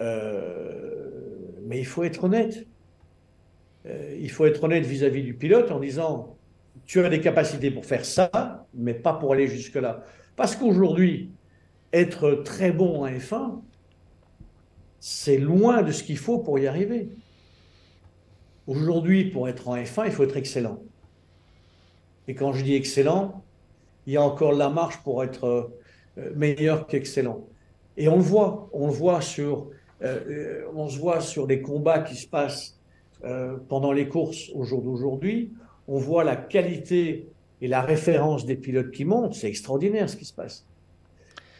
Euh, 0.00 1.10
mais 1.66 1.78
il 1.78 1.86
faut 1.86 2.04
être 2.04 2.24
honnête. 2.24 2.66
Euh, 3.86 4.16
il 4.18 4.30
faut 4.30 4.46
être 4.46 4.62
honnête 4.64 4.84
vis-à-vis 4.84 5.22
du 5.22 5.34
pilote 5.34 5.70
en 5.70 5.80
disant, 5.80 6.36
tu 6.86 7.00
as 7.04 7.08
des 7.08 7.20
capacités 7.20 7.70
pour 7.70 7.84
faire 7.84 8.04
ça, 8.04 8.66
mais 8.74 8.94
pas 8.94 9.12
pour 9.12 9.32
aller 9.32 9.48
jusque-là. 9.48 10.04
Parce 10.36 10.56
qu'aujourd'hui, 10.56 11.30
être 11.92 12.42
très 12.44 12.72
bon 12.72 13.04
en 13.04 13.08
F1, 13.08 13.60
c'est 15.00 15.38
loin 15.38 15.82
de 15.82 15.92
ce 15.92 16.02
qu'il 16.02 16.18
faut 16.18 16.38
pour 16.38 16.58
y 16.58 16.66
arriver. 16.66 17.08
Aujourd'hui, 18.66 19.24
pour 19.24 19.48
être 19.48 19.68
en 19.68 19.76
F1, 19.76 20.06
il 20.06 20.12
faut 20.12 20.24
être 20.24 20.36
excellent. 20.36 20.78
Et 22.26 22.34
quand 22.34 22.52
je 22.52 22.62
dis 22.62 22.74
excellent, 22.74 23.42
il 24.06 24.12
y 24.12 24.16
a 24.16 24.22
encore 24.22 24.52
la 24.52 24.68
marche 24.68 24.98
pour 25.02 25.24
être 25.24 25.72
euh, 26.18 26.32
meilleur 26.34 26.86
qu'excellent. 26.86 27.46
Et 27.96 28.08
on 28.08 28.16
le 28.16 28.22
voit, 28.22 28.68
on 28.72 28.86
le 28.86 28.92
voit 28.92 29.20
sur, 29.20 29.68
euh, 30.02 30.64
on 30.74 30.88
se 30.88 30.98
voit 30.98 31.20
sur 31.20 31.46
les 31.46 31.62
combats 31.62 32.00
qui 32.00 32.16
se 32.16 32.26
passent 32.26 32.78
euh, 33.24 33.56
pendant 33.68 33.92
les 33.92 34.08
courses 34.08 34.50
au 34.54 34.64
jour 34.64 34.82
d'aujourd'hui. 34.82 35.52
On 35.88 35.98
voit 35.98 36.24
la 36.24 36.36
qualité 36.36 37.28
et 37.60 37.68
la 37.68 37.80
référence 37.80 38.46
des 38.46 38.56
pilotes 38.56 38.90
qui 38.90 39.04
montent. 39.04 39.34
C'est 39.34 39.48
extraordinaire 39.48 40.08
ce 40.08 40.16
qui 40.16 40.24
se 40.24 40.34
passe. 40.34 40.66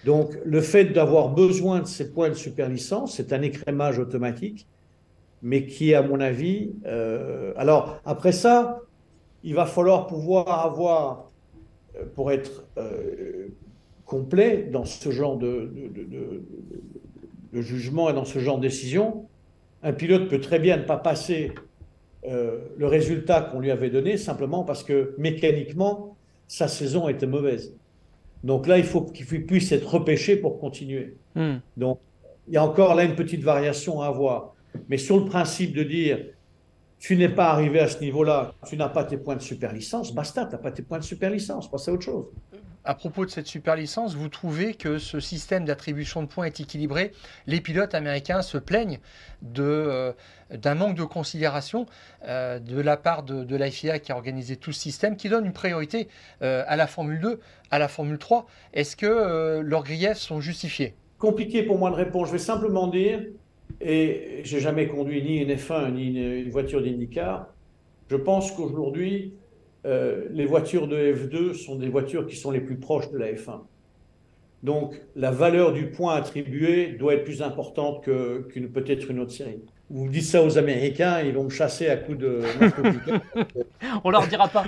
Donc, 0.05 0.39
le 0.45 0.61
fait 0.61 0.87
d'avoir 0.87 1.31
besoin 1.31 1.81
de 1.81 1.87
ces 1.87 2.13
points 2.13 2.29
de 2.29 2.35
super 2.35 2.69
licence, 2.69 3.17
c'est 3.17 3.33
un 3.33 3.43
écrémage 3.43 3.99
automatique, 3.99 4.67
mais 5.43 5.67
qui, 5.67 5.95
à 5.95 6.03
mon 6.03 6.21
avis, 6.21 6.73
euh, 6.87 7.53
alors 7.57 8.01
après 8.05 8.33
ça, 8.33 8.81
il 9.45 9.55
va 9.55 9.67
falloir 9.67 10.07
pouvoir 10.07 10.65
avoir, 10.65 11.31
euh, 11.97 12.05
pour 12.15 12.33
être 12.33 12.65
euh, 12.77 13.49
complet 14.05 14.69
dans 14.71 14.85
ce 14.85 15.11
genre 15.11 15.37
de, 15.37 15.71
jugement 17.53 18.11
et 18.11 18.13
dans 18.13 18.25
ce 18.25 18.39
genre 18.39 18.59
de 18.59 18.63
décision, 18.63 19.27
un 19.83 19.93
pilote 19.93 20.29
peut 20.29 20.41
très 20.41 20.59
bien 20.59 20.77
ne 20.77 20.83
pas 20.83 20.97
passer 20.97 21.53
le 22.25 22.87
résultat 22.87 23.41
qu'on 23.41 23.61
lui 23.61 23.71
avait 23.71 23.89
donné 23.89 24.19
simplement 24.19 24.63
parce 24.63 24.83
que 24.83 25.15
mécaniquement, 25.17 26.17
sa 26.47 26.69
saison 26.69 27.09
était 27.09 27.27
mauvaise. 27.27 27.75
Donc 28.45 28.67
là, 28.67 28.79
il 28.79 28.85
faut 28.85 29.03
qu'il 29.03 29.47
puisse 29.47 29.73
être 29.73 29.93
repêché 29.93 30.37
pour 30.37 30.59
continuer. 30.61 31.17
Hmm. 31.35 31.57
Donc, 31.77 31.99
il 32.47 32.55
y 32.55 32.57
a 32.57 32.65
encore 32.65 32.95
là 32.95 33.05
une 33.05 33.15
petite 33.15 33.43
variation 33.43 34.01
à 34.01 34.07
avoir. 34.07 34.55
Mais 34.89 34.97
sur 34.97 35.19
le 35.19 35.25
principe 35.25 35.75
de 35.75 35.83
dire, 35.83 36.19
tu 36.99 37.17
n'es 37.17 37.29
pas 37.29 37.51
arrivé 37.51 37.81
à 37.81 37.89
ce 37.89 38.01
niveau-là, 38.01 38.55
tu 38.67 38.77
n'as 38.77 38.89
pas 38.89 39.05
tes 39.05 39.17
points 39.17 39.37
de 39.37 39.43
super 39.43 39.73
licence, 39.73 40.15
basta, 40.15 40.45
tu 40.47 40.53
n'as 40.53 40.59
pas 40.59 40.73
tes 40.73 40.83
points 40.83 40.99
de 40.99 41.05
super 41.05 41.31
licence, 41.31 41.71
passe 41.71 41.89
à 41.89 41.93
autre 41.93 42.05
chose. 42.05 42.27
À 42.89 42.95
propos 42.95 43.27
de 43.27 43.31
cette 43.31 43.47
super 43.47 43.77
licence, 43.77 44.15
vous 44.15 44.31
trouvez 44.31 44.73
que 44.73 44.99
ce 44.99 45.21
système 45.21 45.67
d'attribution 45.67 46.23
de 46.23 46.27
points 46.27 46.47
est 46.47 46.59
équilibré 46.59 47.13
Les 47.47 47.61
pilotes 47.61 47.95
américains 47.95 48.41
se 48.41 48.57
plaignent 48.57 48.99
de, 49.43 50.15
d'un 50.51 50.75
manque 50.75 50.97
de 50.97 51.05
considération 51.05 51.85
de 52.27 52.81
la 52.81 52.97
part 52.97 53.25
de, 53.25 53.45
de 53.45 53.99
qui 53.99 54.11
a 54.11 54.17
organisé 54.17 54.57
tout 54.57 54.73
ce 54.73 54.81
système, 54.81 55.17
qui 55.17 55.29
donne 55.29 55.45
une 55.45 55.53
priorité 55.53 56.09
à 56.41 56.77
la 56.77 56.87
Formule 56.87 57.21
2, 57.21 57.41
à 57.71 57.79
la 57.79 57.89
Formule 57.89 58.17
3. 58.17 58.47
Est-ce 58.73 58.97
que 58.97 59.61
leurs 59.61 59.85
griefs 59.85 60.17
sont 60.17 60.41
justifiés? 60.41 60.95
Compliqué 61.19 61.65
pour 61.65 61.79
moi 61.79 61.91
de 61.91 61.97
répondre. 61.97 62.27
Je 62.27 62.33
vais 62.33 62.39
simplement 62.39 62.87
dire, 62.87 63.21
et 63.83 64.41
j'ai 64.45 64.61
jamais 64.61 64.89
conduit 64.89 65.23
ni 65.23 65.39
une 65.39 65.53
F1 65.53 65.93
ni 65.93 66.07
une, 66.41 66.51
voiture 66.51 66.83
d'IndyCar, 66.83 67.49
je 68.11 68.17
pense 68.17 68.51
qu'aujourd'hui, 68.53 69.35
euh, 69.87 70.27
les 70.31 70.47
voitures 70.47 70.89
de 70.89 70.97
F2 70.97 71.55
sont 71.55 71.77
des 71.77 71.89
voitures 71.89 72.27
qui 72.27 72.37
sont 72.37 72.51
les 72.51 72.61
plus 72.61 72.77
proches 72.77 73.11
de 73.11 73.19
la 73.19 73.33
F1. 73.33 73.61
Donc 74.63 75.01
la 75.15 75.31
valeur 75.31 75.73
du 75.73 75.91
point 75.91 76.15
attribué 76.15 76.89
doit 76.93 77.15
être 77.15 77.25
plus 77.25 77.43
importante 77.43 78.03
qu'une 78.03 78.71
peut-être 78.71 79.11
une 79.11 79.21
autre 79.21 79.33
série 79.33 79.63
vous 79.91 80.05
me 80.05 80.11
dites 80.11 80.25
ça 80.25 80.43
aux 80.43 80.59
Américains, 80.59 81.21
ils 81.21 81.33
vont 81.33 81.45
me 81.45 81.51
chasser 81.51 81.89
à 81.89 81.97
coups 81.97 82.19
de 82.19 82.43
On 84.05 84.11
leur 84.11 84.27
dira 84.27 84.49
pas. 84.49 84.65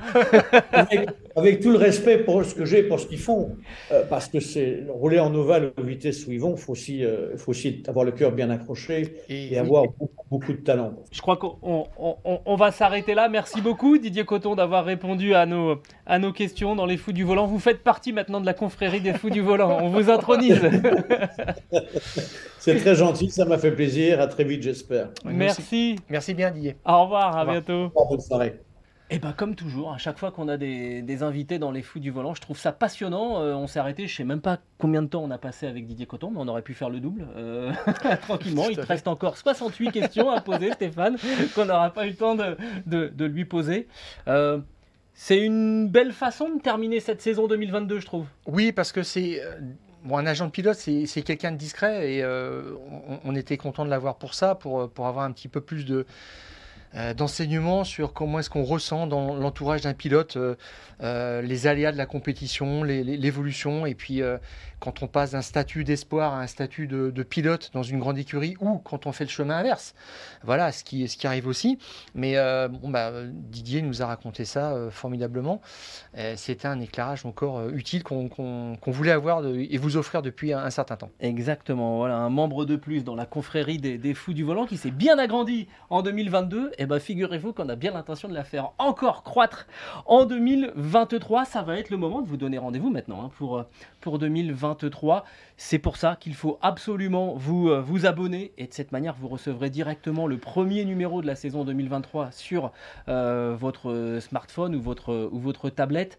Avec, 1.37 1.61
tout 1.61 1.71
le 1.71 1.79
respect 1.79 2.19
pour 2.19 2.45
ce 2.45 2.55
que 2.55 2.65
j'ai, 2.65 2.83
pour 2.83 3.01
ce 3.01 3.07
qu'ils 3.07 3.19
font, 3.19 3.57
euh, 3.93 4.05
parce 4.09 4.29
que 4.29 4.41
c'est 4.41 4.85
rouler 4.89 5.19
en 5.19 5.35
ovale 5.35 5.73
aux 5.79 5.83
vitesses 5.83 6.27
où 6.27 6.33
ils 6.33 6.41
vont, 6.41 6.55
il 6.55 6.61
faut, 6.61 6.73
aussi, 6.73 7.05
euh, 7.05 7.37
faut 7.37 7.51
aussi 7.51 7.83
avoir 7.87 8.05
le 8.05 8.13
cœur 8.13 8.33
bien 8.33 8.51
accroché 8.51 9.15
et, 9.29 9.59
avoir 9.59 9.85
beaucoup, 10.31 10.53
de 10.53 10.59
talent. 10.59 10.95
Je 11.11 11.21
crois 11.21 11.37
qu'on 11.37 11.87
on, 11.97 12.57
va 12.57 12.71
s'arrêter 12.73 13.15
là. 13.15 13.29
Merci 13.29 13.61
beaucoup 13.61 13.99
Didier 13.99 14.25
Coton 14.25 14.55
d'avoir 14.55 14.85
répondu 14.85 15.35
à 15.35 15.47
nos, 15.47 15.77
à 16.07 16.19
nos 16.19 16.33
questions 16.33 16.75
dans 16.75 16.87
les 16.87 16.97
fous 16.97 17.13
du 17.13 17.25
volant. 17.25 17.47
Vous 17.47 17.59
faites 17.59 17.83
partie 17.83 18.13
maintenant 18.13 18.41
de 18.41 18.47
la 18.47 18.55
confrérie 18.55 19.01
des 19.01 19.13
fous 19.13 19.31
du 19.31 19.41
volant. 19.41 19.79
On 19.83 19.89
vous 19.89 20.11
intronise. 20.11 20.61
c'est 22.59 22.77
très 22.77 22.95
gentil, 22.95 23.31
ça 23.31 23.45
m'a 23.45 23.59
fait 23.59 23.73
plaisir. 23.73 24.21
À 24.21 24.27
très 24.27 24.45
vite, 24.45 24.63
j'espère. 24.63 25.11
Merci. 25.25 25.97
Merci 26.09 26.35
bien, 26.35 26.51
Didier. 26.51 26.77
Au 26.85 27.05
revoir, 27.05 27.37
à 27.37 27.45
bientôt. 27.45 27.91
Bonne 28.09 28.21
soirée. 28.21 28.55
Et 29.13 29.17
eh 29.17 29.19
ben 29.19 29.33
comme 29.33 29.57
toujours, 29.57 29.93
à 29.93 29.99
chaque 29.99 30.21
fois 30.21 30.31
qu'on 30.31 30.47
a 30.47 30.57
des, 30.57 31.23
invités 31.25 31.59
dans 31.59 31.73
les 31.73 31.83
fous 31.83 31.99
du 31.99 32.13
volant, 32.13 32.33
je 32.33 32.41
trouve 32.41 32.57
ça 32.57 32.71
passionnant. 32.71 33.43
Euh, 33.43 33.55
on 33.55 33.67
s'est 33.67 33.81
arrêté, 33.81 34.07
je 34.07 34.15
sais 34.15 34.23
même 34.23 34.41
pas 34.41 34.61
combien 34.79 35.03
de 35.03 35.09
temps 35.09 35.25
on 35.25 35.33
a 35.33 35.39
passé 35.39 35.67
avec 35.67 35.85
Didier 35.85 36.07
Coton, 36.07 36.31
mais 36.31 36.39
on 36.39 36.47
aurait 36.47 36.63
pu 36.63 36.75
faire 36.75 36.91
le 36.91 37.01
double 37.01 37.27
euh, 37.35 37.73
tranquillement. 38.23 38.69
Il 38.71 38.77
te 38.77 38.87
reste 38.87 39.09
encore 39.09 39.37
68 39.37 39.91
questions 39.91 40.31
à 40.31 40.41
poser, 40.41 40.71
Stéphane, 40.75 41.17
qu'on 41.57 41.65
n'aura 41.65 41.91
pas 41.91 42.07
eu 42.07 42.11
le 42.11 42.15
temps 42.15 42.37
de, 42.37 43.25
lui 43.25 43.45
poser. 43.45 43.89
Euh, 44.29 44.61
c'est 45.13 45.41
une 45.41 45.89
belle 45.89 46.13
façon 46.13 46.49
de 46.49 46.61
terminer 46.61 47.01
cette 47.01 47.21
saison 47.21 47.49
2022, 47.49 47.99
je 47.99 48.07
trouve. 48.07 48.27
Oui, 48.47 48.71
parce 48.71 48.93
que 48.93 49.03
c'est 49.03 49.43
Bon, 50.05 50.19
un 50.19 50.25
agent 50.25 50.47
de 50.47 50.53
pilote, 50.53 50.77
c'est 50.77 51.23
quelqu'un 51.23 51.51
de 51.51 51.57
discret 51.57 52.13
et 52.13 52.25
on, 53.25 53.35
était 53.35 53.57
content 53.57 53.85
de 53.85 53.91
l'avoir 53.91 54.19
pour 54.19 54.35
ça, 54.35 54.55
pour, 54.55 54.89
pour 54.89 55.09
avoir 55.09 55.25
un 55.25 55.33
petit 55.33 55.49
peu 55.49 55.61
plus 55.61 55.85
de, 55.85 56.07
euh, 56.97 57.15
d'enseignements 57.15 57.85
sur 57.85 58.13
comment 58.13 58.41
est-ce 58.41 58.51
qu'on 58.51 58.65
ressent 58.65 59.07
dans 59.07 59.37
l'entourage 59.37 59.83
d'un 59.83 59.95
pilote 59.95 60.37
euh, 60.37 60.57
euh, 61.03 61.41
les 61.41 61.69
aléas 61.69 61.93
de 61.93 61.97
la 61.97 62.07
compétition, 62.07 62.83
l'évolution, 62.83 63.87
et 63.87 63.95
puis 63.95 64.23
quand 64.81 65.03
on 65.03 65.07
passe 65.07 65.31
d'un 65.31 65.41
statut 65.41 65.85
d'espoir 65.85 66.35
à 66.35 66.41
un 66.41 66.47
statut 66.47 66.87
de, 66.87 67.23
pilote 67.23 67.71
dans 67.73 67.83
une 67.83 67.99
grande 68.01 68.19
écurie, 68.19 68.57
ou 68.61 68.79
quand 68.79 69.07
on 69.07 69.13
fait 69.13 69.25
le 69.25 69.31
chemin 69.31 69.57
inverse. 69.57 69.95
Voilà 70.43 70.73
ce 70.73 70.85
qui, 70.85 71.09
ce 71.09 71.17
qui 71.17 71.27
arrive 71.27 71.47
aussi. 71.47 71.79
Mais 72.15 72.35
bah, 72.85 73.13
Didier 73.27 73.81
nous 73.81 74.03
a 74.03 74.07
raconté 74.07 74.45
ça 74.45 74.75
formidablement. 74.91 75.63
C'était 76.37 76.69
un 76.69 76.81
éclairage 76.81 77.25
encore 77.25 77.69
utile 77.71 78.03
qu'on 78.03 78.77
voulait 78.87 79.13
avoir 79.13 79.47
et 79.47 79.79
vous 79.79 79.97
offrir 79.97 80.21
depuis 80.21 80.53
un, 80.53 80.71
certain 80.71 80.97
temps. 80.97 81.11
Exactement. 81.21 81.97
Voilà, 81.97 82.17
un 82.17 82.31
membre 82.31 82.67
de 82.67 82.77
plus 82.77 83.05
dans 83.05 83.15
la 83.15 83.27
confrérie 83.27 83.79
des, 83.79 83.97
des 83.97 84.13
fous 84.13 84.35
du 84.35 84.45
volant 84.45 84.67
qui 84.67 84.77
s'est 84.77 84.91
bien 84.91 85.19
agrandi 85.19 85.67
en 85.89 86.03
2022 86.03 86.73
et 86.80 86.80
eh 86.83 86.87
ben 86.87 86.99
figurez-vous 86.99 87.53
qu'on 87.53 87.69
a 87.69 87.77
bien 87.77 87.93
l'intention 87.93 88.27
de 88.27 88.33
la 88.33 88.43
faire 88.43 88.71
encore 88.79 89.23
croître 89.23 89.67
en 90.07 90.25
2023. 90.25 91.45
Ça 91.45 91.61
va 91.61 91.77
être 91.77 91.91
le 91.91 91.99
moment 91.99 92.23
de 92.23 92.27
vous 92.27 92.39
donner 92.39 92.57
rendez-vous 92.57 92.89
maintenant 92.89 93.27
hein, 93.27 93.31
pour, 93.37 93.59
euh, 93.59 93.65
pour 94.01 94.19
2023. 94.19 95.27
C'est 95.59 95.79
pour 95.79 95.99
ça 95.99 96.17
qu'il 96.19 96.35
faut 96.35 96.59
absolument 96.63 97.35
vous, 97.35 97.69
euh, 97.69 97.83
vous 97.83 98.07
abonner 98.07 98.53
et 98.57 98.67
de 98.67 98.73
cette 98.73 98.93
manière 98.93 99.15
vous 99.15 99.29
recevrez 99.29 99.69
directement 99.69 100.27
le 100.27 100.39
premier 100.39 100.87
numéro 100.87 101.21
de 101.21 101.27
la 101.27 101.35
saison 101.35 101.65
2023 101.65 102.33
sur 102.33 102.73
euh, 103.09 103.55
votre 103.61 104.17
smartphone 104.23 104.75
ou 104.75 104.81
votre 104.81 105.69
tablette 105.69 106.19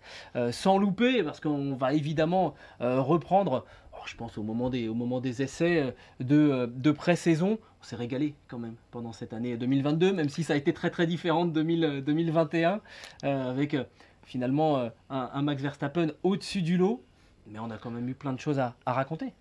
sans 0.51 0.77
louper 0.77 1.23
parce 1.23 1.39
qu'on 1.39 1.73
va 1.73 1.93
évidemment 1.93 2.53
reprendre 2.79 3.65
je 4.07 4.15
pense 4.15 4.37
au 4.37 4.43
moment 4.43 4.69
des, 4.69 4.87
au 4.87 4.93
moment 4.93 5.19
des 5.19 5.41
essais 5.41 5.93
de, 6.19 6.91
pré-saison, 6.91 7.59
on 7.81 7.83
s'est 7.83 7.95
régalé 7.95 8.35
quand 8.47 8.59
même 8.59 8.75
pendant 8.91 9.13
cette 9.13 9.33
année 9.33 9.57
2022, 9.57 10.13
même 10.13 10.29
si 10.29 10.43
ça 10.43 10.53
a 10.53 10.55
été 10.55 10.73
très 10.73 10.89
très 10.89 11.07
différent 11.07 11.45
de 11.45 11.61
2021, 12.01 12.81
euh, 13.23 13.49
avec 13.49 13.73
euh, 13.73 13.83
finalement 14.23 14.77
euh, 14.77 14.89
un, 15.09 15.41
Max 15.41 15.61
Verstappen 15.61 16.07
au-dessus 16.23 16.61
du 16.61 16.77
lot, 16.77 17.03
mais 17.47 17.59
on 17.59 17.71
a 17.71 17.77
quand 17.77 17.91
même 17.91 18.07
eu 18.07 18.13
plein 18.13 18.33
de 18.33 18.39
choses 18.39 18.59
à, 18.59 18.75
raconter. 18.85 19.33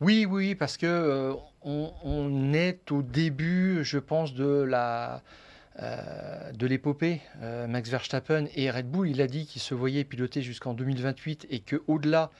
Oui, 0.00 0.26
oui, 0.28 0.54
parce 0.54 0.76
que 0.76 1.34
on, 1.62 2.52
est 2.52 2.92
au 2.92 3.02
début, 3.02 3.80
je 3.84 3.98
pense, 3.98 4.34
de 4.34 4.68
l'épopée. 6.60 7.20
Max 7.68 7.88
Verstappen 7.88 8.46
et 8.54 8.70
Red 8.70 8.90
Bull, 8.90 9.08
il 9.08 9.20
a 9.22 9.26
dit 9.26 9.46
qu'il 9.46 9.62
se 9.62 9.74
voyait 9.74 10.04
piloter 10.04 10.42
jusqu'en 10.42 10.74
2028 10.74 11.46
et 11.50 11.60
que 11.60 11.82
au-delà 11.86 12.30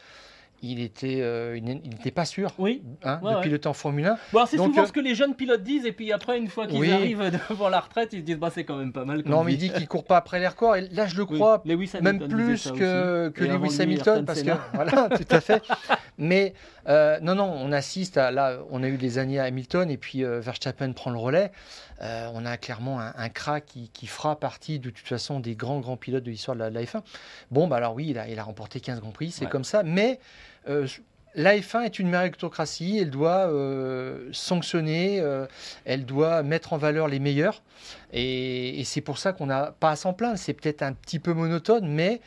il 0.63 0.81
était, 0.81 1.21
euh, 1.21 1.57
il 1.57 1.65
n'était 1.65 2.11
pas 2.11 2.25
sûr 2.25 2.53
oui. 2.59 2.83
hein, 3.03 3.21
de 3.23 3.43
piloter 3.43 3.69
en 3.69 3.73
Formule 3.73 4.07
1. 4.07 4.19
Bon, 4.33 4.47
c'est 4.47 4.57
souvent 4.57 4.83
euh, 4.83 4.87
ce 4.87 4.93
que 4.93 5.01
les 5.01 5.15
jeunes 5.15 5.35
pilotes 5.35 5.63
disent, 5.63 5.87
et 5.87 5.93
puis 5.93 6.13
après, 6.13 6.39
une 6.39 6.49
fois 6.49 6.67
qu'ils 6.67 6.93
arrivent 6.93 7.31
devant 7.51 7.69
la 7.69 7.81
retraite, 7.81 8.11
ils 8.13 8.21
se 8.21 8.25
disent 8.25 8.39
bah, 8.39 8.51
c'est 8.53 8.65
quand 8.65 8.77
même 8.77 8.93
pas 8.93 9.05
mal. 9.05 9.23
Non, 9.27 9.45
mais 9.45 9.53
il 9.53 9.59
dit 9.59 9.71
qu'il 9.71 9.87
court 9.87 10.05
pas 10.05 10.17
après 10.17 10.41
les 10.41 10.49
records, 10.49 10.77
et 10.77 10.89
là 10.89 11.07
je 11.07 11.17
le 11.17 11.27
crois, 11.27 11.63
même 12.01 12.29
plus 12.29 12.71
que, 12.73 13.29
que 13.29 13.45
Lewis 13.45 13.81
Hamilton, 13.81 14.25
parce 14.25 14.43
que 14.43 14.53
voilà, 14.75 15.09
tout 15.11 15.27
à 15.31 15.41
fait. 15.41 15.63
Mais 16.17 16.55
euh, 16.89 17.19
non, 17.21 17.35
non, 17.35 17.53
on 17.53 17.73
assiste 17.73 18.17
à 18.19 18.31
là, 18.31 18.59
on 18.71 18.85
a 18.85 18.89
eu 18.89 18.97
des 18.97 19.19
années 19.19 19.41
à 19.41 19.45
Hamilton, 19.45 19.91
et 19.91 19.97
puis 19.97 20.23
Verstappen 20.23 20.93
prend 20.93 21.11
le 21.11 21.19
relais. 21.19 21.51
on 22.01 22.47
a 22.47 22.57
clairement 22.57 23.01
un, 23.01 23.29
crack 23.29 23.65
qui, 23.93 24.07
fera 24.07 24.39
partie 24.39 24.79
de 24.79 24.91
toute 24.91 25.07
façon 25.07 25.41
des 25.41 25.57
grands 25.57 25.81
grands 25.81 25.97
pilotes 25.97 26.23
de 26.23 26.31
l'histoire 26.31 26.57
de 26.57 26.63
la, 26.63 26.83
F1. 26.83 27.03
Bon, 27.51 27.67
bah 27.67 27.77
alors 27.77 27.95
oui, 27.95 28.07
il 28.11 28.19
a, 28.19 28.29
il 28.29 28.39
a 28.39 28.45
remporté 28.45 28.81
15 28.81 29.01
grands 29.01 29.11
prix, 29.11 29.33
c'est 29.33 29.47
comme 29.47 29.65
ça, 29.65 29.83
mais 29.83 30.21
la 31.35 31.57
F1 31.57 31.83
est 31.85 31.99
une 31.99 32.09
méritocratie, 32.09 32.99
elle 32.99 33.11
doit 33.11 33.51
euh, 33.51 34.29
sanctionner, 34.33 35.21
euh, 35.21 35.47
elle 35.85 36.05
doit 36.05 36.43
mettre 36.43 36.73
en 36.73 36.79
valeur 36.79 37.09
les 37.09 37.19
meilleurs. 37.19 37.63
Et, 38.13 38.81
et 38.81 38.85
c'est 38.85 39.01
pour 39.01 39.19
ça 39.19 39.33
qu'on 39.33 39.47
n'a 39.47 39.75
pas 39.79 39.91
à 39.91 39.97
s'en 39.97 40.13
plaindre. 40.13 40.39
C'est 40.39 40.55
peut-être 40.55 40.83
un 40.83 40.93
petit 40.93 41.19
peu 41.19 41.33
monotone, 41.33 41.89
mais 41.89 42.21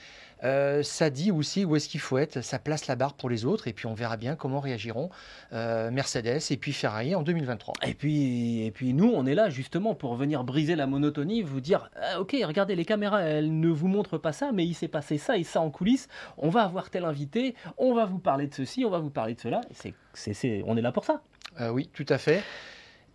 euh, 0.44 0.84
ça 0.84 1.10
dit 1.10 1.32
aussi 1.32 1.66
où 1.66 1.76
est-ce 1.76 1.90
qu'il 1.90 2.00
faut 2.00 2.18
être, 2.18 2.42
ça 2.42 2.60
place 2.60 2.88
la 2.88 2.96
barre 2.96 3.14
pour 3.14 3.30
les 3.30 3.46
autres, 3.46 3.68
et 3.68 3.74
puis 3.74 3.86
on 3.86 3.94
verra 3.94 4.18
bien 4.18 4.36
comment 4.36 4.60
réagiront 4.60 5.10
euh, 5.54 5.90
Mercedes 5.92 6.40
et 6.50 6.58
puis 6.58 6.74
Ferrari 6.74 7.16
en 7.16 7.24
2023. 7.24 7.76
Et 7.86 7.94
puis, 7.94 8.66
et 8.66 8.72
puis 8.72 8.94
nous, 8.94 9.12
on 9.14 9.26
est 9.26 9.36
là 9.36 9.50
justement 9.50 9.96
pour 9.96 10.16
venir 10.16 10.44
briser 10.44 10.76
la 10.76 10.88
monotonie, 10.88 11.42
vous 11.42 11.62
dire, 11.62 11.90
ah, 12.02 12.20
ok, 12.20 12.36
regardez 12.44 12.76
les 12.76 12.86
caméras, 12.86 13.22
elles 13.22 13.60
ne 13.60 13.70
vous 13.70 13.88
montrent 13.88 14.18
pas 14.18 14.32
ça, 14.32 14.52
mais 14.52 14.66
il 14.66 14.74
s'est 14.74 14.88
passé 14.88 15.18
ça 15.18 15.38
et 15.38 15.44
ça 15.44 15.62
en 15.62 15.70
coulisses, 15.70 16.08
on 16.38 16.50
va 16.50 16.64
avoir 16.64 16.90
tel 16.90 17.06
invité, 17.06 17.56
on 17.78 17.94
va 17.94 18.06
vous 18.06 18.20
parler 18.20 18.48
de 18.48 18.54
ceci, 18.54 18.86
on 18.86 18.90
va 18.90 19.00
vous 19.00 19.10
parler 19.10 19.34
de 19.34 19.40
cela, 19.40 19.62
c'est, 19.72 19.94
c'est, 20.14 20.64
on 20.66 20.78
est 20.78 20.82
là 20.82 20.92
pour 20.92 21.06
ça. 21.06 21.22
Euh, 21.60 21.70
oui, 21.70 21.90
tout 21.94 22.06
à 22.10 22.18
fait. 22.18 22.44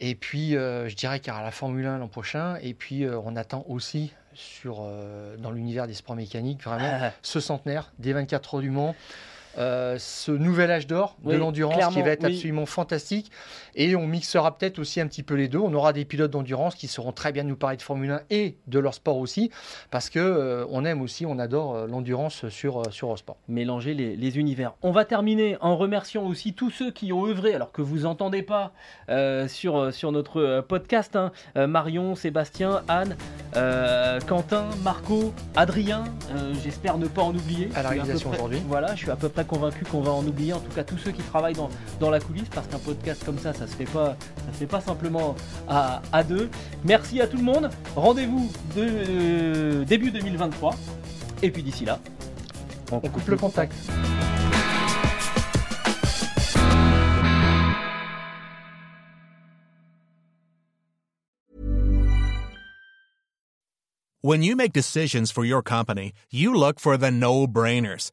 Et 0.00 0.16
puis, 0.16 0.50
je 0.52 0.94
dirais 0.96 1.20
qu'il 1.20 1.28
y 1.28 1.30
aura 1.30 1.44
la 1.44 1.52
Formule 1.52 1.86
1 1.86 1.98
l'an 1.98 2.08
prochain. 2.08 2.56
Et 2.60 2.74
puis, 2.74 3.06
on 3.06 3.36
attend 3.36 3.64
aussi 3.68 4.12
sur, 4.34 4.78
euh, 4.80 5.36
dans 5.36 5.50
l'univers 5.50 5.86
des 5.86 5.94
sports 5.94 6.16
mécaniques, 6.16 6.62
vraiment, 6.62 6.98
ah. 7.00 7.12
ce 7.22 7.40
centenaire 7.40 7.92
des 7.98 8.12
24 8.12 8.54
heures 8.54 8.60
du 8.60 8.70
Mans. 8.70 8.94
Euh, 9.58 9.96
ce 9.98 10.32
nouvel 10.32 10.70
âge 10.70 10.86
d'or 10.86 11.16
de 11.24 11.36
l'endurance 11.36 11.94
qui 11.94 12.02
va 12.02 12.10
être 12.10 12.24
absolument 12.24 12.66
fantastique. 12.66 13.30
Et 13.74 13.96
on 13.96 14.06
mixera 14.06 14.56
peut-être 14.56 14.78
aussi 14.78 15.00
un 15.00 15.06
petit 15.06 15.22
peu 15.22 15.34
les 15.34 15.48
deux. 15.48 15.58
On 15.58 15.72
aura 15.74 15.92
des 15.92 16.04
pilotes 16.04 16.30
d'endurance 16.30 16.74
qui 16.74 16.88
seront 16.88 17.12
très 17.12 17.32
bien 17.32 17.42
nous 17.44 17.56
parler 17.56 17.76
de 17.76 17.82
Formule 17.82 18.10
1 18.10 18.20
et 18.30 18.56
de 18.66 18.78
leur 18.78 18.94
sport 18.94 19.16
aussi, 19.16 19.50
parce 19.90 20.10
que 20.10 20.18
euh, 20.18 20.66
on 20.70 20.84
aime 20.84 21.00
aussi, 21.00 21.26
on 21.26 21.38
adore 21.38 21.74
euh, 21.74 21.86
l'endurance 21.86 22.48
sur 22.48 22.92
sur 22.92 23.16
sport. 23.18 23.36
Mélanger 23.48 23.94
les, 23.94 24.32
univers. 24.32 24.72
On 24.82 24.92
va 24.92 25.04
terminer 25.04 25.58
en 25.60 25.76
remerciant 25.76 26.24
aussi 26.24 26.54
tous 26.54 26.70
ceux 26.70 26.90
qui 26.90 27.12
ont 27.12 27.26
œuvré, 27.26 27.52
alors 27.54 27.70
que 27.70 27.82
vous 27.82 28.06
entendez 28.06 28.42
pas 28.42 28.72
sur 29.48 29.92
sur 29.92 30.12
notre 30.12 30.60
podcast. 30.62 31.16
Hein. 31.16 31.32
Marion, 31.54 32.14
Sébastien, 32.14 32.82
Anne, 32.88 33.16
Quentin, 34.26 34.68
Marco, 34.82 35.34
Adrien. 35.54 36.04
J'espère 36.62 36.96
ne 36.96 37.08
pas 37.08 37.22
en 37.22 37.34
oublier. 37.34 37.68
À 37.74 37.82
la 37.82 37.90
réalisation 37.90 38.30
aujourd'hui. 38.30 38.62
Voilà, 38.66 38.94
je 38.94 39.00
suis 39.00 39.10
à 39.10 39.16
peu 39.16 39.28
près 39.28 39.41
convaincu 39.44 39.84
qu'on 39.84 40.00
va 40.00 40.12
en 40.12 40.24
oublier, 40.26 40.52
en 40.52 40.60
tout 40.60 40.72
cas 40.74 40.84
tous 40.84 40.98
ceux 40.98 41.10
qui 41.12 41.22
travaillent 41.22 41.54
dans, 41.54 41.68
dans 42.00 42.10
la 42.10 42.20
coulisse, 42.20 42.48
parce 42.54 42.66
qu'un 42.66 42.78
podcast 42.78 43.24
comme 43.24 43.38
ça, 43.38 43.52
ça 43.52 43.66
se 43.66 43.74
fait 43.74 43.84
pas, 43.84 44.16
ça 44.46 44.52
se 44.52 44.58
fait 44.58 44.66
pas 44.66 44.80
simplement 44.80 45.34
à, 45.68 46.02
à 46.12 46.22
deux. 46.22 46.48
Merci 46.84 47.20
à 47.20 47.26
tout 47.26 47.36
le 47.36 47.42
monde. 47.42 47.70
Rendez-vous 47.96 48.50
de 48.76 48.86
euh, 48.88 49.84
début 49.84 50.10
2023. 50.10 50.74
Et 51.42 51.50
puis 51.50 51.62
d'ici 51.62 51.84
là, 51.84 51.98
On, 52.92 53.00
coupe, 53.00 53.26
le 53.28 53.36
contact. 53.36 53.74
When 64.20 64.44
you 64.44 64.54
make 64.54 64.72
decisions 64.72 65.32
for 65.32 65.44
your 65.44 65.62
company, 65.62 66.12
you 66.30 66.54
look 66.54 66.78
for 66.78 66.96
the 66.96 67.10
no-brainers. 67.10 68.12